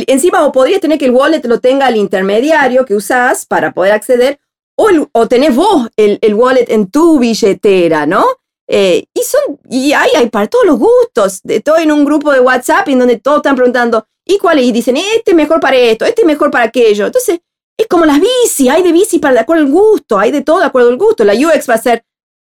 encima 0.06 0.40
vos 0.40 0.52
podrías 0.52 0.80
tener 0.80 0.98
que 0.98 1.06
el 1.06 1.10
wallet 1.10 1.42
lo 1.44 1.60
tenga 1.60 1.88
el 1.88 1.96
intermediario 1.96 2.84
que 2.84 2.94
usás 2.94 3.46
para 3.46 3.72
poder 3.72 3.92
acceder, 3.92 4.38
o, 4.76 4.88
o 5.12 5.28
tenés 5.28 5.54
vos 5.54 5.88
el, 5.96 6.34
wallet 6.34 6.66
en 6.68 6.90
tu 6.90 7.18
billetera, 7.18 8.06
¿no? 8.06 8.24
Eh, 8.68 9.04
y 9.12 9.22
son, 9.22 9.58
hay, 9.68 10.10
hay 10.16 10.28
para 10.30 10.46
todos 10.46 10.64
los 10.64 10.78
gustos. 10.78 11.40
Estoy 11.44 11.82
en 11.82 11.92
un 11.92 12.04
grupo 12.04 12.32
de 12.32 12.40
WhatsApp 12.40 12.88
en 12.88 13.00
donde 13.00 13.18
todos 13.18 13.38
están 13.38 13.56
preguntando, 13.56 14.06
¿Y 14.30 14.38
cuáles? 14.38 14.64
Y 14.64 14.72
dicen, 14.72 14.96
este 14.96 15.32
es 15.32 15.36
mejor 15.36 15.58
para 15.58 15.76
esto, 15.76 16.04
este 16.04 16.22
es 16.22 16.26
mejor 16.26 16.52
para 16.52 16.64
aquello. 16.64 17.06
Entonces, 17.06 17.40
es 17.76 17.86
como 17.88 18.04
las 18.04 18.20
bici, 18.20 18.68
hay 18.68 18.82
de 18.82 18.92
bici 18.92 19.18
para 19.18 19.34
de 19.34 19.40
acuerdo 19.40 19.64
al 19.64 19.70
gusto, 19.70 20.18
hay 20.18 20.30
de 20.30 20.42
todo 20.42 20.60
de 20.60 20.66
acuerdo 20.66 20.90
al 20.90 20.98
gusto. 20.98 21.24
La 21.24 21.34
UX 21.34 21.68
va 21.68 21.74
a 21.74 21.78
ser 21.78 22.04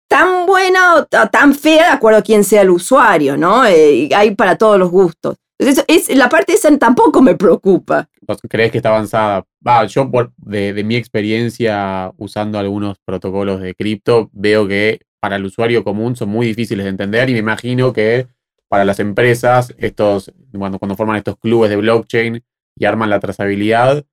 tan 0.09 0.47
buena 0.47 0.97
o 0.97 1.05
tan 1.05 1.55
fea 1.55 1.88
de 1.88 1.92
acuerdo 1.92 2.20
a 2.20 2.22
quién 2.22 2.44
sea 2.44 2.62
el 2.62 2.70
usuario, 2.70 3.36
¿no? 3.36 3.66
Eh, 3.66 4.09
hay 4.14 4.34
para 4.34 4.57
todos 4.57 4.78
los 4.78 4.90
gustos. 4.90 5.36
Entonces, 5.59 5.84
es, 5.88 6.14
la 6.16 6.28
parte 6.28 6.52
esa 6.52 6.76
tampoco 6.78 7.22
me 7.22 7.34
preocupa. 7.34 8.09
¿Crees 8.48 8.70
que 8.70 8.78
está 8.78 8.90
avanzada? 8.90 9.44
Va, 9.66 9.84
yo 9.86 10.11
por, 10.11 10.32
de, 10.36 10.72
de, 10.72 10.84
mi 10.84 10.96
experiencia 10.96 12.12
usando 12.18 12.59
algunos 12.59 12.98
protocolos 13.04 13.61
de 13.61 13.74
cripto, 13.74 14.28
veo 14.32 14.68
que 14.68 15.00
para 15.20 15.36
el 15.36 15.44
usuario 15.44 15.82
común 15.82 16.14
son 16.14 16.28
muy 16.28 16.46
difíciles 16.46 16.84
de 16.84 16.90
entender 16.90 17.30
y 17.30 17.32
me 17.32 17.38
imagino 17.38 17.92
que 17.92 18.26
para 18.68 18.84
las 18.84 19.00
empresas, 19.00 19.74
estos, 19.78 20.32
cuando, 20.57 20.78
cuando 20.78 20.96
forman 20.96 21.16
estos 21.16 21.36
clubes 21.38 21.70
de 21.70 21.76
blockchain 21.76 22.42
y 22.76 22.84
arman 22.84 23.11
la 23.11 23.20
trazabilidad, 23.20 24.04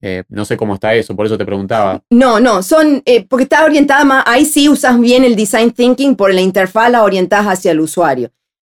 eh, 0.00 0.24
no 0.28 0.44
sé 0.44 0.56
cómo 0.56 0.74
está 0.74 0.94
eso, 0.94 1.16
por 1.16 1.26
eso 1.26 1.36
te 1.36 1.44
preguntaba. 1.44 2.02
No, 2.10 2.40
no, 2.40 2.62
son, 2.62 3.02
eh, 3.04 3.26
porque 3.26 3.44
está 3.44 3.64
orientada 3.64 4.04
más, 4.04 4.24
ahí 4.26 4.44
sí 4.44 4.68
usas 4.68 4.98
bien 5.00 5.24
el 5.24 5.36
design 5.36 5.72
thinking, 5.72 6.16
por 6.16 6.32
la 6.32 6.40
interfaz 6.40 6.90
la 6.90 7.02
orientas 7.02 7.46
hacia 7.46 7.72
el 7.72 7.80
usuario. 7.80 8.30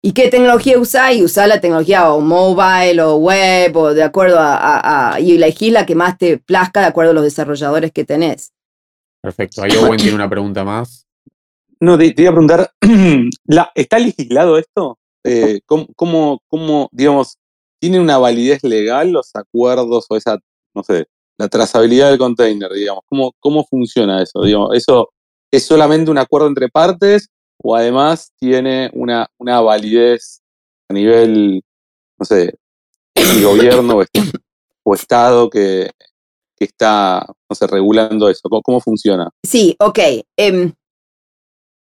¿Y 0.06 0.12
qué 0.12 0.28
tecnología 0.28 0.78
usás? 0.78 1.16
Y 1.16 1.24
usás 1.24 1.48
la 1.48 1.62
tecnología 1.62 2.12
o 2.12 2.20
mobile 2.20 3.02
o 3.02 3.16
web 3.16 3.76
o 3.78 3.94
de 3.94 4.04
acuerdo 4.04 4.36
a, 4.38 5.18
y 5.22 5.36
elegís 5.36 5.72
la 5.72 5.86
que 5.86 5.96
más 5.96 6.18
te 6.18 6.38
plazca 6.38 6.82
de 6.82 6.88
acuerdo 6.88 7.12
a 7.12 7.14
los 7.14 7.24
desarrolladores 7.24 7.94
que 7.94 8.04
tenés. 8.04 8.52
Perfecto. 9.22 9.64
Ahí 9.64 9.72
Owen 9.78 9.98
tiene 9.98 10.16
una 10.16 10.30
pregunta 10.30 10.66
más. 10.66 11.08
No, 11.80 11.98
te, 11.98 12.12
te 12.12 12.24
iba 12.24 12.32
a 12.32 12.34
preguntar, 12.34 12.72
¿está 13.76 13.98
legislado 13.98 14.58
esto? 14.58 14.98
eh, 15.24 15.62
¿cómo, 15.66 16.42
cómo, 16.48 16.90
digamos, 16.92 17.38
tiene 17.80 18.00
una 18.00 18.18
validez 18.18 18.62
legal 18.64 19.12
los 19.12 19.32
acuerdos 19.34 20.06
o 20.10 20.18
esa, 20.18 20.38
no 20.76 20.84
sé, 20.84 21.06
la 21.38 21.48
trazabilidad 21.48 22.10
del 22.10 22.20
container, 22.20 22.72
digamos? 22.72 23.04
¿Cómo, 23.08 23.32
cómo 23.40 23.66
funciona 23.66 24.22
eso? 24.22 24.44
Digamos, 24.44 24.76
¿Eso 24.76 25.10
es 25.52 25.66
solamente 25.66 26.12
un 26.12 26.18
acuerdo 26.18 26.48
entre 26.48 26.68
partes 26.68 27.30
o 27.58 27.76
además 27.76 28.32
tiene 28.40 28.90
una, 28.94 29.28
una 29.38 29.62
validez 29.62 30.42
a 30.90 30.94
nivel, 30.94 31.64
no 32.18 32.26
sé, 32.26 32.56
el 33.16 33.44
gobierno 33.44 34.02
o, 34.84 34.96
Estado 34.96 35.50
que, 35.50 35.90
que, 36.58 36.66
está, 36.66 37.26
no 37.50 37.56
sé, 37.56 37.68
regulando 37.68 38.30
eso? 38.30 38.50
¿Cómo, 38.64 38.80
funciona? 38.80 39.30
Sí, 39.44 39.76
ok. 39.80 40.00
Em, 40.38 40.74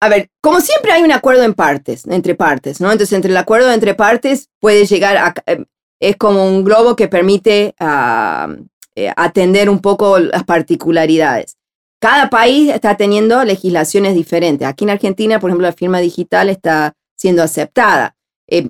a 0.01 0.09
ver, 0.09 0.29
como 0.41 0.61
siempre 0.61 0.91
hay 0.91 1.03
un 1.03 1.11
acuerdo 1.11 1.43
en 1.43 1.53
partes, 1.53 2.05
entre 2.07 2.35
partes, 2.35 2.81
¿no? 2.81 2.91
Entonces, 2.91 3.13
entre 3.13 3.31
el 3.31 3.37
acuerdo 3.37 3.71
entre 3.71 3.95
partes 3.95 4.49
puede 4.59 4.85
llegar 4.85 5.17
a... 5.17 5.33
Eh, 5.45 5.63
es 5.99 6.17
como 6.17 6.45
un 6.45 6.63
globo 6.63 6.95
que 6.95 7.07
permite 7.07 7.75
ah, 7.79 8.47
eh, 8.95 9.13
atender 9.15 9.69
un 9.69 9.79
poco 9.79 10.17
las 10.17 10.43
particularidades. 10.43 11.57
Cada 12.01 12.29
país 12.29 12.69
está 12.73 12.97
teniendo 12.97 13.43
legislaciones 13.43 14.15
diferentes. 14.15 14.67
Aquí 14.67 14.85
en 14.85 14.89
Argentina, 14.89 15.39
por 15.39 15.49
ejemplo, 15.49 15.67
la 15.67 15.73
firma 15.73 15.99
digital 15.99 16.49
está 16.49 16.93
siendo 17.15 17.43
aceptada. 17.43 18.15
Eh, 18.49 18.69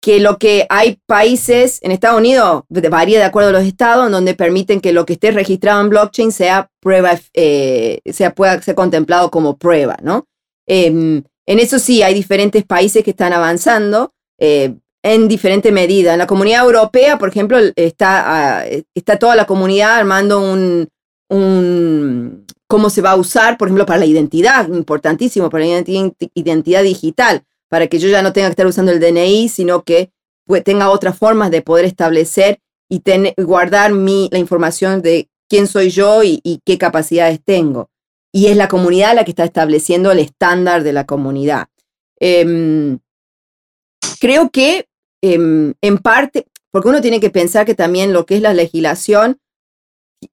que 0.00 0.18
lo 0.18 0.36
que 0.36 0.66
hay 0.68 0.98
países 1.06 1.78
en 1.82 1.92
Estados 1.92 2.18
Unidos, 2.18 2.64
varía 2.68 3.20
de 3.20 3.24
acuerdo 3.24 3.50
a 3.50 3.52
los 3.52 3.62
estados, 3.62 4.10
donde 4.10 4.34
permiten 4.34 4.80
que 4.80 4.92
lo 4.92 5.06
que 5.06 5.12
esté 5.12 5.30
registrado 5.30 5.80
en 5.80 5.90
blockchain 5.90 6.32
sea 6.32 6.70
prueba, 6.80 7.12
sea, 7.36 8.34
pueda 8.34 8.60
ser 8.60 8.74
contemplado 8.74 9.30
como 9.30 9.58
prueba, 9.58 9.96
¿no? 10.02 10.26
Em, 10.66 11.22
en 11.46 11.58
eso 11.58 11.78
sí, 11.78 12.02
hay 12.02 12.14
diferentes 12.14 12.64
países 12.64 13.04
que 13.04 13.10
están 13.10 13.32
avanzando 13.32 14.12
eh, 14.40 14.74
en 15.04 15.28
diferente 15.28 15.70
medida. 15.70 16.14
En 16.14 16.18
la 16.18 16.26
comunidad 16.26 16.64
europea, 16.64 17.18
por 17.18 17.28
ejemplo, 17.28 17.58
está, 17.76 18.60
ah, 18.60 18.64
está 18.94 19.18
toda 19.18 19.36
la 19.36 19.46
comunidad 19.46 19.96
armando 19.96 20.40
un, 20.40 20.88
cómo 22.72 22.88
se 22.88 23.02
va 23.02 23.10
a 23.10 23.16
usar, 23.16 23.58
por 23.58 23.68
ejemplo, 23.68 23.84
para 23.84 24.00
la 24.00 24.06
identidad, 24.06 24.66
importantísimo, 24.68 25.50
para 25.50 25.66
la 25.66 25.82
identidad 26.34 26.82
digital, 26.82 27.44
para 27.68 27.86
que 27.86 27.98
yo 27.98 28.08
ya 28.08 28.22
no 28.22 28.32
tenga 28.32 28.48
que 28.48 28.52
estar 28.52 28.66
usando 28.66 28.92
el 28.92 28.98
DNI, 28.98 29.50
sino 29.50 29.82
que 29.84 30.10
tenga 30.64 30.88
otras 30.88 31.18
formas 31.18 31.50
de 31.50 31.60
poder 31.60 31.84
establecer 31.84 32.60
y 32.88 33.02
guardar 33.36 33.92
la 33.92 34.38
información 34.38 35.02
de 35.02 35.28
quién 35.48 35.66
soy 35.66 35.90
yo 35.90 36.22
y 36.24 36.60
qué 36.64 36.78
capacidades 36.78 37.40
tengo 37.44 37.90
y 38.32 38.46
es 38.46 38.56
la 38.56 38.68
comunidad 38.68 39.14
la 39.14 39.24
que 39.24 39.30
está 39.30 39.44
estableciendo 39.44 40.10
el 40.10 40.18
estándar 40.18 40.82
de 40.82 40.94
la 40.94 41.04
comunidad. 41.04 41.68
Em, 42.18 42.98
creo 44.18 44.50
que 44.50 44.86
em, 45.20 45.74
en 45.82 45.98
parte, 45.98 46.46
porque 46.70 46.88
uno 46.88 47.00
tiene 47.00 47.20
que 47.20 47.30
pensar 47.30 47.66
que 47.66 47.74
también 47.74 48.12
lo 48.12 48.26
que 48.26 48.36
es 48.36 48.42
la 48.42 48.54
legislación 48.54 49.38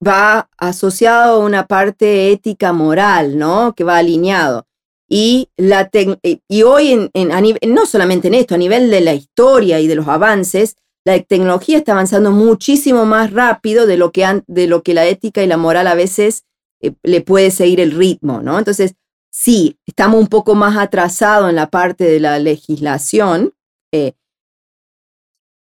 va 0.06 0.50
asociado 0.58 1.42
a 1.42 1.46
una 1.46 1.68
parte 1.68 2.32
ética 2.32 2.74
moral, 2.74 3.38
¿no? 3.38 3.74
Que 3.76 3.84
va 3.84 3.98
alineado. 3.98 4.66
Y, 5.10 5.50
la 5.58 5.90
y 6.48 6.62
hoy, 6.64 7.10
en, 7.14 7.32
a 7.32 7.42
nivel, 7.42 7.60
no 7.74 7.86
solamente 7.86 8.28
en 8.28 8.36
esto, 8.36 8.56
a 8.56 8.60
nivel 8.60 8.92
de 8.92 9.02
la 9.02 9.16
historia 9.16 9.80
y 9.80 9.88
de 9.88 9.96
los 9.96 10.08
avances, 10.08 10.76
la 11.04 11.20
tecnología 11.20 11.78
está 11.78 11.94
avanzando 11.94 12.32
muchísimo 12.32 13.06
más 13.06 13.32
rápido 13.34 13.88
de 13.88 13.98
lo 13.98 14.12
que, 14.12 14.44
de 14.48 14.68
lo 14.68 14.84
que 14.84 14.94
la 14.94 15.06
ética 15.06 15.42
y 15.42 15.48
la 15.48 15.58
moral 15.58 15.88
a 15.88 15.96
veces 15.96 16.44
eh, 16.82 16.94
le 17.04 17.22
puede 17.22 17.50
seguir 17.50 17.80
el 17.80 17.92
ritmo, 17.92 18.42
¿no? 18.44 18.60
Entonces, 18.60 18.94
sí, 19.32 19.80
estamos 19.88 20.20
un 20.20 20.28
poco 20.28 20.54
más 20.54 20.78
atrasados 20.78 21.50
en 21.50 21.56
la 21.56 21.70
parte 21.70 22.04
de 22.04 22.20
la 22.20 22.38
legislación, 22.38 23.54
eh, 23.92 24.14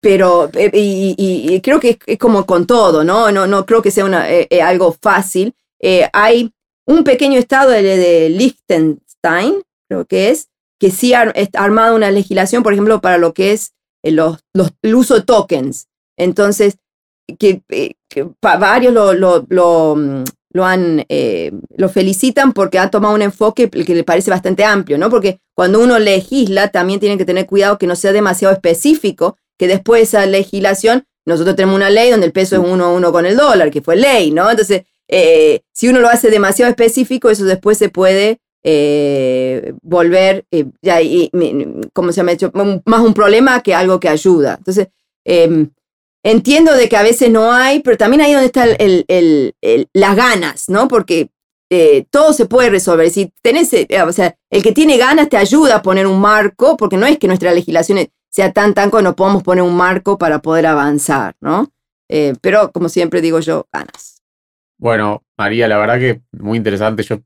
pero 0.09 0.49
eh, 0.55 0.71
y, 0.73 1.61
creo 1.61 1.79
que 1.79 1.99
es, 2.07 2.19
como 2.19 2.47
con 2.47 2.67
todo, 2.67 3.05
¿no? 3.05 3.31
No, 3.31 3.47
no 3.47 3.67
creo 3.67 3.83
que 3.83 3.91
sea 3.91 4.07
una, 4.07 4.27
algo 4.65 4.97
fácil. 4.99 5.55
hay 6.15 6.51
un 6.87 7.05
pequeño 7.05 7.39
estado 7.39 7.73
de, 7.73 7.83
de 7.83 8.55
Stein, 9.07 9.63
creo 9.87 10.07
que 10.07 10.31
es, 10.31 10.49
que 10.81 10.91
sí 10.91 11.13
ha 11.13 11.31
armado 11.53 11.95
una 11.95 12.11
legislación, 12.11 12.63
por 12.63 12.73
ejemplo, 12.73 13.03
para 13.03 13.19
lo 13.19 13.35
que 13.35 13.53
es 13.53 13.75
eh, 14.03 14.11
los, 14.13 14.39
los, 14.55 14.71
el 14.81 14.95
uso 14.95 15.17
de 15.17 15.23
tokens. 15.23 15.89
Entonces, 16.17 16.79
que, 17.39 17.61
eh, 17.69 17.95
varios 18.41 18.95
lo, 18.95 19.13
lo, 19.13 19.45
lo, 19.51 19.97
mm, 19.97 20.25
lo 20.55 20.65
han, 20.65 21.05
eh, 21.11 21.53
lo 21.77 21.89
felicitan 21.91 22.53
porque 22.55 22.79
ha 22.79 22.91
tomado 22.91 23.15
un 23.15 23.23
enfoque 23.23 23.69
que 23.69 23.95
le 23.95 24.05
parece 24.05 24.31
bastante 24.31 24.65
amplio, 24.65 24.97
¿no? 24.97 25.11
Porque 25.11 25.41
cuando 25.55 25.81
uno 25.81 25.99
legisla 25.99 26.69
también 26.69 27.01
tiene 27.01 27.19
que 27.19 27.27
tener 27.27 27.47
cuidado 27.47 27.77
que 27.77 27.87
no 27.87 27.97
sea 27.97 28.13
demasiado 28.13 28.55
específico, 28.55 29.37
que 29.59 29.69
después 29.69 30.03
esa 30.03 30.25
legislación, 30.27 31.05
nosotros 31.27 31.57
tenemos 31.57 31.77
una 31.77 31.91
ley 31.91 32.11
donde 32.11 32.27
el 32.27 32.33
peso 32.33 32.57
es 32.57 32.63
uno 32.65 32.87
a 32.87 32.93
uno 32.93 33.13
con 33.13 33.27
el 33.27 33.37
dólar, 33.37 33.71
que 33.71 33.83
fue 33.83 33.97
ley, 33.97 34.31
¿no? 34.31 34.51
Entonces, 34.51 34.83
eh, 35.09 35.61
si 35.73 35.89
uno 35.89 36.01
lo 36.01 36.09
hace 36.09 36.31
demasiado 36.31 36.71
específico, 36.71 37.29
eso 37.31 37.45
después 37.45 37.77
se 37.77 37.89
puede 37.89 38.41
eh, 38.63 39.75
volver, 39.83 40.45
ya, 40.83 41.01
y, 41.03 41.31
como 41.93 42.13
se 42.13 42.23
hecho, 42.33 42.51
más 42.85 43.01
un 43.01 43.15
problema 43.15 43.63
que 43.63 43.75
algo 43.75 44.01
que 44.01 44.09
ayuda. 44.09 44.57
Entonces, 44.59 44.89
em, 45.25 45.71
entiendo 46.23 46.75
de 46.75 46.89
que 46.89 46.97
a 46.97 47.03
veces 47.03 47.31
no 47.31 47.53
hay, 47.53 47.81
pero 47.81 47.97
también 47.97 48.21
ahí 48.21 48.33
donde 48.33 48.47
están 48.47 48.71
el, 48.79 49.55
las 49.93 50.17
ganas, 50.17 50.69
¿no? 50.69 50.89
Porque 50.89 51.31
eh, 51.71 52.07
todo 52.11 52.33
se 52.33 52.47
puede 52.47 52.71
resolver. 52.71 53.11
Si 53.11 53.33
tenés, 53.43 53.73
eh, 53.73 53.87
o 54.07 54.13
sea, 54.13 54.37
el 54.51 54.63
que 54.63 54.73
tiene 54.73 54.97
ganas 54.97 55.29
te 55.29 55.37
ayuda 55.37 55.77
a 55.77 55.83
poner 55.83 56.07
un 56.07 56.21
marco, 56.21 56.77
porque 56.77 56.97
no 56.97 57.07
es 57.07 57.19
que 57.19 57.29
nuestra 57.29 57.53
legislación 57.53 57.99
sea 58.39 58.53
tan 58.53 58.73
tan 58.73 58.89
que 58.93 59.03
no 59.03 59.17
podemos 59.17 59.43
poner 59.43 59.65
un 59.65 59.77
marco 59.77 60.17
para 60.17 60.39
poder 60.39 60.65
avanzar, 60.65 61.35
¿no? 61.41 61.73
Eh, 62.09 62.35
pero 62.41 62.71
como 62.71 62.89
siempre 62.89 63.21
digo 63.21 63.41
yo, 63.41 63.67
ganas. 63.73 64.23
Bueno, 64.79 65.25
María, 65.37 65.67
la 65.67 65.77
verdad 65.77 65.99
que 65.99 66.21
muy 66.31 66.57
interesante. 66.57 67.03
Yo 67.03 67.19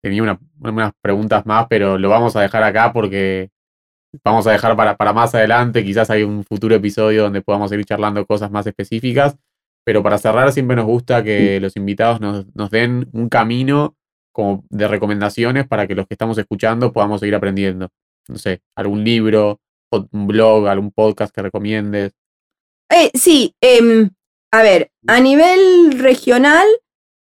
tenía 0.00 0.22
unas 0.22 0.92
preguntas 1.02 1.44
más, 1.44 1.66
pero 1.68 1.98
lo 1.98 2.08
vamos 2.08 2.36
a 2.36 2.42
dejar 2.42 2.62
acá 2.62 2.92
porque 2.92 3.50
vamos 4.22 4.46
a 4.46 4.52
dejar 4.52 4.76
para, 4.76 4.96
para 4.96 5.12
más 5.12 5.34
adelante. 5.34 5.84
Quizás 5.84 6.08
hay 6.08 6.22
un 6.22 6.44
futuro 6.44 6.72
episodio 6.76 7.24
donde 7.24 7.42
podamos 7.42 7.70
seguir 7.70 7.84
charlando 7.84 8.24
cosas 8.24 8.52
más 8.52 8.64
específicas. 8.64 9.36
Pero 9.84 10.04
para 10.04 10.18
cerrar, 10.18 10.52
siempre 10.52 10.76
nos 10.76 10.86
gusta 10.86 11.24
que 11.24 11.58
los 11.58 11.74
invitados 11.74 12.20
nos, 12.20 12.46
nos 12.54 12.70
den 12.70 13.08
un 13.10 13.28
camino 13.28 13.96
como 14.30 14.62
de 14.70 14.86
recomendaciones 14.86 15.66
para 15.66 15.88
que 15.88 15.96
los 15.96 16.06
que 16.06 16.14
estamos 16.14 16.38
escuchando 16.38 16.92
podamos 16.92 17.18
seguir 17.18 17.34
aprendiendo. 17.34 17.88
No 18.28 18.36
sé, 18.36 18.62
algún 18.76 19.02
libro, 19.02 19.58
un 19.90 20.26
blog, 20.26 20.68
algún 20.68 20.90
podcast 20.90 21.34
que 21.34 21.42
recomiendes. 21.42 22.12
Eh, 22.90 23.10
sí, 23.14 23.54
em, 23.60 24.10
a 24.52 24.62
ver, 24.62 24.90
a 25.06 25.20
nivel 25.20 25.98
regional 25.98 26.66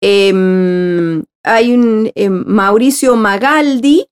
em, 0.02 1.24
hay 1.44 1.74
un 1.74 2.12
em, 2.16 2.44
Mauricio 2.46 3.16
Magaldi, 3.16 4.08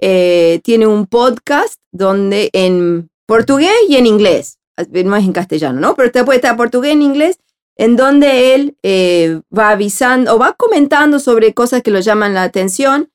eh, 0.00 0.60
tiene 0.62 0.86
un 0.86 1.06
podcast 1.06 1.80
donde 1.92 2.50
en 2.52 3.10
portugués 3.26 3.74
y 3.88 3.96
en 3.96 4.06
inglés, 4.06 4.58
no 4.76 5.16
es 5.16 5.24
en 5.24 5.32
castellano, 5.32 5.80
¿no? 5.80 5.94
Pero 5.94 6.10
te 6.10 6.24
puede 6.24 6.36
estar 6.36 6.56
portugués 6.56 6.92
en 6.92 7.02
inglés, 7.02 7.38
en 7.76 7.96
donde 7.96 8.54
él 8.54 8.76
eh, 8.82 9.40
va 9.56 9.70
avisando 9.70 10.34
o 10.34 10.38
va 10.38 10.54
comentando 10.54 11.18
sobre 11.18 11.54
cosas 11.54 11.82
que 11.82 11.90
lo 11.90 12.00
llaman 12.00 12.34
la 12.34 12.42
atención, 12.42 13.10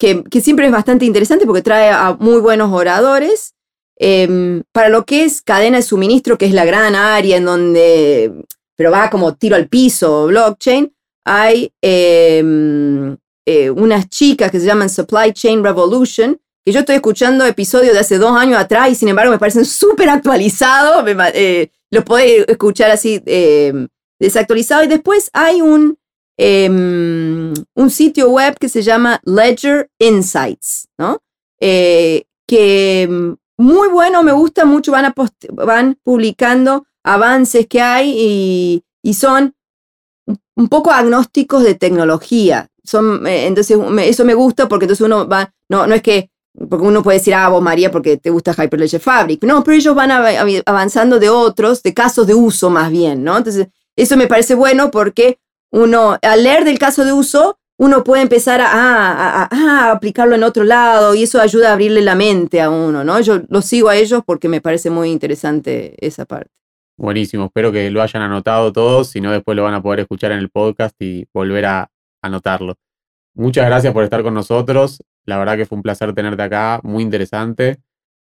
que, 0.00 0.40
siempre 0.40 0.66
es 0.66 0.72
bastante 0.72 1.04
interesante 1.04 1.46
porque 1.46 1.62
trae 1.62 1.90
a 1.90 2.16
muy 2.18 2.40
buenos 2.40 2.72
oradores. 2.72 3.54
Em, 4.02 4.62
para 4.72 4.88
lo 4.88 5.04
que 5.04 5.24
es 5.24 5.42
cadena 5.42 5.76
de 5.76 5.82
suministro, 5.82 6.38
que 6.38 6.46
es 6.46 6.54
la 6.54 6.64
gran 6.64 6.94
área 6.94 7.36
en 7.36 7.44
donde, 7.44 8.32
pero 8.74 8.90
va 8.90 9.10
como 9.10 9.34
tiro 9.34 9.56
al 9.56 9.68
piso, 9.68 10.26
blockchain, 10.26 10.90
hay 11.26 11.70
em, 11.82 13.14
eh, 13.46 13.68
unas 13.68 14.08
chicas 14.08 14.50
que 14.50 14.58
se 14.58 14.64
llaman 14.64 14.88
Supply 14.88 15.34
Chain 15.34 15.62
Revolution, 15.62 16.40
que 16.64 16.72
yo 16.72 16.80
estoy 16.80 16.96
escuchando 16.96 17.44
episodios 17.44 17.92
de 17.92 18.00
hace 18.00 18.16
dos 18.16 18.34
años 18.34 18.58
atrás 18.58 18.90
y 18.90 18.94
sin 18.94 19.08
embargo 19.08 19.32
me 19.32 19.38
parecen 19.38 19.66
súper 19.66 20.08
actualizados, 20.08 21.04
eh, 21.34 21.70
los 21.90 22.04
podéis 22.04 22.46
escuchar 22.48 22.90
así 22.90 23.22
eh, 23.26 23.86
desactualizados. 24.18 24.86
Y 24.86 24.88
después 24.88 25.28
hay 25.34 25.60
un, 25.60 25.98
em, 26.40 27.52
un 27.74 27.90
sitio 27.90 28.30
web 28.30 28.56
que 28.58 28.68
se 28.68 28.82
llama 28.82 29.20
Ledger 29.24 29.90
Insights, 29.98 30.88
¿no? 30.98 31.18
que 31.60 33.02
em, 33.02 33.36
muy 33.58 33.88
bueno, 33.88 34.22
me 34.22 34.32
gusta 34.32 34.64
mucho, 34.64 34.90
van, 34.92 35.98
publicando 36.02 36.86
avances 37.04 37.66
que 37.66 37.82
hay 37.82 38.14
y, 38.16 38.84
y 39.02 39.14
son 39.14 39.54
un 40.56 40.68
poco 40.68 40.90
agnósticos 40.92 41.62
de 41.62 41.74
tecnología. 41.74 42.68
Son, 42.82 43.26
eh, 43.26 43.46
entonces 43.46 43.78
eso 43.98 44.24
me 44.24 44.34
gusta 44.34 44.66
porque 44.68 44.84
entonces 44.84 45.04
uno 45.04 45.28
va, 45.28 45.52
no, 45.68 45.86
no 45.86 45.94
es 45.94 46.02
que, 46.02 46.30
porque 46.68 46.86
uno 46.86 47.02
puede 47.02 47.18
decir, 47.18 47.34
ah, 47.34 47.48
vos 47.48 47.62
María, 47.62 47.90
porque 47.90 48.16
te 48.16 48.30
gusta 48.30 48.52
Hyperledger 48.52 49.00
Fabric. 49.00 49.44
No, 49.44 49.62
pero 49.62 49.76
ellos 49.76 49.94
van 49.94 50.10
avanzando 50.10 51.18
de 51.18 51.28
otros, 51.28 51.82
de 51.82 51.94
casos 51.94 52.26
de 52.26 52.34
uso 52.34 52.70
más 52.70 52.90
bien, 52.90 53.22
¿no? 53.22 53.36
Entonces, 53.36 53.68
eso 53.94 54.16
me 54.16 54.26
parece 54.26 54.54
bueno 54.54 54.90
porque 54.90 55.38
uno, 55.72 56.18
al 56.20 56.42
leer 56.42 56.64
del 56.64 56.78
caso 56.78 57.04
de 57.04 57.12
uso, 57.12 57.58
uno 57.78 58.04
puede 58.04 58.22
empezar 58.22 58.60
a, 58.60 59.90
aplicarlo 59.90 60.34
en 60.34 60.42
otro 60.42 60.64
lado 60.64 61.14
y 61.14 61.22
eso 61.22 61.40
ayuda 61.40 61.70
a 61.70 61.72
abrirle 61.72 62.02
la 62.02 62.14
mente 62.14 62.60
a 62.60 62.68
uno, 62.68 63.04
¿no? 63.04 63.20
Yo 63.20 63.40
lo 63.48 63.62
sigo 63.62 63.88
a 63.88 63.96
ellos 63.96 64.22
porque 64.26 64.48
me 64.48 64.60
parece 64.60 64.90
muy 64.90 65.10
interesante 65.10 65.94
esa 66.04 66.26
parte. 66.26 66.50
Buenísimo, 66.98 67.46
espero 67.46 67.72
que 67.72 67.90
lo 67.90 68.02
hayan 68.02 68.22
anotado 68.22 68.70
todos, 68.72 69.08
si 69.08 69.22
no 69.22 69.32
después 69.32 69.56
lo 69.56 69.62
van 69.62 69.72
a 69.72 69.82
poder 69.82 70.00
escuchar 70.00 70.32
en 70.32 70.40
el 70.40 70.50
podcast 70.50 70.94
y 71.00 71.26
volver 71.32 71.64
a, 71.64 71.90
anotarlo. 72.22 72.74
Muchas 73.34 73.64
gracias 73.64 73.94
por 73.94 74.04
estar 74.04 74.22
con 74.22 74.34
nosotros. 74.34 75.02
La 75.24 75.38
verdad 75.38 75.56
que 75.56 75.64
fue 75.64 75.76
un 75.76 75.82
placer 75.82 76.12
tenerte 76.12 76.42
acá, 76.42 76.80
muy 76.82 77.02
interesante. 77.02 77.78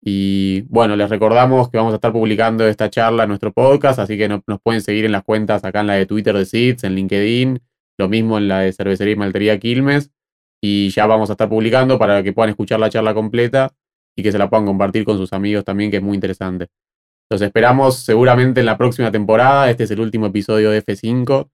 Y 0.05 0.63
bueno, 0.63 0.97
les 0.97 1.09
recordamos 1.09 1.71
que 1.71 1.77
vamos 1.77 1.93
a 1.93 1.97
estar 1.97 2.13
publicando 2.13 2.67
esta 2.67 2.91
charla 2.91 3.23
en 3.23 3.29
nuestro 3.29 3.53
podcast, 3.53 3.99
así 4.01 4.19
que 4.19 4.29
nos 4.29 4.43
pueden 4.63 4.81
seguir 4.81 5.05
en 5.05 5.13
las 5.13 5.23
cuentas 5.23 5.65
acá 5.65 5.81
en 5.81 5.87
la 5.87 5.95
de 5.95 6.07
Twitter 6.07 6.37
de 6.37 6.45
SITS, 6.45 6.85
en 6.85 6.95
LinkedIn, 6.97 7.61
lo 7.99 8.09
mismo 8.09 8.39
en 8.39 8.49
la 8.49 8.61
de 8.61 8.73
Cervecería 8.73 9.15
y 9.15 9.17
Maltería 9.17 9.59
Quilmes. 9.59 10.11
Y 10.61 10.91
ya 10.91 11.07
vamos 11.07 11.31
a 11.31 11.35
estar 11.35 11.49
publicando 11.49 11.99
para 11.99 12.23
que 12.23 12.33
puedan 12.33 12.51
escuchar 12.51 12.81
la 12.81 12.91
charla 12.91 13.15
completa 13.15 13.73
y 14.17 14.23
que 14.23 14.33
se 14.33 14.39
la 14.39 14.51
puedan 14.51 14.67
compartir 14.67 15.05
con 15.05 15.17
sus 15.19 15.33
amigos 15.33 15.65
también, 15.65 15.91
que 15.91 15.99
es 15.99 16.03
muy 16.03 16.15
interesante. 16.15 16.69
Los 17.31 17.41
esperamos 17.41 17.97
seguramente 17.97 18.61
en 18.61 18.67
la 18.67 18.77
próxima 18.77 19.11
temporada. 19.11 19.71
Este 19.71 19.85
es 19.85 19.91
el 19.91 20.01
último 20.01 20.27
episodio 20.27 20.71
de 20.71 20.85
F5 20.85 21.49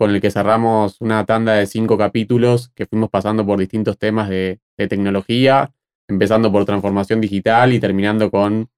con 0.00 0.12
el 0.12 0.22
que 0.22 0.30
cerramos 0.30 0.98
una 1.02 1.26
tanda 1.26 1.52
de 1.52 1.66
cinco 1.66 1.98
capítulos 1.98 2.70
que 2.70 2.86
fuimos 2.86 3.10
pasando 3.10 3.44
por 3.44 3.58
distintos 3.58 3.98
temas 3.98 4.30
de, 4.30 4.58
tecnología, 4.88 5.74
empezando 6.10 6.52
por 6.52 6.64
transformación 6.64 7.20
digital 7.20 7.72
y 7.72 7.80
terminando 7.80 8.30
con 8.30 8.68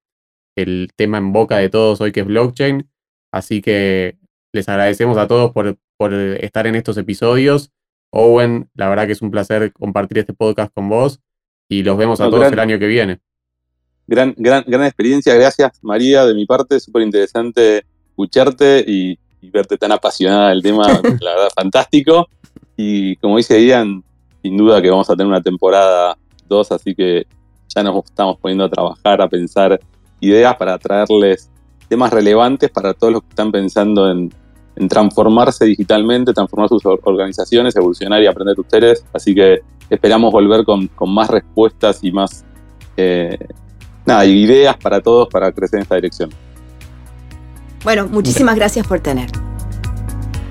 el 0.57 0.91
tema 0.95 1.19
en 1.19 1.33
boca 1.33 1.59
de 1.59 1.69
todos 1.69 2.01
hoy 2.01 2.13
que 2.13 2.21
es 2.21 2.27
blockchain. 2.27 2.89
Así 3.33 3.63
que 3.63 4.19
les 4.53 4.69
agradecemos 4.69 5.17
a 5.19 5.27
todos 5.27 5.53
por, 5.53 5.79
estar 6.41 6.67
en 6.67 6.75
estos 6.75 6.97
episodios. 6.97 7.71
Owen, 8.11 8.69
la 8.75 8.89
verdad 8.89 9.07
que 9.07 9.13
es 9.13 9.23
un 9.23 9.31
placer 9.31 9.73
compartir 9.73 10.19
este 10.19 10.35
podcast 10.35 10.73
con 10.75 10.89
vos 10.89 11.21
y 11.69 11.83
los 11.83 11.97
vemos 11.97 12.21
a 12.21 12.29
todos 12.29 12.53
el 12.53 12.59
año 12.59 12.79
que 12.79 12.87
viene. 12.87 13.21
Gran, 14.07 14.35
gran, 14.37 14.65
gran 14.67 14.85
experiencia, 14.85 15.35
gracias 15.35 15.79
María, 15.83 16.27
de 16.27 16.35
mi 16.35 16.45
parte, 16.45 16.79
súper 16.81 17.03
interesante 17.03 17.85
escucharte 18.11 18.85
y 18.87 19.19
y 19.43 19.51
verte 19.51 19.77
tan 19.77 19.93
apasionada 19.93 20.51
del 20.51 20.63
tema, 20.63 20.87
la 21.21 21.35
verdad, 21.35 21.51
fantástico. 21.55 22.29
Y 22.77 23.17
como 23.17 23.37
dice 23.37 23.63
Ian, 23.63 24.03
sin 24.41 24.57
duda 24.57 24.81
que 24.81 24.89
vamos 24.89 25.11
a 25.11 25.15
tener 25.15 25.27
una 25.27 25.43
temporada 25.43 26.17
2, 26.53 26.73
así 26.73 26.95
que 26.95 27.27
ya 27.75 27.83
nos 27.83 28.05
estamos 28.05 28.39
poniendo 28.39 28.65
a 28.65 28.69
trabajar, 28.69 29.23
a 29.23 29.29
pensar 29.29 29.81
ideas 30.21 30.55
para 30.57 30.79
traerles 30.79 31.51
temas 31.89 32.13
relevantes 32.13 32.71
para 32.71 32.95
todos 32.95 33.13
los 33.13 33.23
que 33.23 33.31
están 33.31 33.51
pensando 33.51 34.11
en, 34.11 34.31
transformarse 34.89 35.67
digitalmente, 35.67 36.33
transformar 36.33 36.69
sus 36.69 36.83
organizaciones, 36.87 37.77
evolucionar 37.77 38.23
y 38.23 38.27
aprender 38.27 38.59
ustedes. 38.59 39.05
Así 39.13 39.35
que 39.35 39.61
esperamos 39.91 40.33
volver 40.33 40.65
con, 40.65 40.91
más 41.13 41.29
respuestas 41.29 41.99
y 42.03 42.11
más 42.11 42.45
eh, 42.97 43.37
nada, 44.07 44.25
ideas 44.25 44.77
para 44.79 45.03
todos 45.03 45.29
para 45.29 45.53
crecer 45.53 45.79
en 45.79 45.83
esta 45.83 45.97
dirección. 45.97 46.31
Bueno, 47.85 48.09
muchísimas 48.09 48.57
gracias 48.57 48.87
por 48.87 49.01
tener. 49.01 49.31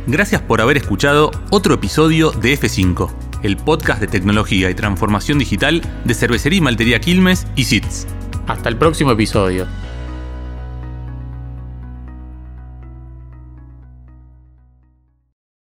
Gracias 0.05 0.41
por 0.41 0.61
haber 0.61 0.77
escuchado 0.77 1.31
otro 1.49 1.73
episodio 1.73 2.31
de 2.31 2.53
F5, 2.53 3.09
el 3.43 3.57
podcast 3.57 4.01
de 4.01 4.07
tecnología 4.07 4.69
y 4.69 4.75
transformación 4.75 5.39
digital 5.39 5.81
de 6.05 6.13
Cervecería 6.13 6.57
y 6.57 6.61
Maltería 6.61 6.99
Quilmes 6.99 7.47
y 7.55 7.65
SITS. 7.65 8.07
Hasta 8.47 8.69
el 8.69 8.77
próximo 8.77 9.11
episodio. 9.11 9.67